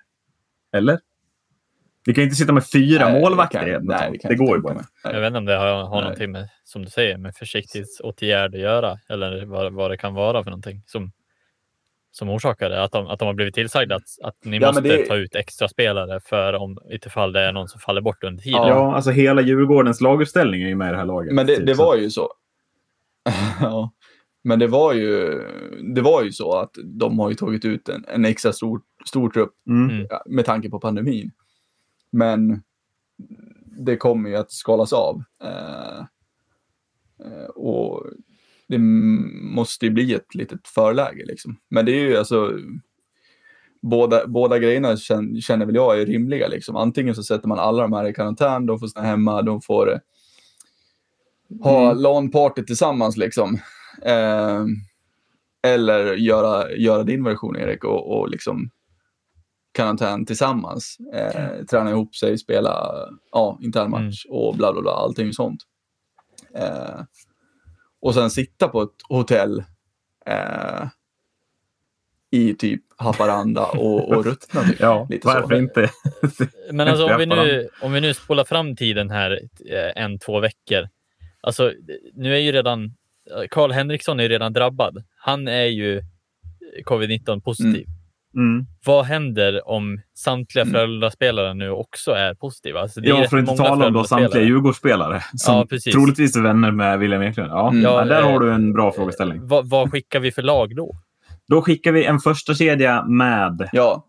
Eller? 0.76 0.98
Vi 2.06 2.14
kan 2.14 2.24
inte 2.24 2.36
sitta 2.36 2.52
med 2.52 2.64
fyra 2.72 3.08
nej, 3.08 3.20
målvakter. 3.20 3.72
Kan, 3.72 3.86
nej, 3.86 4.18
det, 4.22 4.28
det 4.28 4.34
går 4.34 4.56
ju 4.56 4.62
bara. 4.62 4.84
Jag 5.04 5.20
vet 5.20 5.26
inte 5.26 5.38
om 5.38 5.44
det 5.44 5.56
har, 5.56 5.66
har 5.66 6.00
någonting 6.00 6.32
med, 6.32 6.48
som 6.64 6.84
du 6.84 6.90
säger, 6.90 7.18
med 7.18 7.34
försiktighetsåtgärd 7.34 8.54
att 8.54 8.60
göra 8.60 8.98
eller 9.08 9.44
vad, 9.44 9.72
vad 9.72 9.90
det 9.90 9.96
kan 9.96 10.14
vara 10.14 10.44
för 10.44 10.50
någonting 10.50 10.82
som, 10.86 11.12
som 12.12 12.28
orsakar 12.28 12.70
det. 12.70 12.82
Att 12.82 12.92
de, 12.92 13.06
att 13.06 13.18
de 13.18 13.24
har 13.24 13.34
blivit 13.34 13.54
tillsagda 13.54 13.94
att, 13.94 14.02
att 14.22 14.36
ni 14.44 14.58
ja, 14.58 14.66
måste 14.66 14.82
det... 14.82 15.06
ta 15.06 15.16
ut 15.16 15.34
extra 15.34 15.68
spelare 15.68 16.20
för 16.20 16.52
om 16.52 16.78
utifall 16.90 17.32
det 17.32 17.40
är 17.40 17.52
någon 17.52 17.68
som 17.68 17.80
faller 17.80 18.00
bort 18.00 18.24
under 18.24 18.42
tiden. 18.42 18.68
Ja, 18.68 18.94
alltså 18.94 19.10
hela 19.10 19.42
Djurgårdens 19.42 20.00
laguppställning 20.00 20.62
är 20.62 20.68
ju 20.68 20.74
med 20.74 20.88
i 20.88 20.90
det 20.90 20.98
här 20.98 21.06
laget. 21.06 21.34
Men 21.34 21.46
det, 21.46 21.56
typ 21.56 21.66
det 21.66 21.74
var 21.74 21.96
ju 21.96 22.10
så. 22.10 22.32
ja. 23.60 23.92
Men 24.44 24.58
det 24.58 24.66
var, 24.66 24.92
ju, 24.92 25.42
det 25.94 26.00
var 26.00 26.22
ju 26.22 26.32
så 26.32 26.52
att 26.52 26.70
de 26.84 27.18
har 27.18 27.28
ju 27.30 27.34
tagit 27.34 27.64
ut 27.64 27.88
en, 27.88 28.04
en 28.08 28.24
extra 28.24 28.52
stor, 28.52 28.80
stor 29.06 29.30
trupp 29.30 29.54
mm. 29.68 30.06
med 30.26 30.44
tanke 30.44 30.70
på 30.70 30.80
pandemin. 30.80 31.30
Men 32.12 32.62
det 33.78 33.96
kommer 33.96 34.30
ju 34.30 34.36
att 34.36 34.52
skalas 34.52 34.92
av. 34.92 35.22
Eh, 35.44 35.98
eh, 37.26 37.46
och 37.54 38.06
det 38.68 38.78
måste 38.78 39.86
ju 39.86 39.92
bli 39.92 40.14
ett 40.14 40.34
litet 40.34 40.68
förläge 40.68 41.24
liksom. 41.26 41.56
Men 41.70 41.86
det 41.86 41.92
är 41.92 42.08
ju 42.08 42.16
alltså 42.16 42.58
båda, 43.82 44.26
båda 44.26 44.58
grejerna 44.58 44.96
känner, 44.96 45.40
känner 45.40 45.66
väl 45.66 45.74
jag 45.74 46.00
är 46.00 46.06
rimliga 46.06 46.48
liksom. 46.48 46.76
Antingen 46.76 47.14
så 47.14 47.22
sätter 47.22 47.48
man 47.48 47.58
alla 47.58 47.82
de 47.82 47.92
här 47.92 48.08
i 48.08 48.14
karantän, 48.14 48.66
de 48.66 48.78
får 48.78 48.86
stanna 48.86 49.06
hemma, 49.06 49.42
de 49.42 49.60
får 49.60 50.00
ha 51.60 51.90
mm. 51.90 52.02
LAN-party 52.02 52.62
tillsammans 52.62 53.16
liksom. 53.16 53.58
Eh, 54.02 54.64
eller 55.66 56.14
göra, 56.14 56.72
göra 56.72 57.02
din 57.02 57.24
version 57.24 57.56
Erik 57.56 57.84
och, 57.84 58.18
och 58.18 58.30
liksom 58.30 58.70
karantän 59.72 60.26
tillsammans. 60.26 60.96
Eh, 61.14 61.64
träna 61.64 61.90
ihop 61.90 62.16
sig, 62.16 62.38
spela 62.38 62.94
ja, 63.32 63.58
internmatch 63.62 64.26
mm. 64.26 64.38
och 64.38 64.56
bla 64.56 64.72
bla 64.72 64.82
bla, 64.82 64.92
allting 64.92 65.32
sånt. 65.32 65.60
Eh, 66.54 67.00
och 68.00 68.14
sen 68.14 68.30
sitta 68.30 68.68
på 68.68 68.82
ett 68.82 68.96
hotell 69.08 69.64
eh, 70.26 70.88
i 72.30 72.54
typ 72.54 72.82
Haparanda 72.96 73.66
och, 73.66 74.08
och 74.08 74.24
ruttna. 74.26 74.62
Typ. 74.62 74.80
ja, 74.80 75.06
Lite 75.10 75.26
varför 75.26 75.48
så. 75.48 75.54
inte? 75.54 75.90
Men 76.72 76.88
alltså, 76.88 77.04
om, 77.06 77.18
vi 77.18 77.26
nu, 77.26 77.68
om 77.82 77.92
vi 77.92 78.00
nu 78.00 78.14
spolar 78.14 78.44
fram 78.44 78.76
tiden 78.76 79.10
här 79.10 79.40
eh, 79.70 80.02
en, 80.02 80.18
två 80.18 80.40
veckor. 80.40 80.88
Alltså, 81.42 81.72
nu 82.14 82.34
är 82.34 82.38
ju 82.38 82.52
redan 82.52 82.94
Karl 83.50 83.72
Henriksson 83.72 84.20
är 84.20 84.28
redan 84.28 84.52
drabbad. 84.52 85.04
Han 85.16 85.48
är 85.48 85.64
ju 85.64 86.02
covid-19 86.84 87.40
positiv. 87.40 87.86
Mm. 87.86 88.02
Mm. 88.36 88.66
Vad 88.86 89.04
händer 89.04 89.68
om 89.68 90.00
samtliga 90.14 90.62
mm. 90.62 90.74
Frölunda-spelare 90.74 91.54
nu 91.54 91.70
också 91.70 92.10
är 92.10 92.34
positiva? 92.34 92.80
Alltså 92.80 93.00
det 93.00 93.08
ja, 93.08 93.26
för 93.30 93.38
att 93.38 93.48
inte 93.48 93.62
tala 93.62 93.86
om 93.86 93.92
då 93.92 94.04
samtliga 94.04 94.44
Djurgårdsspelare 94.44 95.22
som 95.34 95.66
ja, 95.70 95.78
troligtvis 95.92 96.36
är 96.36 96.42
vänner 96.42 96.70
med 96.70 96.98
William 96.98 97.22
Eklund. 97.22 97.50
Ja, 97.50 97.70
mm. 97.70 97.82
ja 97.82 98.04
där 98.04 98.22
har 98.22 98.40
du 98.40 98.52
en 98.52 98.72
bra 98.72 98.92
frågeställning. 98.92 99.46
Vad, 99.46 99.68
vad 99.68 99.90
skickar 99.90 100.20
vi 100.20 100.32
för 100.32 100.42
lag 100.42 100.76
då? 100.76 100.96
Då 101.48 101.62
skickar 101.62 101.92
vi 101.92 102.04
en 102.04 102.18
första 102.18 102.54
kedja 102.54 103.04
med 103.04 103.68
ja. 103.72 104.06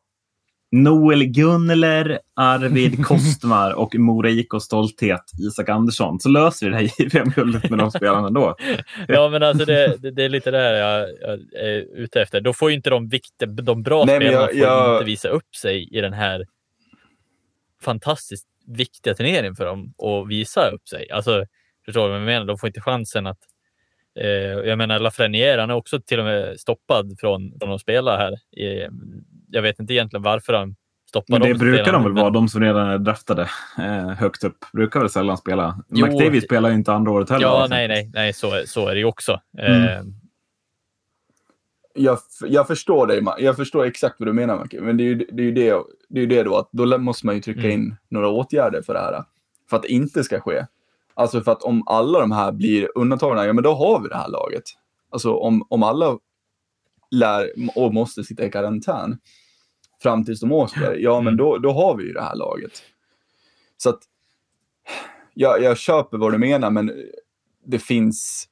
Noel 0.74 1.24
Gunler, 1.24 2.20
Arvid 2.36 3.06
Kostmar 3.06 3.74
och 3.74 3.96
Mora 3.96 4.30
IK 4.30 4.48
Stolthet, 4.62 5.22
Isak 5.40 5.70
Andersson. 5.70 6.20
Så 6.20 6.30
löser 6.30 6.66
vi 6.66 6.72
det 6.72 6.78
här 6.78 6.84
JVM-guldet 7.00 7.70
med 7.70 7.80
de 7.80 7.92
spelarna 7.92 8.30
då. 8.30 8.56
ja, 9.08 9.30
men 9.30 9.44
alltså 9.44 9.66
det, 9.66 9.98
det, 9.98 10.12
det 10.12 10.24
är 10.24 10.30
lite 10.30 10.52
det 10.52 10.78
jag, 10.78 11.10
jag, 11.22 11.40
är 11.54 11.98
ute 11.98 12.22
efter. 12.22 12.42
Då 12.42 12.54
får 12.54 12.70
ju 12.70 12.76
inte 12.76 12.90
de, 12.90 13.10
viktiga, 13.10 13.50
de 13.50 13.84
bra 13.84 14.06
Nej, 14.06 14.16
spelarna 14.16 14.52
jag, 14.52 14.56
jag... 14.56 14.96
inte 14.96 15.06
visa 15.06 15.30
upp 15.30 15.56
sig 15.56 15.98
i 15.98 16.02
den 16.02 16.14
här 16.14 16.46
fantastiskt 17.82 18.48
viktiga 18.68 19.14
turneringen 19.14 19.56
för 19.56 19.66
dem 19.66 19.94
och 19.98 20.32
visa 20.32 20.70
upp 20.70 20.88
sig. 20.88 21.12
Alltså, 21.12 21.46
förstår 21.86 22.04
du 22.04 22.10
vad 22.10 22.20
jag 22.20 22.26
menar? 22.26 22.46
De 22.46 22.58
får 22.58 22.68
inte 22.68 22.82
chansen 22.82 23.28
att 23.28 23.40
eh, 24.20 24.28
jag 24.70 24.78
menar, 24.78 25.00
Lafreniere, 25.00 25.62
han 25.62 25.70
är 25.70 25.76
också 25.76 26.02
till 26.02 26.20
och 26.20 26.26
med 26.26 26.60
stoppad 26.60 27.16
från, 27.20 27.54
från 27.60 27.72
att 27.72 27.82
spela 27.82 28.18
här. 28.18 28.34
I, 28.62 28.88
jag 29.54 29.62
vet 29.62 29.80
inte 29.80 29.94
egentligen 29.94 30.24
varför 30.24 30.54
han 30.54 30.76
stoppar 31.10 31.40
dem. 31.40 31.50
Det 31.50 31.56
brukar 31.56 31.94
de 31.94 32.04
väl 32.04 32.14
vara, 32.14 32.30
de 32.30 32.50
som 32.50 32.62
redan 32.62 32.88
är 32.88 32.98
draftade 32.98 33.50
eh, 33.78 34.10
högt 34.10 34.44
upp. 34.44 34.58
Brukar 34.74 35.00
väl 35.00 35.10
sällan 35.10 35.38
spela. 35.38 35.84
Jo, 35.90 36.08
McDavid 36.08 36.44
spelar 36.44 36.70
ju 36.70 36.76
inte 36.76 36.94
andra 36.94 37.12
året 37.12 37.30
heller. 37.30 37.46
Ja, 37.46 37.68
nej, 37.70 37.88
nej, 37.88 38.12
nej 38.14 38.34
så, 38.34 38.64
så 38.66 38.88
är 38.88 38.94
det 38.94 39.00
ju 39.00 39.06
också. 39.06 39.40
Mm. 39.58 39.84
Eh, 39.84 40.04
jag, 41.96 42.20
jag 42.48 42.68
förstår 42.68 43.08
dig, 43.08 43.24
jag 43.40 43.56
förstår 43.56 43.86
exakt 43.86 44.16
vad 44.20 44.28
du 44.28 44.34
menar 44.34 44.58
Macke. 44.58 44.82
Men 44.82 44.98
det 44.98 45.04
är 45.04 45.06
ju 45.06 45.16
det, 45.16 45.44
är 45.44 45.46
ju 45.46 45.52
det, 45.52 45.84
det, 46.10 46.22
är 46.22 46.28
det 46.28 46.44
då 46.44 46.58
att 46.58 46.70
då 46.72 46.98
måste 46.98 47.26
man 47.26 47.36
ju 47.36 47.42
trycka 47.42 47.60
mm. 47.60 47.72
in 47.72 47.96
några 48.10 48.30
åtgärder 48.30 48.82
för 48.82 48.94
det 48.94 49.00
här. 49.00 49.24
För 49.70 49.78
att 49.78 49.84
det 49.84 49.92
inte 49.92 50.24
ska 50.24 50.40
ske. 50.40 50.66
Alltså 51.14 51.42
för 51.42 51.52
att 51.52 51.64
om 51.64 51.84
alla 51.86 52.20
de 52.20 52.32
här 52.32 52.52
blir 52.52 52.90
undantagna, 52.96 53.46
ja 53.46 53.54
men 53.54 53.64
då 53.64 53.74
har 53.74 54.02
vi 54.02 54.10
det 54.10 54.18
här 54.18 54.30
laget. 54.30 54.64
Alltså 55.12 55.34
om, 55.34 55.68
om 55.70 55.84
alla 55.84 56.18
lär 57.12 57.52
och 57.76 57.94
måste 57.94 58.24
sitta 58.24 58.46
i 58.46 58.52
karantän, 58.52 59.18
fram 60.04 60.26
tills 60.26 60.40
de 60.40 60.52
åker, 60.52 60.96
ja 61.00 61.22
men 61.22 61.34
mm. 61.34 61.38
då, 61.38 61.58
då 61.58 61.72
har 61.72 61.98
vi 61.98 62.04
ju 62.04 62.14
det 62.14 62.22
här 62.22 62.36
laget. 62.36 62.72
Så 63.78 63.90
att 63.90 64.00
jag, 65.34 65.64
jag 65.64 65.78
köper 65.78 66.18
vad 66.18 66.32
du 66.32 66.38
menar, 66.38 66.70
men 66.70 66.92
det 67.66 67.80
finns 67.80 68.48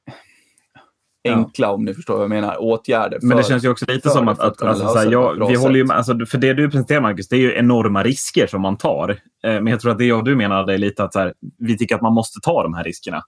enkla, 1.24 1.68
ja. 1.68 1.72
om 1.72 1.86
ni 1.86 1.94
förstår 1.94 2.14
vad 2.14 2.24
jag 2.24 2.30
menar, 2.30 2.62
åtgärder. 2.62 3.20
Men 3.22 3.38
det 3.38 3.44
känns 3.44 3.64
ju 3.64 3.70
också 3.70 3.86
lite 3.88 4.10
som 4.10 4.28
att, 4.28 4.40
att 4.40 4.62
alltså, 4.62 4.88
så 4.88 4.98
här, 4.98 5.12
jag, 5.12 5.48
vi 5.48 5.56
håller 5.56 5.76
ju 5.76 5.86
med, 5.86 5.98
alltså, 5.98 6.26
för 6.26 6.38
det 6.38 6.54
du 6.54 6.70
presenterar 6.70 7.02
Marcus, 7.02 7.28
det 7.28 7.36
är 7.36 7.40
ju 7.40 7.58
enorma 7.58 8.04
risker 8.04 8.48
som 8.48 8.62
man 8.62 8.78
tar. 8.78 9.10
Eh, 9.44 9.54
men 9.54 9.68
jag 9.68 9.80
tror 9.80 9.92
att 9.92 9.98
det 9.98 10.06
jag 10.06 10.18
och 10.18 10.24
du 10.26 10.36
menar 10.36 10.72
är 10.72 10.78
lite 10.78 11.04
att 11.04 11.14
så 11.14 11.20
här, 11.20 11.34
vi 11.58 11.78
tycker 11.78 11.96
att 11.96 12.02
man 12.02 12.14
måste 12.14 12.40
ta 12.40 12.64
de 12.64 12.74
här 12.74 12.84
riskerna. 12.84 13.24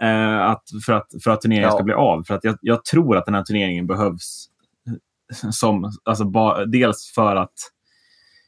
Eh, 0.00 0.40
att, 0.40 0.62
för, 0.86 0.92
att, 0.92 1.08
för 1.24 1.30
att 1.30 1.40
turneringen 1.40 1.68
ja. 1.68 1.74
ska 1.76 1.84
bli 1.84 1.94
av. 1.94 2.22
För 2.22 2.34
att 2.34 2.44
jag, 2.44 2.58
jag 2.60 2.84
tror 2.84 3.16
att 3.16 3.24
den 3.24 3.34
här 3.34 3.42
turneringen 3.42 3.86
behövs 3.86 4.49
som, 5.50 5.90
alltså, 6.04 6.24
ba, 6.24 6.64
dels 6.64 7.12
för 7.14 7.36
att 7.36 7.54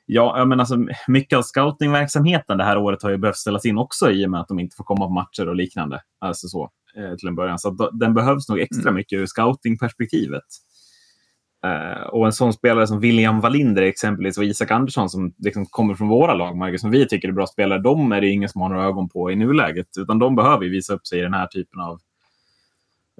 Ja, 0.06 0.44
menar, 0.44 0.62
alltså, 0.62 0.76
mycket 1.08 1.38
av 1.38 1.42
scoutingverksamheten 1.42 2.58
det 2.58 2.64
här 2.64 2.78
året 2.78 3.02
har 3.02 3.10
ju 3.10 3.16
behövt 3.16 3.36
ställas 3.36 3.66
in 3.66 3.78
också 3.78 4.10
i 4.10 4.26
och 4.26 4.30
med 4.30 4.40
att 4.40 4.48
de 4.48 4.58
inte 4.58 4.76
får 4.76 4.84
komma 4.84 5.06
på 5.06 5.12
matcher 5.12 5.48
och 5.48 5.56
liknande. 5.56 6.00
Alltså 6.18 6.48
så, 6.48 6.70
eh, 6.96 7.16
till 7.16 7.28
en 7.28 7.34
början. 7.34 7.58
Så 7.58 7.90
den 7.92 8.14
behövs 8.14 8.48
nog 8.48 8.60
extra 8.60 8.82
mm. 8.82 8.94
mycket 8.94 9.18
ur 9.18 9.26
scoutingperspektivet. 9.26 10.44
Uh, 11.66 12.06
och 12.06 12.26
en 12.26 12.32
sån 12.32 12.52
spelare 12.52 12.86
som 12.86 13.00
William 13.00 13.40
Wallinder 13.40 13.82
exempelvis 13.82 14.38
och 14.38 14.44
Isak 14.44 14.70
Andersson 14.70 15.08
som 15.08 15.34
liksom 15.38 15.66
kommer 15.66 15.94
från 15.94 16.08
våra 16.08 16.34
lag, 16.34 16.56
Marcus, 16.56 16.80
som 16.80 16.90
vi 16.90 17.08
tycker 17.08 17.28
är 17.28 17.32
bra 17.32 17.46
spelare, 17.46 17.82
de 17.82 18.12
är 18.12 18.20
det 18.20 18.28
ingen 18.28 18.48
som 18.48 18.60
har 18.60 18.68
några 18.68 18.84
ögon 18.84 19.08
på 19.08 19.30
i 19.30 19.36
nuläget. 19.36 19.86
Utan 19.98 20.18
de 20.18 20.36
behöver 20.36 20.66
visa 20.66 20.94
upp 20.94 21.06
sig 21.06 21.18
i 21.18 21.22
den 21.22 21.34
här 21.34 21.46
typen 21.46 21.80
av 21.80 21.92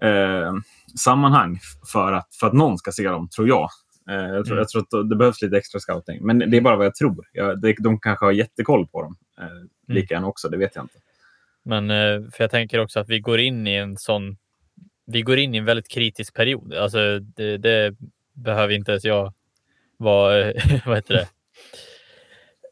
uh, 0.05 0.53
sammanhang 0.99 1.59
för 1.93 2.13
att, 2.13 2.29
för 2.41 2.47
att 2.47 2.53
någon 2.53 2.79
ska 2.79 2.93
se 2.93 3.09
dem, 3.09 3.29
tror 3.29 3.49
jag. 3.49 3.69
Uh, 4.11 4.17
jag, 4.17 4.45
tror, 4.45 4.47
mm. 4.47 4.59
jag 4.59 4.69
tror 4.69 4.83
att 4.83 5.09
det 5.09 5.17
behövs 5.17 5.43
lite 5.43 5.57
extra 5.57 5.81
scouting. 5.81 6.27
Men 6.27 6.39
det 6.39 6.57
är 6.57 6.61
bara 6.61 6.77
vad 6.77 6.87
jag 6.87 6.95
tror. 6.95 7.27
Jag, 7.33 7.61
det, 7.61 7.75
de 7.79 8.01
kanske 8.01 8.25
har 8.25 8.33
jättekoll 8.33 8.87
på 8.87 9.03
dem. 9.03 9.17
Mm. 9.41 9.69
Lika 9.89 10.15
gärna 10.15 10.27
också, 10.27 10.49
det 10.49 10.57
vet 10.57 10.77
jag 10.77 10.85
inte. 10.85 10.99
Men 11.65 11.89
för 12.33 12.45
jag 12.45 12.51
tänker 12.51 12.81
också 12.81 13.01
att 13.01 13.09
vi 13.09 13.21
går 13.21 13.41
in 13.41 13.67
i 13.67 13.75
en 13.75 13.97
sån 13.97 14.37
vi 15.07 15.23
går 15.23 15.39
in 15.39 15.55
i 15.55 15.59
en 15.59 15.65
väldigt 15.65 15.89
kritisk 15.89 16.35
period. 16.35 16.75
Alltså 16.75 17.19
det, 17.19 17.57
det 17.57 17.95
behöver 18.33 18.75
inte 18.75 18.91
ens 18.91 19.05
jag 19.05 19.33
vara, 19.97 20.53
vad 20.87 20.97
heter 20.97 21.15
det, 21.15 21.29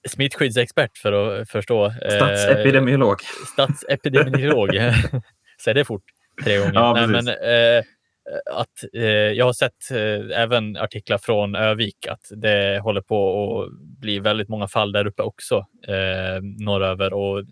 smittskyddsexpert 0.09 0.99
för 0.99 1.13
att 1.13 1.51
förstå. 1.51 1.87
Eh, 1.87 2.17
statsepidemiolog. 2.17 3.21
Statsepidemiolog. 3.53 4.71
Säg 5.65 5.75
det 5.75 5.85
fort 5.85 6.05
tre 6.45 6.59
gånger. 6.59 6.75
Ja, 6.75 6.95
Nej, 6.95 7.07
men, 7.07 7.29
eh, 7.29 7.85
att 8.51 8.85
eh, 8.93 9.05
jag 9.09 9.45
har 9.45 9.53
sett 9.53 9.91
eh, 9.91 10.41
även 10.41 10.77
artiklar 10.77 11.19
från 11.19 11.55
Övik 11.55 12.07
att 12.07 12.31
det 12.31 12.81
håller 12.83 13.01
på 13.01 13.63
att 13.63 13.73
bli 13.81 14.19
väldigt 14.19 14.49
många 14.49 14.69
fall 14.69 14.93
där 14.93 15.07
uppe 15.07 15.23
också 15.23 15.67
eh, 15.89 16.43
norröver 16.43 17.13
och 17.13 17.39
eh, 17.39 17.45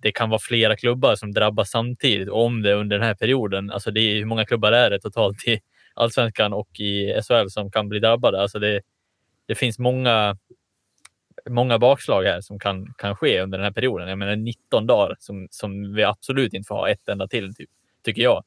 det 0.00 0.12
kan 0.12 0.30
vara 0.30 0.40
flera 0.40 0.76
klubbar 0.76 1.14
som 1.14 1.32
drabbas 1.32 1.70
samtidigt 1.70 2.28
om 2.28 2.62
det 2.62 2.74
under 2.74 2.98
den 2.98 3.06
här 3.06 3.14
perioden. 3.14 3.70
Alltså 3.70 3.90
det 3.90 4.00
är, 4.00 4.14
hur 4.14 4.24
många 4.24 4.44
klubbar 4.44 4.72
är 4.72 4.90
det 4.90 5.00
totalt 5.00 5.48
i 5.48 5.60
allsvenskan 5.94 6.52
och 6.52 6.80
i 6.80 7.22
SHL 7.22 7.48
som 7.48 7.70
kan 7.70 7.88
bli 7.88 8.00
drabbade? 8.00 8.42
Alltså 8.42 8.58
det, 8.58 8.80
det 9.46 9.54
finns 9.54 9.78
många, 9.78 10.36
många 11.50 11.78
bakslag 11.78 12.22
här 12.24 12.40
som 12.40 12.58
kan, 12.58 12.94
kan 12.98 13.16
ske 13.16 13.40
under 13.40 13.58
den 13.58 13.64
här 13.64 13.72
perioden. 13.72 14.08
Jag 14.08 14.18
menar 14.18 14.36
19 14.36 14.86
dagar 14.86 15.16
som, 15.18 15.48
som 15.50 15.94
vi 15.94 16.04
absolut 16.04 16.52
inte 16.52 16.66
får 16.66 16.74
ha 16.74 16.88
ett 16.88 17.08
enda 17.08 17.28
till, 17.28 17.54
typ, 17.54 17.70
tycker 18.04 18.22
jag. 18.22 18.44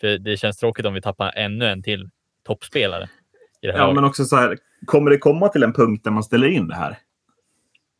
För 0.00 0.18
det 0.18 0.36
känns 0.36 0.56
tråkigt 0.56 0.86
om 0.86 0.94
vi 0.94 1.02
tappar 1.02 1.32
ännu 1.36 1.66
en 1.66 1.82
till 1.82 2.08
toppspelare. 2.46 3.08
ja, 3.60 3.76
laget. 3.76 3.94
men 3.94 4.04
också 4.04 4.24
så 4.24 4.36
här, 4.36 4.58
kommer 4.86 5.10
det 5.10 5.18
komma 5.18 5.48
till 5.48 5.62
en 5.62 5.72
punkt 5.72 6.04
där 6.04 6.10
man 6.10 6.22
ställer 6.22 6.48
in 6.48 6.68
det 6.68 6.74
här? 6.74 6.98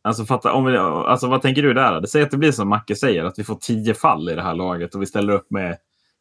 Alltså, 0.02 0.24
fatta, 0.24 0.52
om 0.52 0.64
vi, 0.64 0.76
alltså 0.76 1.26
vad 1.26 1.42
tänker 1.42 1.62
du 1.62 1.74
där? 1.74 2.06
Säg 2.06 2.22
att 2.22 2.30
det 2.30 2.36
blir 2.36 2.52
som 2.52 2.68
Macke 2.68 2.96
säger, 2.96 3.24
att 3.24 3.38
vi 3.38 3.44
får 3.44 3.54
tio 3.54 3.94
fall 3.94 4.30
i 4.30 4.34
det 4.34 4.42
här 4.42 4.54
laget 4.54 4.94
och 4.94 5.02
vi 5.02 5.06
ställer 5.06 5.32
upp 5.32 5.50
med, 5.50 5.76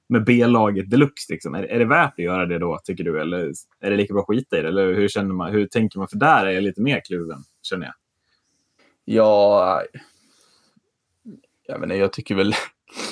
med 0.10 0.24
B-laget 0.24 0.90
deluxe. 0.90 1.34
Liksom. 1.34 1.56
Är, 1.56 1.64
är 1.64 1.80
det 1.80 1.86
värt 1.86 2.14
att 2.14 2.26
göra 2.26 2.46
det 2.46 2.60
då, 2.60 2.80
tycker 2.84 3.04
du? 3.04 3.22
Eller 3.22 3.52
är 3.80 3.90
det 3.90 3.98
lika 3.98 4.14
bra 4.14 4.22
att 4.22 4.28
skita 4.28 4.58
i 4.58 4.62
det? 4.62 4.68
Eller 4.68 4.94
hur, 4.94 5.08
känner 5.08 5.34
man, 5.34 5.52
hur 5.52 5.68
tänker 5.68 6.00
man? 6.00 6.08
För 6.08 6.18
där 6.18 6.46
är 6.46 6.52
jag 6.52 6.64
lite 6.64 6.82
mer 6.82 7.02
kluven, 7.06 7.40
känner 7.62 7.86
jag. 7.86 7.96
Ja, 9.06 9.84
jag, 11.68 11.80
menar, 11.80 11.96
jag 11.96 12.14
tycker 12.14 12.36
väl 12.36 12.54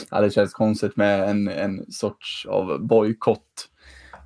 att 0.09 0.23
det 0.23 0.31
känns 0.31 0.53
konstigt 0.53 0.95
med 0.95 1.29
en, 1.29 1.47
en 1.47 1.91
sorts 1.91 2.45
av 2.45 2.87
bojkott 2.87 3.69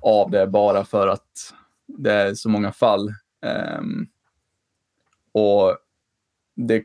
av 0.02 0.30
det 0.30 0.46
bara 0.46 0.84
för 0.84 1.08
att 1.08 1.54
det 1.86 2.12
är 2.12 2.34
så 2.34 2.48
många 2.48 2.72
fall. 2.72 3.08
Um, 3.78 4.06
och 5.32 5.76
det, 6.56 6.84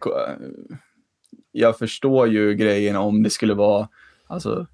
jag 1.51 1.77
förstår 1.77 2.27
ju 2.27 2.53
grejen 2.53 2.95
om 2.95 3.23
det 3.23 3.29
skulle 3.29 3.53
vara, 3.53 3.87
alltså, 4.27 4.67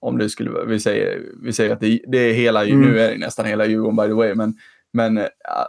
om 0.00 0.18
det 0.18 0.28
skulle 0.28 0.64
vi 0.64 0.80
säger, 0.80 1.22
vi 1.42 1.52
säger 1.52 1.72
att 1.72 1.80
det, 1.80 2.00
det 2.06 2.18
är 2.18 2.34
hela, 2.34 2.64
mm. 2.66 2.80
nu 2.80 3.00
är 3.00 3.10
det 3.10 3.18
nästan 3.18 3.46
hela 3.46 3.66
Djurgården 3.66 3.96
by 3.96 4.06
the 4.06 4.12
way, 4.12 4.34
men, 4.34 4.58
men 4.92 5.26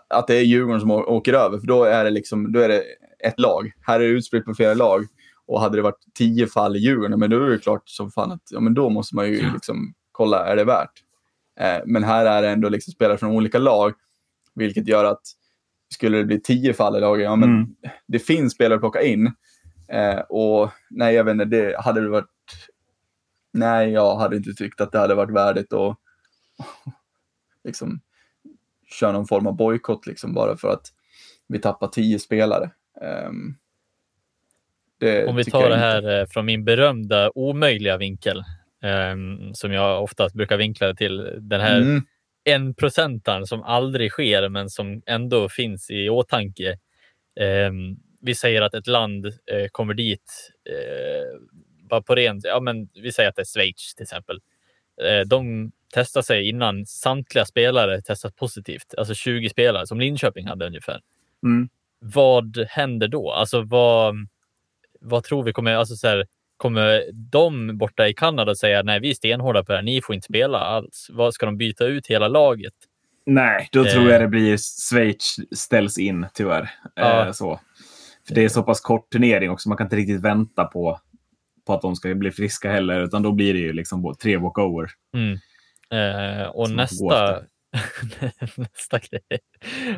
att 0.10 0.28
det 0.28 0.36
är 0.36 0.42
Djurgården 0.42 0.82
som 0.82 0.92
åker 0.92 1.34
över, 1.34 1.60
för 1.60 1.68
då 1.68 1.84
är 1.84 2.04
det 2.04 2.10
liksom, 2.10 2.52
då 2.52 2.60
är 2.60 2.68
det 2.68 2.84
ett 3.20 3.40
lag. 3.40 3.72
Här 3.82 4.00
är 4.00 4.04
det 4.04 4.10
utspritt 4.10 4.46
på 4.46 4.54
flera 4.54 4.74
lag. 4.74 5.06
Och 5.48 5.62
hade 5.62 5.78
det 5.78 5.82
varit 5.82 6.06
tio 6.14 6.48
fall 6.48 6.76
i 6.76 6.80
Djurgården, 6.80 7.20
men 7.20 7.30
då 7.30 7.44
är 7.44 7.50
det 7.50 7.58
klart 7.58 7.90
som 7.90 8.12
fan 8.12 8.32
att 8.32 8.42
ja, 8.52 8.60
men 8.60 8.74
då 8.74 8.90
måste 8.90 9.16
man 9.16 9.28
ju 9.28 9.52
liksom 9.54 9.94
kolla, 10.12 10.46
är 10.46 10.56
det 10.56 10.64
värt? 10.64 11.04
Eh, 11.60 11.82
men 11.86 12.04
här 12.04 12.26
är 12.26 12.42
det 12.42 12.50
ändå 12.50 12.70
liksom 12.70 12.92
spelare 12.92 13.18
från 13.18 13.32
olika 13.32 13.60
lag, 13.60 13.94
vilket 14.56 14.88
gör 14.88 15.06
att 15.06 15.22
skulle 15.94 16.18
det 16.18 16.26
bli 16.26 16.42
tio 16.42 16.74
fall 16.74 16.98
i 16.98 17.00
laget, 17.00 17.24
ja 17.24 17.36
men 17.36 17.50
mm. 17.50 17.76
det 18.08 18.20
finns 18.20 18.54
spelare 18.54 18.76
att 18.76 18.82
plocka 18.82 19.02
in. 19.02 19.32
Eh, 19.88 20.20
och 20.20 20.72
nej, 20.90 21.16
jag 21.16 21.24
vet 21.24 21.32
inte, 21.32 21.46
det 21.46 21.82
hade 21.82 22.02
det 22.02 22.10
varit... 22.10 22.30
Nej, 23.52 23.90
jag 23.90 24.16
hade 24.16 24.38
inte 24.38 24.54
tyckt 24.54 24.82
att 24.82 24.92
det 24.92 25.00
hade 25.00 25.16
varit 25.16 25.36
värdigt 25.36 25.74
att 25.74 25.98
liksom 27.64 28.00
köra 28.86 29.12
någon 29.12 29.28
form 29.28 29.48
av 29.48 29.56
bojkott 29.56 30.08
liksom 30.08 30.34
bara 30.34 30.58
för 30.58 30.70
att 30.70 30.88
vi 31.48 31.60
tappar 31.60 31.88
tio 31.88 32.20
spelare. 32.20 32.72
Um, 33.28 33.56
Om 35.28 35.36
vi 35.36 35.44
tar 35.44 35.70
det 35.70 35.78
här. 35.78 36.20
Eh, 36.20 36.26
från 36.26 36.46
min 36.46 36.66
berömda 36.66 37.32
omöjliga 37.36 37.98
vinkel, 37.98 38.44
um, 39.14 39.54
som 39.54 39.72
jag 39.72 40.04
oftast 40.04 40.36
brukar 40.36 40.58
vinkla 40.58 40.94
till 40.94 41.30
den 41.40 41.62
här 41.62 41.78
mm 41.78 42.04
en 42.46 42.74
procentaren 42.74 43.46
som 43.48 43.64
aldrig 43.64 44.12
sker, 44.12 44.50
men 44.50 44.70
som 44.70 45.02
ändå 45.06 45.50
finns 45.50 45.90
i 45.90 46.10
åtanke. 46.10 46.70
Eh, 47.40 47.72
vi 48.22 48.36
säger 48.36 48.62
att 48.62 48.74
ett 48.74 48.88
land 48.88 49.26
eh, 49.26 49.68
kommer 49.72 49.94
dit, 49.94 50.52
eh, 50.70 51.40
bara 51.90 52.02
på 52.02 52.16
rent, 52.16 52.46
ja, 52.46 52.60
men 52.60 52.90
vi 52.94 53.12
säger 53.12 53.30
att 53.30 53.36
det 53.36 53.42
är 53.42 53.46
Schweiz 53.46 53.96
till 53.96 54.04
exempel. 54.04 54.40
Eh, 55.02 55.28
de 55.28 55.72
testar 55.94 56.22
sig 56.22 56.50
innan 56.50 56.86
samtliga 56.86 57.46
spelare 57.46 58.02
testas 58.02 58.34
positivt, 58.34 58.94
alltså 58.98 59.14
20 59.14 59.50
spelare 59.50 59.88
som 59.88 60.00
Linköping 60.00 60.48
hade 60.48 60.68
ungefär. 60.68 61.02
Mm. 61.44 61.70
Vad 62.00 62.58
händer 62.70 63.08
då? 63.08 63.32
Alltså 63.32 63.62
vad, 63.62 64.16
vad 65.06 65.24
tror 65.24 65.44
vi 65.44 65.54
kommer, 65.54 65.76
alltså 65.76 65.96
så 65.96 66.08
här, 66.08 66.26
Kommer 66.58 67.04
de 67.32 67.78
borta 67.78 68.08
i 68.08 68.14
Kanada 68.14 68.56
säga 68.56 68.84
nej, 68.84 69.00
vi 69.00 69.10
är 69.10 69.14
stenhårda 69.14 69.64
på 69.64 69.72
det 69.72 69.78
här, 69.78 69.84
ni 69.84 70.02
får 70.02 70.16
inte 70.16 70.26
spela 70.26 70.60
alls? 70.60 71.08
Vad 71.10 71.34
Ska 71.34 71.46
de 71.46 71.58
byta 71.58 71.86
ut 71.86 72.08
hela 72.08 72.28
laget? 72.28 72.74
Nej, 73.26 73.70
då 73.72 73.86
tror 73.86 74.04
jag 74.04 74.16
eh. 74.16 74.22
det 74.22 74.28
blir 74.28 74.58
Schweiz 74.58 75.36
ställs 75.56 75.98
in 75.98 76.28
tyvärr. 76.34 76.70
Ja. 76.96 77.26
Eh, 77.26 77.32
så. 77.32 77.60
För 78.28 78.36
det 78.36 78.44
är 78.44 78.50
så 78.50 78.64
pass 78.64 78.82
kort 78.82 79.12
turnering 79.12 79.52
också, 79.52 79.70
man 79.70 79.78
kan 79.78 79.86
inte 79.86 79.96
riktigt 79.96 80.22
vänta 80.22 80.66
på, 80.66 81.00
på 81.68 81.74
att 81.74 81.82
de 81.82 81.96
ska 81.96 82.16
bli 82.16 82.32
friska 82.32 82.72
heller, 82.72 83.02
utan 83.02 83.24
då 83.24 83.32
blir 83.32 83.54
det 83.54 83.60
ju 83.60 83.74
liksom 83.74 84.16
tre 84.22 84.38
walkover. 84.38 84.90
Mm. 85.14 85.40
Eh, 85.92 86.48
och 86.48 86.70
nästa, 86.70 87.36
nästa 88.56 89.00
grej. 89.00 89.40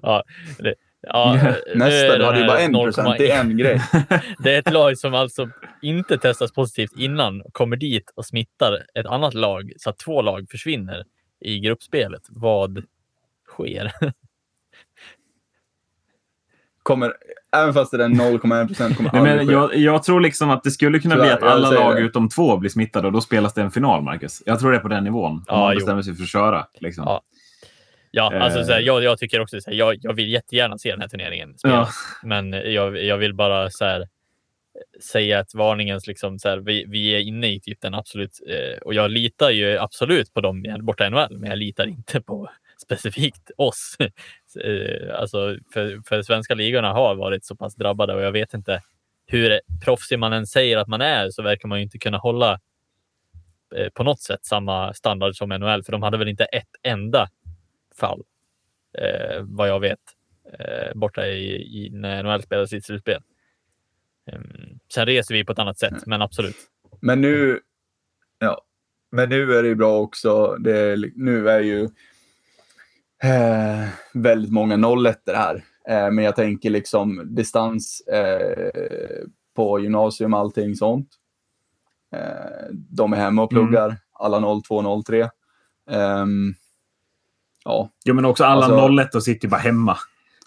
Ja, 0.01 0.23
det, 0.59 0.75
Ja, 1.01 1.39
Nästa, 1.75 2.17
du 2.17 2.25
hade 2.25 2.39
ju 2.39 2.47
bara 2.47 2.59
en 2.59 2.73
procent. 2.73 3.17
Det 3.17 3.31
är 3.31 3.39
en 3.41 3.57
grej. 3.57 3.81
det 4.39 4.55
är 4.55 4.59
ett 4.59 4.73
lag 4.73 4.97
som 4.97 5.13
alltså 5.13 5.49
inte 5.81 6.17
testas 6.17 6.51
positivt 6.51 6.91
innan, 6.97 7.43
kommer 7.51 7.75
dit 7.75 8.11
och 8.15 8.25
smittar 8.25 8.85
ett 8.99 9.05
annat 9.05 9.33
lag 9.33 9.71
så 9.77 9.89
att 9.89 9.97
två 9.97 10.21
lag 10.21 10.47
försvinner 10.51 11.03
i 11.41 11.59
gruppspelet. 11.59 12.21
Vad 12.29 12.83
sker? 13.47 13.91
kommer, 16.87 17.13
även 17.55 17.73
fast 17.73 17.91
det 17.91 18.03
är 18.03 18.09
0,1 18.09 18.67
procent 18.67 18.97
kommer 18.97 19.09
Nej, 19.13 19.21
men 19.21 19.47
jag, 19.47 19.75
jag, 19.75 20.03
tror 20.03 20.21
liksom 20.21 20.49
att 20.49 20.63
det 20.63 20.71
skulle 20.71 20.99
kunna 20.99 21.15
bli 21.15 21.29
att 21.29 21.43
alla 21.43 21.71
lag 21.71 21.95
det. 21.95 22.01
utom 22.01 22.29
två 22.29 22.57
blir 22.57 22.69
smittade 22.69 23.07
och 23.07 23.13
då 23.13 23.21
spelas 23.21 23.53
det 23.53 23.61
en 23.61 23.71
final, 23.71 24.03
Marcus. 24.03 24.43
Jag 24.45 24.59
tror 24.59 24.71
det 24.71 24.77
är 24.77 24.81
på 24.81 24.87
den 24.87 25.03
nivån. 25.03 25.31
Om 25.31 25.43
ja, 25.47 25.57
man 25.57 25.75
bestämmer 25.75 26.01
sig 26.01 26.15
för 26.15 26.23
att 26.23 26.29
köra. 26.29 26.67
Liksom. 26.79 27.03
Ja. 27.07 27.21
Ja, 28.11 28.39
alltså, 28.39 28.63
så 28.63 28.71
här, 28.71 28.79
jag, 28.79 29.03
jag, 29.03 29.19
tycker 29.19 29.39
också 29.39 29.61
så 29.61 29.69
här, 29.69 29.77
jag, 29.77 29.97
jag 30.01 30.13
vill 30.13 30.29
jättegärna 30.29 30.77
se 30.77 30.91
den 30.91 31.01
här 31.01 31.07
turneringen 31.07 31.55
Ja. 31.63 31.89
Men 32.23 32.53
jag, 32.53 33.03
jag 33.03 33.17
vill 33.17 33.33
bara 33.33 33.69
så 33.69 33.85
här, 33.85 34.07
säga 35.11 35.39
att 35.39 35.53
varningens 35.53 36.07
liksom 36.07 36.39
så 36.39 36.49
här, 36.49 36.57
vi, 36.57 36.85
vi 36.87 37.09
är 37.09 37.19
inne 37.19 37.47
i 37.47 37.59
typ 37.59 37.81
den 37.81 37.93
absolut 37.93 38.39
eh, 38.47 38.77
och 38.81 38.93
jag 38.93 39.11
litar 39.11 39.49
ju 39.49 39.77
absolut 39.77 40.33
på 40.33 40.41
dem 40.41 40.63
borta 40.81 41.07
i 41.07 41.09
NHL, 41.09 41.37
men 41.37 41.49
jag 41.49 41.59
litar 41.59 41.87
inte 41.87 42.21
på 42.21 42.49
specifikt 42.81 43.51
oss. 43.57 43.97
eh, 44.63 45.19
alltså 45.19 45.57
för, 45.73 46.01
för 46.05 46.21
svenska 46.21 46.55
ligorna 46.55 46.93
har 46.93 47.15
varit 47.15 47.45
så 47.45 47.55
pass 47.55 47.75
drabbade 47.75 48.13
och 48.13 48.21
jag 48.21 48.31
vet 48.31 48.53
inte 48.53 48.81
hur 49.25 49.59
proffsig 49.85 50.19
man 50.19 50.33
än 50.33 50.47
säger 50.47 50.77
att 50.77 50.87
man 50.87 51.01
är 51.01 51.29
så 51.29 51.43
verkar 51.43 51.67
man 51.67 51.77
ju 51.77 51.83
inte 51.83 51.99
kunna 51.99 52.17
hålla 52.17 52.59
eh, 53.75 53.89
på 53.93 54.03
något 54.03 54.21
sätt 54.21 54.45
samma 54.45 54.93
standard 54.93 55.35
som 55.35 55.49
NHL, 55.49 55.83
för 55.83 55.91
de 55.91 56.03
hade 56.03 56.17
väl 56.17 56.27
inte 56.27 56.45
ett 56.45 56.67
enda 56.83 57.29
fall, 57.99 58.23
eh, 58.97 59.41
vad 59.43 59.69
jag 59.69 59.79
vet, 59.79 59.99
eh, 60.59 60.95
borta 60.95 61.27
i, 61.27 61.55
i 61.55 61.89
när 61.89 62.23
NHL 62.23 62.41
spelar 62.41 62.65
sitt 62.65 62.85
slutspel. 62.85 63.21
Um, 64.31 64.79
sen 64.93 65.05
reser 65.05 65.35
vi 65.35 65.45
på 65.45 65.51
ett 65.51 65.59
annat 65.59 65.79
sätt, 65.79 65.91
mm. 65.91 66.03
men 66.05 66.21
absolut. 66.21 66.55
Men 66.99 67.21
nu, 67.21 67.59
ja, 68.39 68.61
men 69.11 69.29
nu 69.29 69.53
är 69.53 69.63
det 69.63 69.69
ju 69.69 69.75
bra 69.75 69.99
också. 69.99 70.55
Det, 70.59 70.97
nu 71.15 71.49
är 71.49 71.59
ju 71.59 71.83
eh, 73.23 73.87
väldigt 74.13 74.51
många 74.51 75.07
01 75.09 75.21
här. 75.27 75.55
Eh, 75.89 76.11
men 76.11 76.23
jag 76.23 76.35
tänker 76.35 76.69
liksom 76.69 77.35
distans 77.35 78.01
eh, 78.01 79.25
på 79.55 79.79
gymnasium, 79.79 80.33
allting 80.33 80.75
sånt. 80.75 81.09
Eh, 82.15 82.67
de 82.71 83.13
är 83.13 83.17
hemma 83.17 83.43
och 83.43 83.49
pluggar, 83.49 83.85
mm. 83.85 83.97
alla 84.13 84.61
02, 84.61 85.03
03. 85.03 85.29
Um, 85.89 86.55
ja. 87.67 87.89
Jo, 88.05 88.13
men 88.13 88.25
också 88.25 88.43
alla 88.43 88.65
alltså, 88.65 89.01
01 89.01 89.15
och 89.15 89.23
sitter 89.23 89.47
bara 89.47 89.61
hemma. 89.61 89.97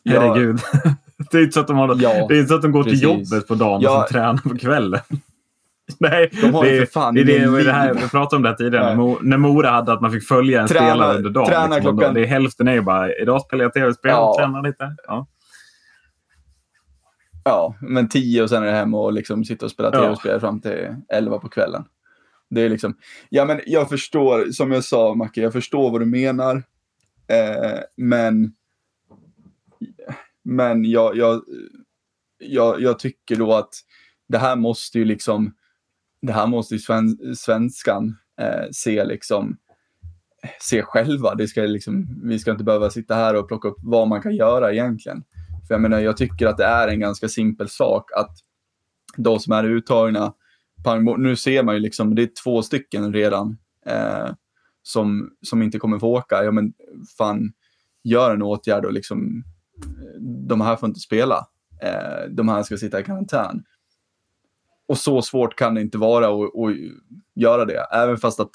Herregud. 0.04 0.60
Ja. 0.72 0.94
det 1.30 1.38
är 1.38 1.42
inte 1.42 1.52
så 1.52 1.60
att 1.60 1.66
de, 1.66 1.76
har, 1.76 1.88
ja, 2.02 2.26
det 2.28 2.34
är 2.34 2.38
inte 2.38 2.48
så 2.48 2.54
att 2.54 2.62
de 2.62 2.72
går 2.72 2.82
precis. 2.82 3.00
till 3.00 3.08
jobbet 3.08 3.48
på 3.48 3.54
dagen 3.54 3.80
ja. 3.80 4.02
och 4.02 4.08
sen 4.08 4.20
tränar 4.20 4.36
på 4.36 4.58
kvällen. 4.58 5.00
Nej, 5.98 6.30
de 6.42 6.54
har 6.54 6.64
det, 6.64 6.78
för 6.78 6.86
fan 6.86 7.14
det, 7.14 7.24
det, 7.24 7.38
det, 7.38 7.64
det 7.64 7.72
här, 7.72 7.94
vi 7.94 8.08
pratade 8.08 8.36
om 8.36 8.42
det 8.42 8.56
tidigare. 8.56 8.96
Nej. 8.96 9.16
När 9.20 9.36
Mora 9.36 9.70
hade 9.70 9.92
att 9.92 10.00
man 10.00 10.12
fick 10.12 10.28
följa 10.28 10.60
en 10.60 10.68
träna, 10.68 10.90
spelare 10.90 11.16
under 11.16 11.30
dagen. 11.30 11.46
Träna 11.46 11.74
liksom, 11.74 11.98
klockan... 11.98 12.14
det 12.14 12.20
är 12.20 12.26
hälften 12.26 12.68
är 12.68 12.72
ju 12.72 12.80
bara, 12.80 13.14
idag 13.14 13.42
spelar 13.42 13.64
jag 13.64 13.72
tv-spel 13.72 14.14
och 14.14 14.36
tränar 14.36 14.62
lite. 14.62 14.96
Ja. 15.06 15.26
ja, 17.44 17.74
men 17.80 18.08
tio 18.08 18.42
och 18.42 18.48
sen 18.48 18.62
är 18.62 18.66
det 18.66 18.72
hem 18.72 18.94
och 18.94 19.12
liksom 19.12 19.44
sitta 19.44 19.66
och 19.66 19.70
spela 19.70 19.90
tv-spel 19.90 20.40
fram 20.40 20.60
till 20.60 20.96
elva 21.08 21.38
på 21.38 21.48
kvällen. 21.48 21.84
Det 22.50 22.60
är 22.60 22.68
liksom, 22.68 22.94
ja 23.28 23.44
men 23.44 23.60
jag 23.66 23.88
förstår, 23.88 24.52
som 24.52 24.72
jag 24.72 24.84
sa 24.84 25.14
Macke, 25.14 25.40
jag 25.40 25.52
förstår 25.52 25.90
vad 25.90 26.00
du 26.00 26.06
menar. 26.06 26.62
Eh, 27.30 27.80
men 27.96 28.54
men 30.42 30.84
jag, 30.84 31.16
jag, 31.16 31.42
jag, 32.38 32.80
jag 32.80 32.98
tycker 32.98 33.36
då 33.36 33.52
att 33.52 33.74
det 34.28 34.38
här 34.38 34.56
måste 34.56 34.98
ju 34.98 35.04
liksom, 35.04 35.54
det 36.22 36.32
här 36.32 36.46
måste 36.46 36.74
ju 36.74 36.78
sven, 36.78 37.36
svenskan 37.36 38.16
eh, 38.40 38.70
se 38.72 39.04
liksom, 39.04 39.56
se 40.60 40.82
själva. 40.82 41.34
Det 41.34 41.48
ska 41.48 41.62
liksom, 41.62 42.20
vi 42.24 42.38
ska 42.38 42.50
inte 42.50 42.64
behöva 42.64 42.90
sitta 42.90 43.14
här 43.14 43.36
och 43.36 43.48
plocka 43.48 43.68
upp 43.68 43.78
vad 43.82 44.08
man 44.08 44.22
kan 44.22 44.34
göra 44.36 44.72
egentligen. 44.72 45.24
För 45.66 45.74
jag 45.74 45.80
menar, 45.80 46.00
jag 46.00 46.16
tycker 46.16 46.46
att 46.46 46.56
det 46.56 46.64
är 46.64 46.88
en 46.88 47.00
ganska 47.00 47.28
simpel 47.28 47.68
sak 47.68 48.12
att 48.12 48.36
de 49.16 49.40
som 49.40 49.52
är 49.52 49.64
uttagna, 49.64 50.34
nu 51.18 51.36
ser 51.36 51.62
man 51.62 51.74
ju 51.74 51.80
liksom, 51.80 52.14
det 52.14 52.22
är 52.22 52.30
två 52.44 52.62
stycken 52.62 53.12
redan 53.12 53.58
eh, 53.86 54.30
som, 54.92 55.30
som 55.42 55.62
inte 55.62 55.78
kommer 55.78 55.98
få 55.98 56.08
åka. 56.08 56.44
Ja 56.44 56.50
men 56.50 56.72
fan, 57.18 57.52
gör 58.04 58.34
en 58.34 58.42
åtgärd 58.42 58.84
och 58.84 58.92
liksom 58.92 59.44
de 60.48 60.60
här 60.60 60.76
får 60.76 60.88
inte 60.88 61.00
spela. 61.00 61.46
Eh, 61.82 62.28
de 62.30 62.48
här 62.48 62.62
ska 62.62 62.76
sitta 62.76 63.00
i 63.00 63.04
karantän. 63.04 63.62
Och 64.88 64.98
så 64.98 65.22
svårt 65.22 65.56
kan 65.56 65.74
det 65.74 65.80
inte 65.80 65.98
vara 65.98 66.26
att, 66.26 66.42
att 66.42 66.76
göra 67.34 67.64
det. 67.64 67.86
Även 67.92 68.16
fast 68.16 68.40
att 68.40 68.50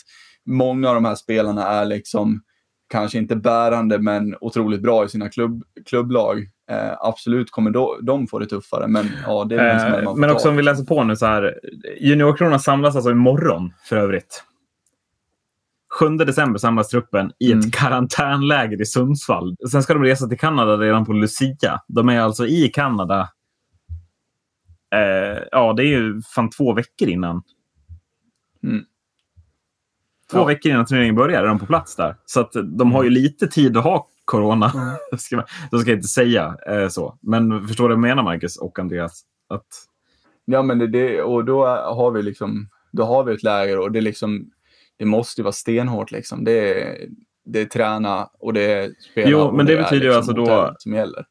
många 0.46 0.90
av 0.90 0.96
de 0.96 1.06
här 1.06 1.16
spelarna 1.16 1.68
är 1.68 1.86
liksom 1.86 2.42
kanske 2.90 3.18
inte 3.18 3.36
bärande 3.36 4.00
men 4.00 4.36
otroligt 4.42 4.82
bra 4.82 5.06
i 5.06 5.10
sina 5.10 5.30
klubb, 5.30 5.64
klubblag. 5.86 6.40
Eh, 6.70 6.94
absolut 7.00 7.52
kommer 7.52 7.72
do, 7.72 7.98
de 8.02 8.28
få 8.28 8.40
det 8.40 8.46
tuffare, 8.46 8.88
men 8.88 9.10
ja, 9.26 9.46
det 9.50 9.56
är 9.56 10.04
eh, 10.04 10.16
Men 10.16 10.30
också 10.30 10.50
om 10.50 10.56
vi 10.56 10.64
läser 10.64 10.84
på 10.84 11.04
nu 11.04 11.16
så 11.16 11.26
här. 11.26 11.60
Juniorkronan 12.00 12.60
samlas 12.60 12.96
alltså 12.96 13.12
imorgon 13.12 13.74
för 13.84 13.96
övrigt. 13.96 14.44
7 16.00 16.18
december 16.18 16.60
samlas 16.60 16.88
truppen 16.88 17.32
i 17.40 17.48
ett 17.48 17.54
mm. 17.54 17.72
karantänläger 17.72 18.82
i 18.82 18.86
Sundsvall. 18.86 19.56
Sen 19.72 19.84
ska 19.84 19.94
de 19.94 20.04
resa 20.04 20.28
till 20.28 20.40
Kanada 20.40 20.78
redan 20.78 21.06
på 21.06 21.14
Lucia. 21.14 21.82
De 21.88 22.10
är 22.10 22.20
alltså 22.20 22.48
i 22.48 22.68
Kanada. 22.68 23.30
Eh, 24.96 25.44
ja, 25.52 25.74
det 25.74 25.84
är 25.84 25.88
ju 25.88 26.22
fan 26.22 26.50
två 26.50 26.74
veckor 26.74 27.08
innan. 27.08 27.44
Mm. 28.64 28.84
Två 30.32 30.38
ja. 30.38 30.46
veckor 30.46 30.72
innan 30.72 30.86
turneringen 30.86 31.16
börjar 31.16 31.44
är 31.44 31.48
de 31.48 31.60
på 31.60 31.66
plats 31.66 31.96
där. 31.96 32.16
Så 32.26 32.40
att 32.40 32.52
de 32.78 32.92
har 32.92 33.04
ju 33.04 33.10
mm. 33.10 33.22
lite 33.22 33.48
tid 33.48 33.78
att 33.78 33.84
ha 33.84 34.08
corona. 34.26 34.72
Mm. 34.76 35.46
de 35.72 35.80
ska 35.80 35.92
inte 35.92 36.08
säga 36.08 36.58
eh, 36.68 36.88
så. 36.88 37.18
Men 37.22 37.68
förstår 37.68 37.90
du 37.90 37.96
vad 37.96 38.04
jag 38.04 38.10
menar, 38.10 38.24
Marcus 38.24 38.58
och 38.58 38.80
Andreas? 38.80 39.24
Att... 39.50 39.68
Ja, 40.46 40.62
men 40.62 40.80
det, 40.80 40.88
det, 40.88 41.22
och 41.22 41.46
då 41.46 41.66
har 41.68 42.12
vi 42.12 42.24
liksom 42.24 42.70
då 42.96 43.04
har 43.04 43.24
vi 43.24 43.34
ett 43.34 43.44
läger 43.44 43.80
och 43.80 43.92
det 43.92 44.00
är 44.00 44.02
liksom 44.02 44.52
det 44.98 45.06
måste 45.06 45.44
vara 45.44 45.52
stenhårt 45.54 46.12
liksom. 46.12 46.44
Det 46.44 46.52
är, 46.52 47.08
det 47.46 47.62
är 47.62 47.66
träna 47.66 48.30
och 48.40 48.54
det 48.54 48.74
är 48.74 48.92
spela. 49.12 49.30
Jo, 49.30 49.52
men 49.52 49.66
det, 49.66 49.76
det 49.76 49.82
betyder 49.82 50.06
ju 50.06 50.16
liksom 50.16 50.36
alltså 50.36 50.66
då... 50.68 50.76
Som 50.80 50.94
gäller. 50.94 51.26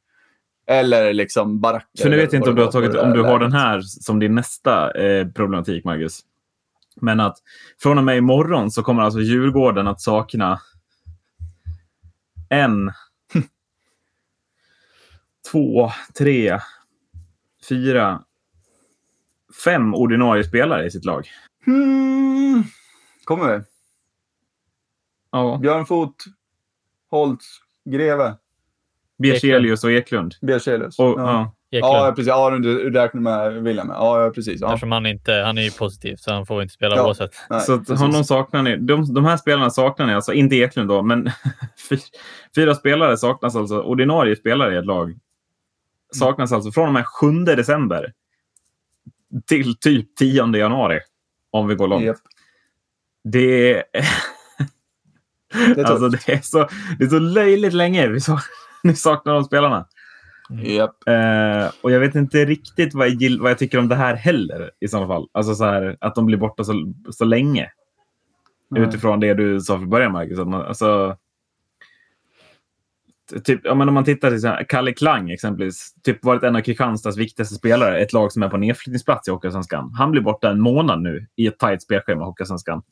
Eller 0.66 1.12
liksom 1.12 1.60
baracker. 1.60 2.02
För 2.02 2.10
nu 2.10 2.16
vet 2.16 2.32
jag 2.32 2.40
inte 2.40 2.50
om 2.50 2.56
du 2.56 2.62
har, 2.62 2.72
tagit, 2.72 2.94
om 2.94 3.12
du 3.12 3.22
har 3.22 3.38
den 3.38 3.52
här 3.52 3.80
som 3.80 4.18
din 4.18 4.34
nästa 4.34 4.90
eh, 4.90 5.28
problematik, 5.28 5.84
Marcus. 5.84 6.20
Men 7.00 7.20
att 7.20 7.36
från 7.82 7.98
och 7.98 8.04
med 8.04 8.16
imorgon 8.16 8.70
så 8.70 8.82
kommer 8.82 9.02
alltså 9.02 9.20
Djurgården 9.20 9.88
att 9.88 10.00
sakna 10.00 10.60
en, 12.48 12.92
två, 15.50 15.90
tre, 16.18 16.58
fyra, 17.68 18.22
fem 19.64 19.94
ordinarie 19.94 20.44
spelare 20.44 20.86
i 20.86 20.90
sitt 20.90 21.04
lag. 21.04 21.28
Hmm. 21.64 22.64
Kommer 23.24 23.58
vi? 23.58 23.64
Ja. 25.32 25.58
Björn 25.62 25.86
Fot, 25.86 26.24
Holtz, 27.10 27.46
Greve. 27.84 28.34
Bierselius 29.18 29.84
och 29.84 29.92
Eklund. 29.92 30.34
Bierselius. 30.42 30.98
Och, 30.98 31.20
ja. 31.20 31.54
Ja. 31.70 32.06
ja, 32.06 32.12
precis. 32.16 32.28
Ja, 32.28 32.50
du 32.50 32.90
räknar 32.90 33.20
med 33.20 33.62
William. 33.62 33.88
Ja, 33.88 34.32
precis. 34.34 34.60
Ja. 34.60 34.68
Eftersom 34.68 34.92
han, 34.92 35.06
inte, 35.06 35.32
han 35.32 35.58
är 35.58 35.62
ju 35.62 35.70
positiv, 35.70 36.16
så 36.16 36.32
han 36.32 36.46
får 36.46 36.62
inte 36.62 36.74
spela 36.74 36.96
ja. 36.96 37.06
oavsett. 37.06 37.30
Nej, 37.50 37.60
så 37.60 37.74
att 37.74 37.88
honom 37.88 38.24
saknar 38.24 38.62
ni. 38.62 38.76
De, 38.76 39.14
de 39.14 39.24
här 39.24 39.36
spelarna 39.36 39.70
saknar 39.70 40.06
ni 40.06 40.14
alltså. 40.14 40.32
Inte 40.32 40.56
Eklund 40.56 40.88
då, 40.88 41.02
men 41.02 41.30
fyra 42.54 42.74
spelare 42.74 43.16
saknas 43.16 43.56
alltså. 43.56 43.80
Ordinarie 43.80 44.36
spelare 44.36 44.74
i 44.74 44.78
ett 44.78 44.86
lag 44.86 45.18
saknas 46.14 46.52
alltså 46.52 46.72
från 46.72 46.86
och 46.86 46.92
med 46.92 47.06
7 47.06 47.30
december 47.44 48.12
till 49.46 49.76
typ 49.76 50.16
10 50.16 50.56
januari. 50.56 51.00
Om 51.50 51.68
vi 51.68 51.74
går 51.74 51.88
långt. 51.88 52.04
Yep. 52.04 52.16
Det 53.24 53.72
är... 53.72 53.84
det, 55.74 55.80
är 55.80 55.84
alltså, 55.84 56.08
det, 56.08 56.28
är 56.28 56.40
så, 56.40 56.68
det 56.98 57.04
är 57.04 57.08
så 57.08 57.18
löjligt 57.18 57.72
länge 57.72 58.08
vi, 58.08 58.20
så, 58.20 58.38
ni 58.82 58.94
saknar 58.94 59.34
de 59.34 59.44
spelarna. 59.44 59.86
Yep. 60.50 60.90
Eh, 61.06 61.70
och 61.80 61.90
jag 61.90 62.00
vet 62.00 62.14
inte 62.14 62.44
riktigt 62.44 62.94
vad 62.94 63.08
jag, 63.08 63.40
vad 63.40 63.50
jag 63.50 63.58
tycker 63.58 63.78
om 63.78 63.88
det 63.88 63.94
här 63.94 64.14
heller 64.14 64.70
i 64.80 64.88
så 64.88 65.06
fall. 65.06 65.28
Alltså 65.32 65.54
så 65.54 65.64
här, 65.64 65.96
att 66.00 66.14
de 66.14 66.26
blir 66.26 66.38
borta 66.38 66.64
så, 66.64 66.92
så 67.10 67.24
länge. 67.24 67.70
Mm. 68.76 68.88
Utifrån 68.88 69.20
det 69.20 69.34
du 69.34 69.60
sa 69.60 69.78
från 69.78 69.90
början, 69.90 70.12
Marcus. 70.12 70.38
Att 70.38 70.48
man, 70.48 70.62
alltså, 70.62 71.16
typ, 73.44 73.60
ja, 73.64 73.74
men 73.74 73.88
om 73.88 73.94
man 73.94 74.04
tittar 74.04 74.30
till 74.30 74.66
Kalle 74.66 74.92
Klang 74.92 75.30
exempelvis. 75.30 75.94
Typ 76.02 76.24
varit 76.24 76.42
en 76.42 76.56
av 76.56 76.60
Kristianstads 76.60 77.16
viktigaste 77.16 77.54
spelare. 77.54 77.98
Ett 77.98 78.12
lag 78.12 78.32
som 78.32 78.42
är 78.42 78.48
på 78.48 78.56
nedflyttningsplats 78.56 79.28
i 79.28 79.30
Hockeyallsvenskan. 79.30 79.94
Han 79.94 80.10
blir 80.10 80.22
borta 80.22 80.50
en 80.50 80.60
månad 80.60 81.02
nu 81.02 81.26
i 81.36 81.46
ett 81.46 81.58
tajt 81.58 81.82
spelschema 81.82 82.22
i 82.22 82.24
Hockeyallsvenskan. 82.24 82.82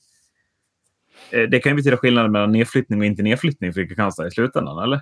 Eh, 1.32 1.48
det 1.48 1.60
kan 1.60 1.72
ju 1.72 1.76
betyda 1.76 1.96
skillnaden 1.96 2.32
mellan 2.32 2.52
nedflyttning 2.52 2.98
och 2.98 3.06
inte 3.06 3.22
nedflyttning 3.22 3.72
för 3.72 3.86
Kristianstad 3.86 4.26
i 4.26 4.30
slutändan, 4.30 4.82
eller? 4.82 5.00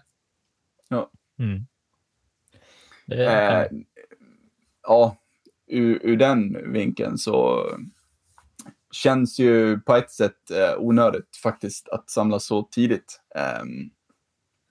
Ja. 0.89 1.11
Mm. 1.39 1.67
Är... 3.07 3.61
Eh, 3.61 3.69
ja, 4.83 5.17
ur, 5.67 5.99
ur, 6.03 6.17
den 6.17 6.73
vinkeln 6.73 7.19
så 7.19 7.67
känns 8.93 9.39
ju 9.39 9.81
på 9.81 9.95
ett 9.95 10.11
sätt 10.11 10.51
eh, 10.51 10.79
onödigt 10.79 11.37
faktiskt 11.43 11.89
att 11.89 12.11
samlas 12.11 12.47
så 12.47 12.63
tidigt. 12.63 13.21
Eh, 13.37 13.65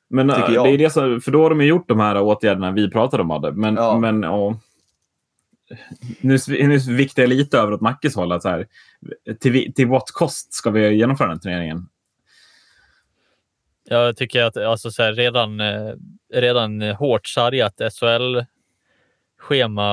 men 0.10 0.28
det 0.28 0.34
är 0.34 0.78
det 0.78 0.90
som, 0.90 1.22
för 1.22 1.32
då 1.32 1.44
har 1.44 1.50
de 1.50 1.66
gjort 1.66 1.88
de 1.88 2.00
här 2.00 2.22
åtgärderna 2.22 2.72
vi 2.72 2.92
pratade 2.92 3.24
om, 3.24 3.32
Adde. 3.32 3.52
Men, 3.52 3.76
ja. 3.76 4.00
men 4.00 4.24
nu, 6.22 6.38
nu 6.48 6.78
viktar 6.78 7.24
jag 7.24 7.30
lite 7.30 7.58
över 7.58 7.74
åt 7.74 7.82
Mackes 7.82 8.16
håll. 8.16 8.32
Att 8.32 8.42
så 8.42 8.50
här, 8.50 8.68
till, 9.40 9.74
till 9.74 9.88
what 9.88 10.12
cost 10.12 10.54
ska 10.54 10.70
vi 10.70 10.96
genomföra 10.96 11.28
den 11.28 11.40
turneringen? 11.40 11.88
Jag 13.90 14.18
tycker 14.18 14.44
att 14.44 14.58
alltså, 14.58 14.92
så 14.92 15.04
här, 15.04 15.14
redan, 15.14 15.60
eh, 15.60 15.94
redan 16.34 16.82
hårt 16.82 17.28
sargat 17.28 17.82
SHL-schema 18.00 18.48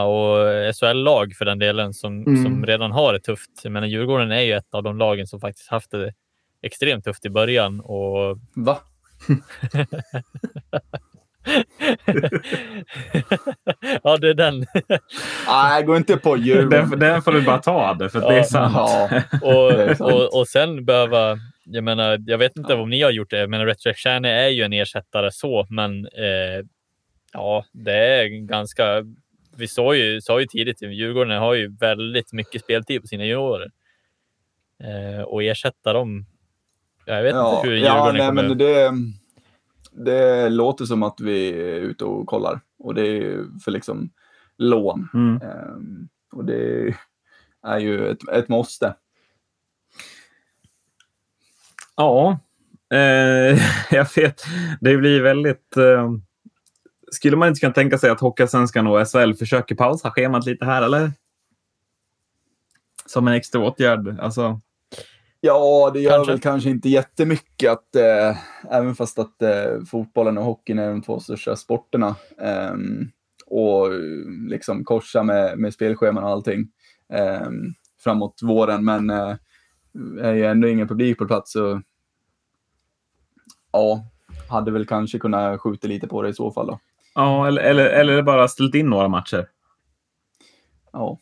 och 0.05 0.75
SHL-lag 0.75 1.35
för 1.35 1.45
den 1.45 1.59
delen 1.59 1.95
som, 1.95 2.23
mm. 2.23 2.45
som 2.45 2.67
redan 2.67 2.93
har 2.93 3.13
det 3.13 3.21
tufft. 3.21 3.51
Jag 3.63 3.73
menar, 3.73 3.87
Djurgården 3.87 4.31
är 4.31 4.41
ju 4.41 4.53
ett 4.53 4.75
av 4.75 4.83
de 4.83 4.99
lagen 4.99 5.27
som 5.27 5.41
faktiskt 5.41 5.69
haft 5.69 5.91
det 5.91 6.15
extremt 6.63 7.05
tufft 7.05 7.25
i 7.25 7.31
början. 7.31 7.81
Och... 7.81 8.39
Va? 8.55 8.81
ja, 14.03 14.17
det 14.17 14.29
är 14.29 14.35
den. 14.35 14.67
Nej, 15.47 15.83
gå 15.83 15.97
inte 15.97 16.17
på 16.17 16.37
Djurgården. 16.37 16.91
Den, 16.91 16.99
den 16.99 17.23
får 17.23 17.33
du 17.33 17.43
bara 17.43 17.59
ta, 17.59 17.95
det, 17.95 18.11
för 18.11 18.21
ja, 18.21 18.29
det 18.29 18.39
är 18.39 18.43
sant. 18.43 18.75
Ja, 18.75 19.11
och, 19.43 19.73
det 19.73 19.83
är 19.83 19.95
sant. 19.95 20.13
Och, 20.13 20.39
och 20.39 20.49
sen 20.49 20.85
behöva... 20.85 21.39
Jag 21.65 21.85
menar, 21.85 22.19
jag 22.27 22.39
vet 22.39 22.57
inte 22.57 22.73
ja. 22.73 22.81
om 22.81 22.91
ni 22.91 23.03
har 23.03 23.11
gjort 23.11 23.31
det, 23.31 23.47
men 23.47 23.67
Rätt 23.67 23.97
Stjärne 23.97 24.31
är 24.31 24.49
ju 24.49 24.63
en 24.63 24.73
ersättare 24.73 25.33
så, 25.33 25.67
men 25.71 26.07
eh, 26.07 26.65
ja, 27.33 27.65
det 27.73 27.97
är 27.97 28.27
ganska... 28.27 29.05
Vi 29.57 29.69
sa 29.69 29.95
ju, 29.95 30.21
sa 30.21 30.41
ju 30.41 30.47
tidigt, 30.47 30.83
Djurgården 30.83 31.39
har 31.39 31.55
ju 31.55 31.77
väldigt 31.77 32.33
mycket 32.33 32.63
speltid 32.63 33.01
på 33.01 33.07
sina 33.07 33.25
juniorer. 33.25 33.71
Eh, 34.85 35.23
och 35.23 35.43
ersätta 35.43 35.93
dem. 35.93 36.27
Jag 37.05 37.23
vet 37.23 37.35
ja, 37.35 37.57
inte 37.57 37.69
hur 37.69 37.77
Djurgården 37.77 37.97
ja, 37.97 38.13
nej, 38.13 38.27
kommer... 38.27 38.43
Men 38.43 38.59
det 38.59 38.93
det 40.05 40.49
låter 40.49 40.85
som 40.85 41.03
att 41.03 41.21
vi 41.21 41.49
är 41.49 41.81
ute 41.81 42.05
och 42.05 42.27
kollar 42.27 42.61
och 42.79 42.95
det 42.95 43.07
är 43.07 43.45
för 43.65 43.71
liksom 43.71 44.11
lån. 44.59 45.09
Mm. 45.15 45.43
Um, 45.43 46.09
och 46.33 46.45
det 46.45 46.95
är 47.63 47.79
ju 47.79 48.11
ett, 48.11 48.29
ett 48.29 48.49
måste. 48.49 48.95
Ja, 51.97 52.39
Eh, 52.95 53.59
jag 53.91 54.07
vet. 54.17 54.45
Det 54.81 54.97
blir 54.97 55.23
väldigt... 55.23 55.77
Eh, 55.77 56.13
skulle 57.11 57.37
man 57.37 57.49
inte 57.49 57.61
kunna 57.61 57.73
tänka 57.73 57.99
sig 57.99 58.11
att 58.11 58.21
Hockeyallsvenskan 58.21 58.87
och 58.87 59.09
SHL 59.09 59.35
försöker 59.35 59.75
pausa 59.75 60.11
schemat 60.11 60.47
lite 60.47 60.65
här, 60.65 60.83
eller? 60.83 61.13
Som 63.07 63.29
en 63.29 63.35
extra 63.35 63.61
åtgärd. 63.61 64.21
Alltså... 64.21 64.61
Ja, 65.41 65.91
det 65.95 66.01
gör 66.01 66.11
kanske. 66.11 66.33
väl 66.33 66.41
kanske 66.41 66.71
inte 66.71 66.89
jättemycket 66.89 67.71
att, 67.71 67.97
eh, 67.97 68.37
även 68.71 68.95
fast 68.95 69.19
att 69.19 69.43
eh, 69.43 69.85
fotbollen 69.91 70.39
och 70.39 70.45
hockeyn 70.45 70.79
är 70.79 70.89
de 70.89 71.03
två 71.03 71.21
största 71.21 71.57
sporterna. 71.57 72.17
Eh, 72.41 72.75
och 73.47 73.91
liksom 74.49 74.85
korsa 74.85 75.23
med, 75.23 75.59
med 75.59 75.75
spelscheman 75.75 76.25
och 76.25 76.31
allting 76.31 76.69
eh, 77.13 77.49
framåt 77.99 78.41
våren. 78.43 78.85
Men 78.85 79.11
eh, 79.11 79.37
är 80.21 80.33
ju 80.33 80.45
ändå 80.47 80.69
ingen 80.69 80.89
publik 80.89 81.19
på 81.19 81.27
plats 81.27 81.53
så 81.53 81.83
ja, 83.73 84.05
hade 84.49 84.71
väl 84.71 84.87
kanske 84.87 85.19
kunnat 85.19 85.61
skjuta 85.61 85.89
lite 85.89 86.09
på 86.09 86.23
det 86.23 86.29
i 86.29 86.35
så 86.35 86.53
fall. 86.53 86.67
Då. 86.67 86.81
Ja, 87.15 87.47
eller, 87.47 87.63
eller, 87.63 87.85
eller 87.87 88.23
bara 88.23 88.49
ställt 88.49 88.75
in 88.75 88.91
några 88.91 89.09
matcher. 89.09 89.49
Ja. 90.93 91.19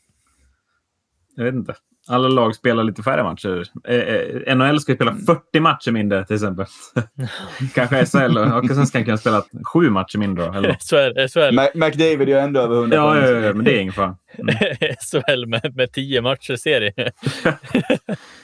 Jag 1.34 1.44
vet 1.44 1.54
inte. 1.54 1.74
Alla 2.08 2.28
lag 2.28 2.54
spelar 2.54 2.84
lite 2.84 3.02
färre 3.02 3.22
matcher. 3.22 3.64
Eh, 3.88 3.96
eh, 3.96 4.56
NHL 4.56 4.80
ska 4.80 4.94
spela 4.94 5.14
40 5.14 5.40
mm. 5.52 5.62
matcher 5.62 5.90
mindre 5.90 6.24
till 6.24 6.34
exempel. 6.34 6.66
Kanske 7.74 8.06
SHL 8.06 8.38
och 8.38 8.66
sen 8.66 8.86
ska 8.86 9.04
kunna 9.04 9.16
spela 9.16 9.44
sju 9.72 9.90
matcher 9.90 10.18
mindre. 10.18 10.44
Eller? 10.44 10.72
SHL, 10.80 11.28
SHL. 11.28 11.78
McDavid 11.78 12.28
är 12.28 12.38
ändå 12.38 12.60
över 12.60 12.76
100 12.76 12.96
ja, 12.96 13.18
ja, 13.18 13.30
ja, 13.30 13.54
men 13.54 13.64
det 13.64 13.76
är 13.76 13.80
ingen 13.80 13.92
fara. 13.92 14.16
Mm. 14.38 14.54
SHL 15.10 15.46
med, 15.46 15.76
med 15.76 15.92
tio 15.92 16.20
matcher 16.20 16.56
serie. 16.56 17.12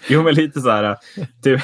jo, 0.09 0.23
men 0.23 0.35
lite 0.35 0.61
så 0.61 0.71
här. 0.71 0.97
Typ, 1.43 1.61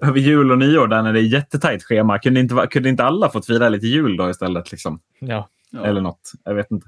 över 0.00 0.18
jul 0.18 0.52
och 0.52 0.58
nyår 0.58 0.86
där 0.86 1.02
när 1.02 1.12
det 1.12 1.20
är 1.20 1.22
jättetajt 1.22 1.82
schema. 1.82 2.18
Kunde 2.18 2.40
inte, 2.40 2.66
kunde 2.70 2.88
inte 2.88 3.04
alla 3.04 3.30
fått 3.30 3.46
fira 3.46 3.68
lite 3.68 3.86
jul 3.86 4.16
då 4.16 4.30
istället? 4.30 4.72
Liksom? 4.72 5.00
Ja. 5.18 5.48
Eller 5.84 6.00
något. 6.00 6.32
Jag 6.44 6.54
vet 6.54 6.70
inte. 6.70 6.86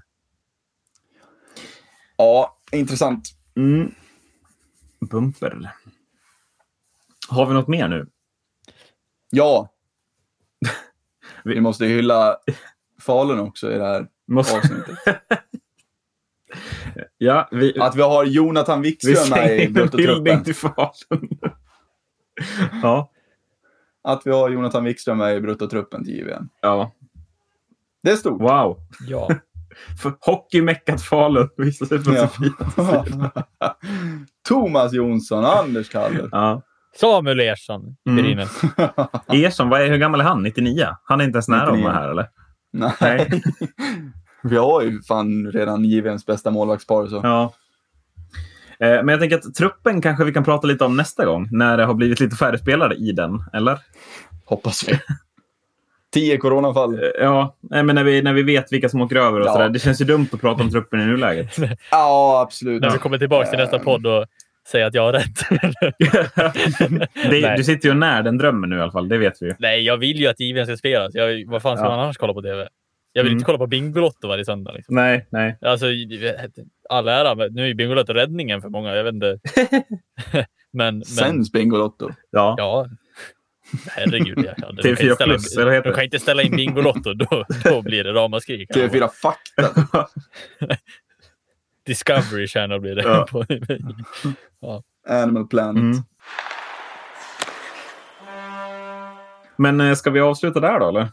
Ja, 2.16 2.58
intressant. 2.72 3.35
Mm. 3.56 3.94
Bumper. 5.00 5.70
Har 7.28 7.46
vi 7.46 7.54
något 7.54 7.68
mer 7.68 7.88
nu? 7.88 8.06
Ja. 9.30 9.72
vi 11.44 11.60
måste 11.60 11.86
hylla 11.86 12.36
Falun 13.00 13.40
också 13.40 13.72
i 13.72 13.78
det 13.78 13.84
här 13.84 14.08
måste... 14.26 14.56
avsnittet. 14.56 14.98
ja, 17.18 17.48
vi... 17.52 17.78
Att 17.80 17.96
vi 17.96 18.02
har 18.02 18.24
Jonathan 18.24 18.82
Wikström 18.82 19.30
med 19.30 19.60
i 19.60 19.68
bruttotruppen. 19.68 20.44
till 20.44 20.54
Falun. 20.54 21.38
ja. 22.82 23.10
Att 24.02 24.26
vi 24.26 24.30
har 24.30 24.50
Jonathan 24.50 24.84
Wikström 24.84 25.18
med 25.18 25.36
i 25.36 25.40
bruttotruppen 25.40 26.04
till 26.04 26.18
JVM. 26.18 26.48
Ja. 26.60 26.92
Det 28.02 28.10
är 28.10 28.16
stort. 28.16 28.40
Wow. 28.40 28.80
Ja. 29.08 29.30
För 30.02 30.12
hockeymeckat 30.20 31.02
Falun 31.02 31.48
visar 31.56 31.86
sig 31.86 32.04
på 32.04 32.12
ja. 33.58 33.76
Thomas 34.48 34.92
Jonsson, 34.92 35.44
Anders 35.44 35.88
Kaller. 35.88 36.28
Ja. 36.32 36.62
Samuel 37.00 37.40
Ersson, 37.40 37.96
mm. 38.08 38.38
Ersson, 39.28 39.68
vad 39.68 39.80
är, 39.80 39.88
hur 39.88 39.98
gammal 39.98 40.20
är 40.20 40.24
han? 40.24 40.42
99? 40.42 40.86
Han 41.04 41.20
är 41.20 41.24
inte 41.24 41.36
ens 41.36 41.48
nära 41.48 41.70
att 41.72 41.82
vara 41.82 41.92
här 41.92 42.10
eller? 42.10 42.26
Nej. 42.72 42.92
Nej. 43.00 43.42
Vi 44.42 44.56
har 44.56 44.82
ju 44.82 45.02
fan 45.02 45.52
redan 45.52 45.84
JVMs 45.84 46.26
bästa 46.26 46.50
målvaktspar. 46.50 47.06
Så. 47.06 47.20
Ja. 47.22 47.52
Eh, 48.78 48.88
men 48.88 49.08
jag 49.08 49.20
tänker 49.20 49.36
att 49.36 49.54
truppen 49.54 50.00
kanske 50.00 50.24
vi 50.24 50.32
kan 50.32 50.44
prata 50.44 50.66
lite 50.66 50.84
om 50.84 50.96
nästa 50.96 51.24
gång, 51.24 51.48
när 51.50 51.76
det 51.76 51.84
har 51.84 51.94
blivit 51.94 52.20
lite 52.20 52.36
färre 52.36 52.58
spelare 52.58 52.94
i 52.94 53.12
den, 53.12 53.44
eller? 53.52 53.78
Hoppas 54.44 54.88
vi. 54.88 54.98
Tio 56.16 56.38
coronafall. 56.38 56.94
Eh, 56.94 57.10
ja, 57.18 57.56
men 57.60 57.86
när 57.86 58.04
vi, 58.04 58.22
när 58.22 58.32
vi 58.32 58.42
vet 58.42 58.72
vilka 58.72 58.88
som 58.88 59.00
åker 59.00 59.16
över 59.16 59.40
och 59.40 59.46
ja. 59.46 59.52
sådär. 59.52 59.68
Det 59.68 59.78
känns 59.78 60.00
ju 60.00 60.04
dumt 60.04 60.28
att 60.32 60.40
prata 60.40 60.62
om 60.62 60.70
truppen 60.70 61.00
i 61.00 61.06
nuläget. 61.06 61.56
Ja, 61.90 62.40
absolut. 62.40 62.82
När 62.82 62.90
vi 62.90 62.98
kommer 62.98 63.18
tillbaka 63.18 63.46
till 63.46 63.58
nästa 63.58 63.78
podd 63.78 64.06
och 64.06 64.26
säger 64.68 64.86
att 64.86 64.94
jag 64.94 65.02
har 65.02 65.12
rätt. 65.12 65.38
det, 67.30 67.56
du 67.56 67.64
sitter 67.64 67.88
ju 67.88 67.94
när 67.94 68.22
den 68.22 68.38
drömmen 68.38 68.70
nu 68.70 68.76
i 68.76 68.80
alla 68.80 68.92
fall. 68.92 69.08
Det 69.08 69.18
vet 69.18 69.42
vi 69.42 69.46
ju. 69.46 69.54
Nej, 69.58 69.82
jag 69.82 69.96
vill 69.96 70.20
ju 70.20 70.26
att 70.26 70.40
JVM 70.40 70.66
ska 70.66 70.76
spelas. 70.76 71.14
Jag, 71.14 71.46
vad 71.46 71.62
fan 71.62 71.76
ska 71.76 71.86
ja. 71.86 71.90
man 71.90 72.00
annars 72.00 72.16
kolla 72.16 72.34
på 72.34 72.42
TV? 72.42 72.68
Jag 73.12 73.22
vill 73.22 73.32
mm. 73.32 73.38
inte 73.38 73.46
kolla 73.46 73.58
på 73.58 73.66
Bingolotto 73.66 74.28
varje 74.28 74.44
söndag. 74.44 74.72
Liksom. 74.72 74.94
Nej, 74.94 75.26
nej. 75.30 75.58
Alltså, 75.60 75.86
all 76.88 77.08
ära, 77.08 77.34
nu 77.34 77.70
är 77.70 77.74
Bingolotto 77.74 78.12
räddningen 78.12 78.62
för 78.62 78.68
många. 78.68 78.94
Jag 78.94 79.04
vet 79.04 79.14
inte. 79.14 79.38
men, 80.32 80.46
men... 80.72 81.04
Sänds 81.04 81.52
Bingolotto? 81.52 82.10
Ja. 82.30 82.54
ja. 82.58 82.86
Herregud, 83.86 84.38
ja. 84.46 84.54
ja 84.56 84.70
TV4 84.70 85.24
Plus, 85.24 85.56
eller 85.56 85.72
heter 85.72 85.88
De 85.90 85.94
kan 85.94 86.04
inte 86.04 86.18
ställa 86.18 86.42
in 86.42 86.56
Bingolotto, 86.56 87.14
då, 87.14 87.44
då 87.64 87.82
blir 87.82 88.04
det 88.04 88.12
ramaskri. 88.12 88.66
TV4 88.66 89.08
Fakta. 89.22 90.08
Discovery 91.86 92.46
Channel 92.46 92.80
blir 92.80 92.94
det. 92.94 93.02
Ja. 93.02 93.26
ja. 94.60 94.82
Animal 95.08 95.46
Planet. 95.46 95.82
Mm. 95.82 96.02
Men 99.56 99.80
eh, 99.80 99.94
ska 99.94 100.10
vi 100.10 100.20
avsluta 100.20 100.60
där 100.60 100.80
då, 100.80 100.88
eller? 100.88 101.08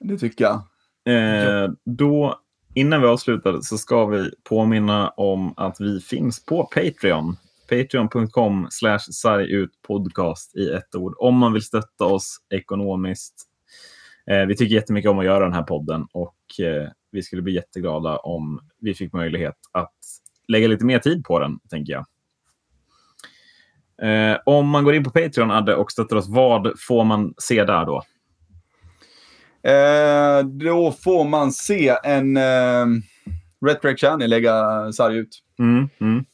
Det 0.00 0.18
tycker 0.18 0.44
jag. 0.44 0.62
Eh, 1.06 1.70
då, 1.84 2.40
innan 2.74 3.00
vi 3.00 3.06
avslutar 3.06 3.60
så 3.60 3.78
ska 3.78 4.06
vi 4.06 4.30
påminna 4.44 5.08
om 5.08 5.54
att 5.56 5.80
vi 5.80 6.00
finns 6.00 6.44
på 6.44 6.64
Patreon. 6.64 7.36
Patreon.com 7.68 8.66
slash 8.70 8.98
sargutpodcast 8.98 10.56
i 10.56 10.70
ett 10.70 10.94
ord. 10.94 11.14
Om 11.18 11.36
man 11.36 11.52
vill 11.52 11.62
stötta 11.62 12.04
oss 12.04 12.36
ekonomiskt. 12.50 13.34
Eh, 14.30 14.46
vi 14.46 14.56
tycker 14.56 14.74
jättemycket 14.74 15.10
om 15.10 15.18
att 15.18 15.24
göra 15.24 15.44
den 15.44 15.52
här 15.52 15.62
podden 15.62 16.06
och 16.12 16.60
eh, 16.60 16.88
vi 17.10 17.22
skulle 17.22 17.42
bli 17.42 17.54
jätteglada 17.54 18.16
om 18.16 18.60
vi 18.80 18.94
fick 18.94 19.12
möjlighet 19.12 19.56
att 19.72 19.94
lägga 20.48 20.68
lite 20.68 20.84
mer 20.84 20.98
tid 20.98 21.24
på 21.24 21.38
den, 21.38 21.58
tänker 21.70 21.92
jag. 21.92 22.06
Eh, 24.02 24.38
om 24.46 24.68
man 24.68 24.84
går 24.84 24.94
in 24.94 25.04
på 25.04 25.10
Patreon, 25.10 25.50
Adde, 25.50 25.74
och 25.74 25.92
stöttar 25.92 26.16
oss, 26.16 26.28
vad 26.28 26.72
får 26.80 27.04
man 27.04 27.34
se 27.38 27.64
där 27.64 27.84
då? 27.86 28.02
Eh, 29.70 30.44
då 30.44 30.92
får 30.92 31.24
man 31.24 31.52
se 31.52 31.96
en 32.04 32.36
eh, 32.36 32.86
Red 33.66 33.98
Channel 33.98 34.30
lägga 34.30 34.92
sarg 34.92 35.16
ut. 35.16 35.42
Mm, 35.58 35.88
mm. 36.00 36.24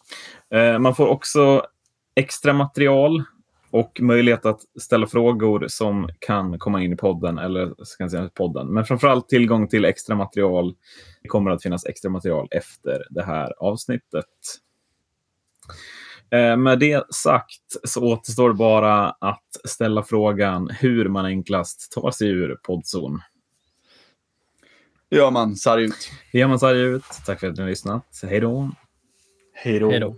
Eh, 0.55 0.79
man 0.79 0.95
får 0.95 1.07
också 1.07 1.67
extra 2.15 2.53
material 2.53 3.25
och 3.71 4.01
möjlighet 4.01 4.47
att 4.47 4.61
ställa 4.81 5.07
frågor 5.07 5.65
som 5.69 6.09
kan 6.19 6.59
komma 6.59 6.83
in 6.83 6.93
i 6.93 6.97
podden. 6.97 7.39
eller 7.39 7.75
ska 7.85 8.09
säga 8.09 8.31
podden. 8.35 8.67
Men 8.67 8.85
framförallt 8.85 9.29
tillgång 9.29 9.69
till 9.69 9.85
extra 9.85 10.15
material. 10.15 10.75
Det 11.23 11.29
kommer 11.29 11.51
att 11.51 11.63
finnas 11.63 11.87
extra 11.87 12.11
material 12.11 12.49
efter 12.51 13.07
det 13.11 13.23
här 13.23 13.53
avsnittet. 13.59 14.25
Eh, 16.31 16.57
med 16.57 16.79
det 16.79 17.15
sagt 17.15 17.77
så 17.85 18.03
återstår 18.03 18.53
bara 18.53 19.11
att 19.11 19.61
ställa 19.65 20.03
frågan 20.03 20.69
hur 20.69 21.09
man 21.09 21.25
enklast 21.25 21.93
tar 21.93 22.11
sig 22.11 22.29
ur 22.29 22.57
poddzon. 22.63 23.21
Det 25.09 25.17
gör 25.17 25.31
man 25.31 25.57
sarg 25.57 25.85
ut. 25.85 26.11
Det 26.33 26.39
gör 26.39 26.49
man 26.49 26.59
sarg 26.59 26.81
ut. 26.81 27.05
Tack 27.27 27.41
för 27.41 27.47
att 27.47 27.57
ni 27.57 27.63
har 27.63 27.71
lyssnat. 27.71 28.21
Hej 28.23 28.41
då. 28.41 28.71
Hej 29.91 30.01
då. 30.01 30.17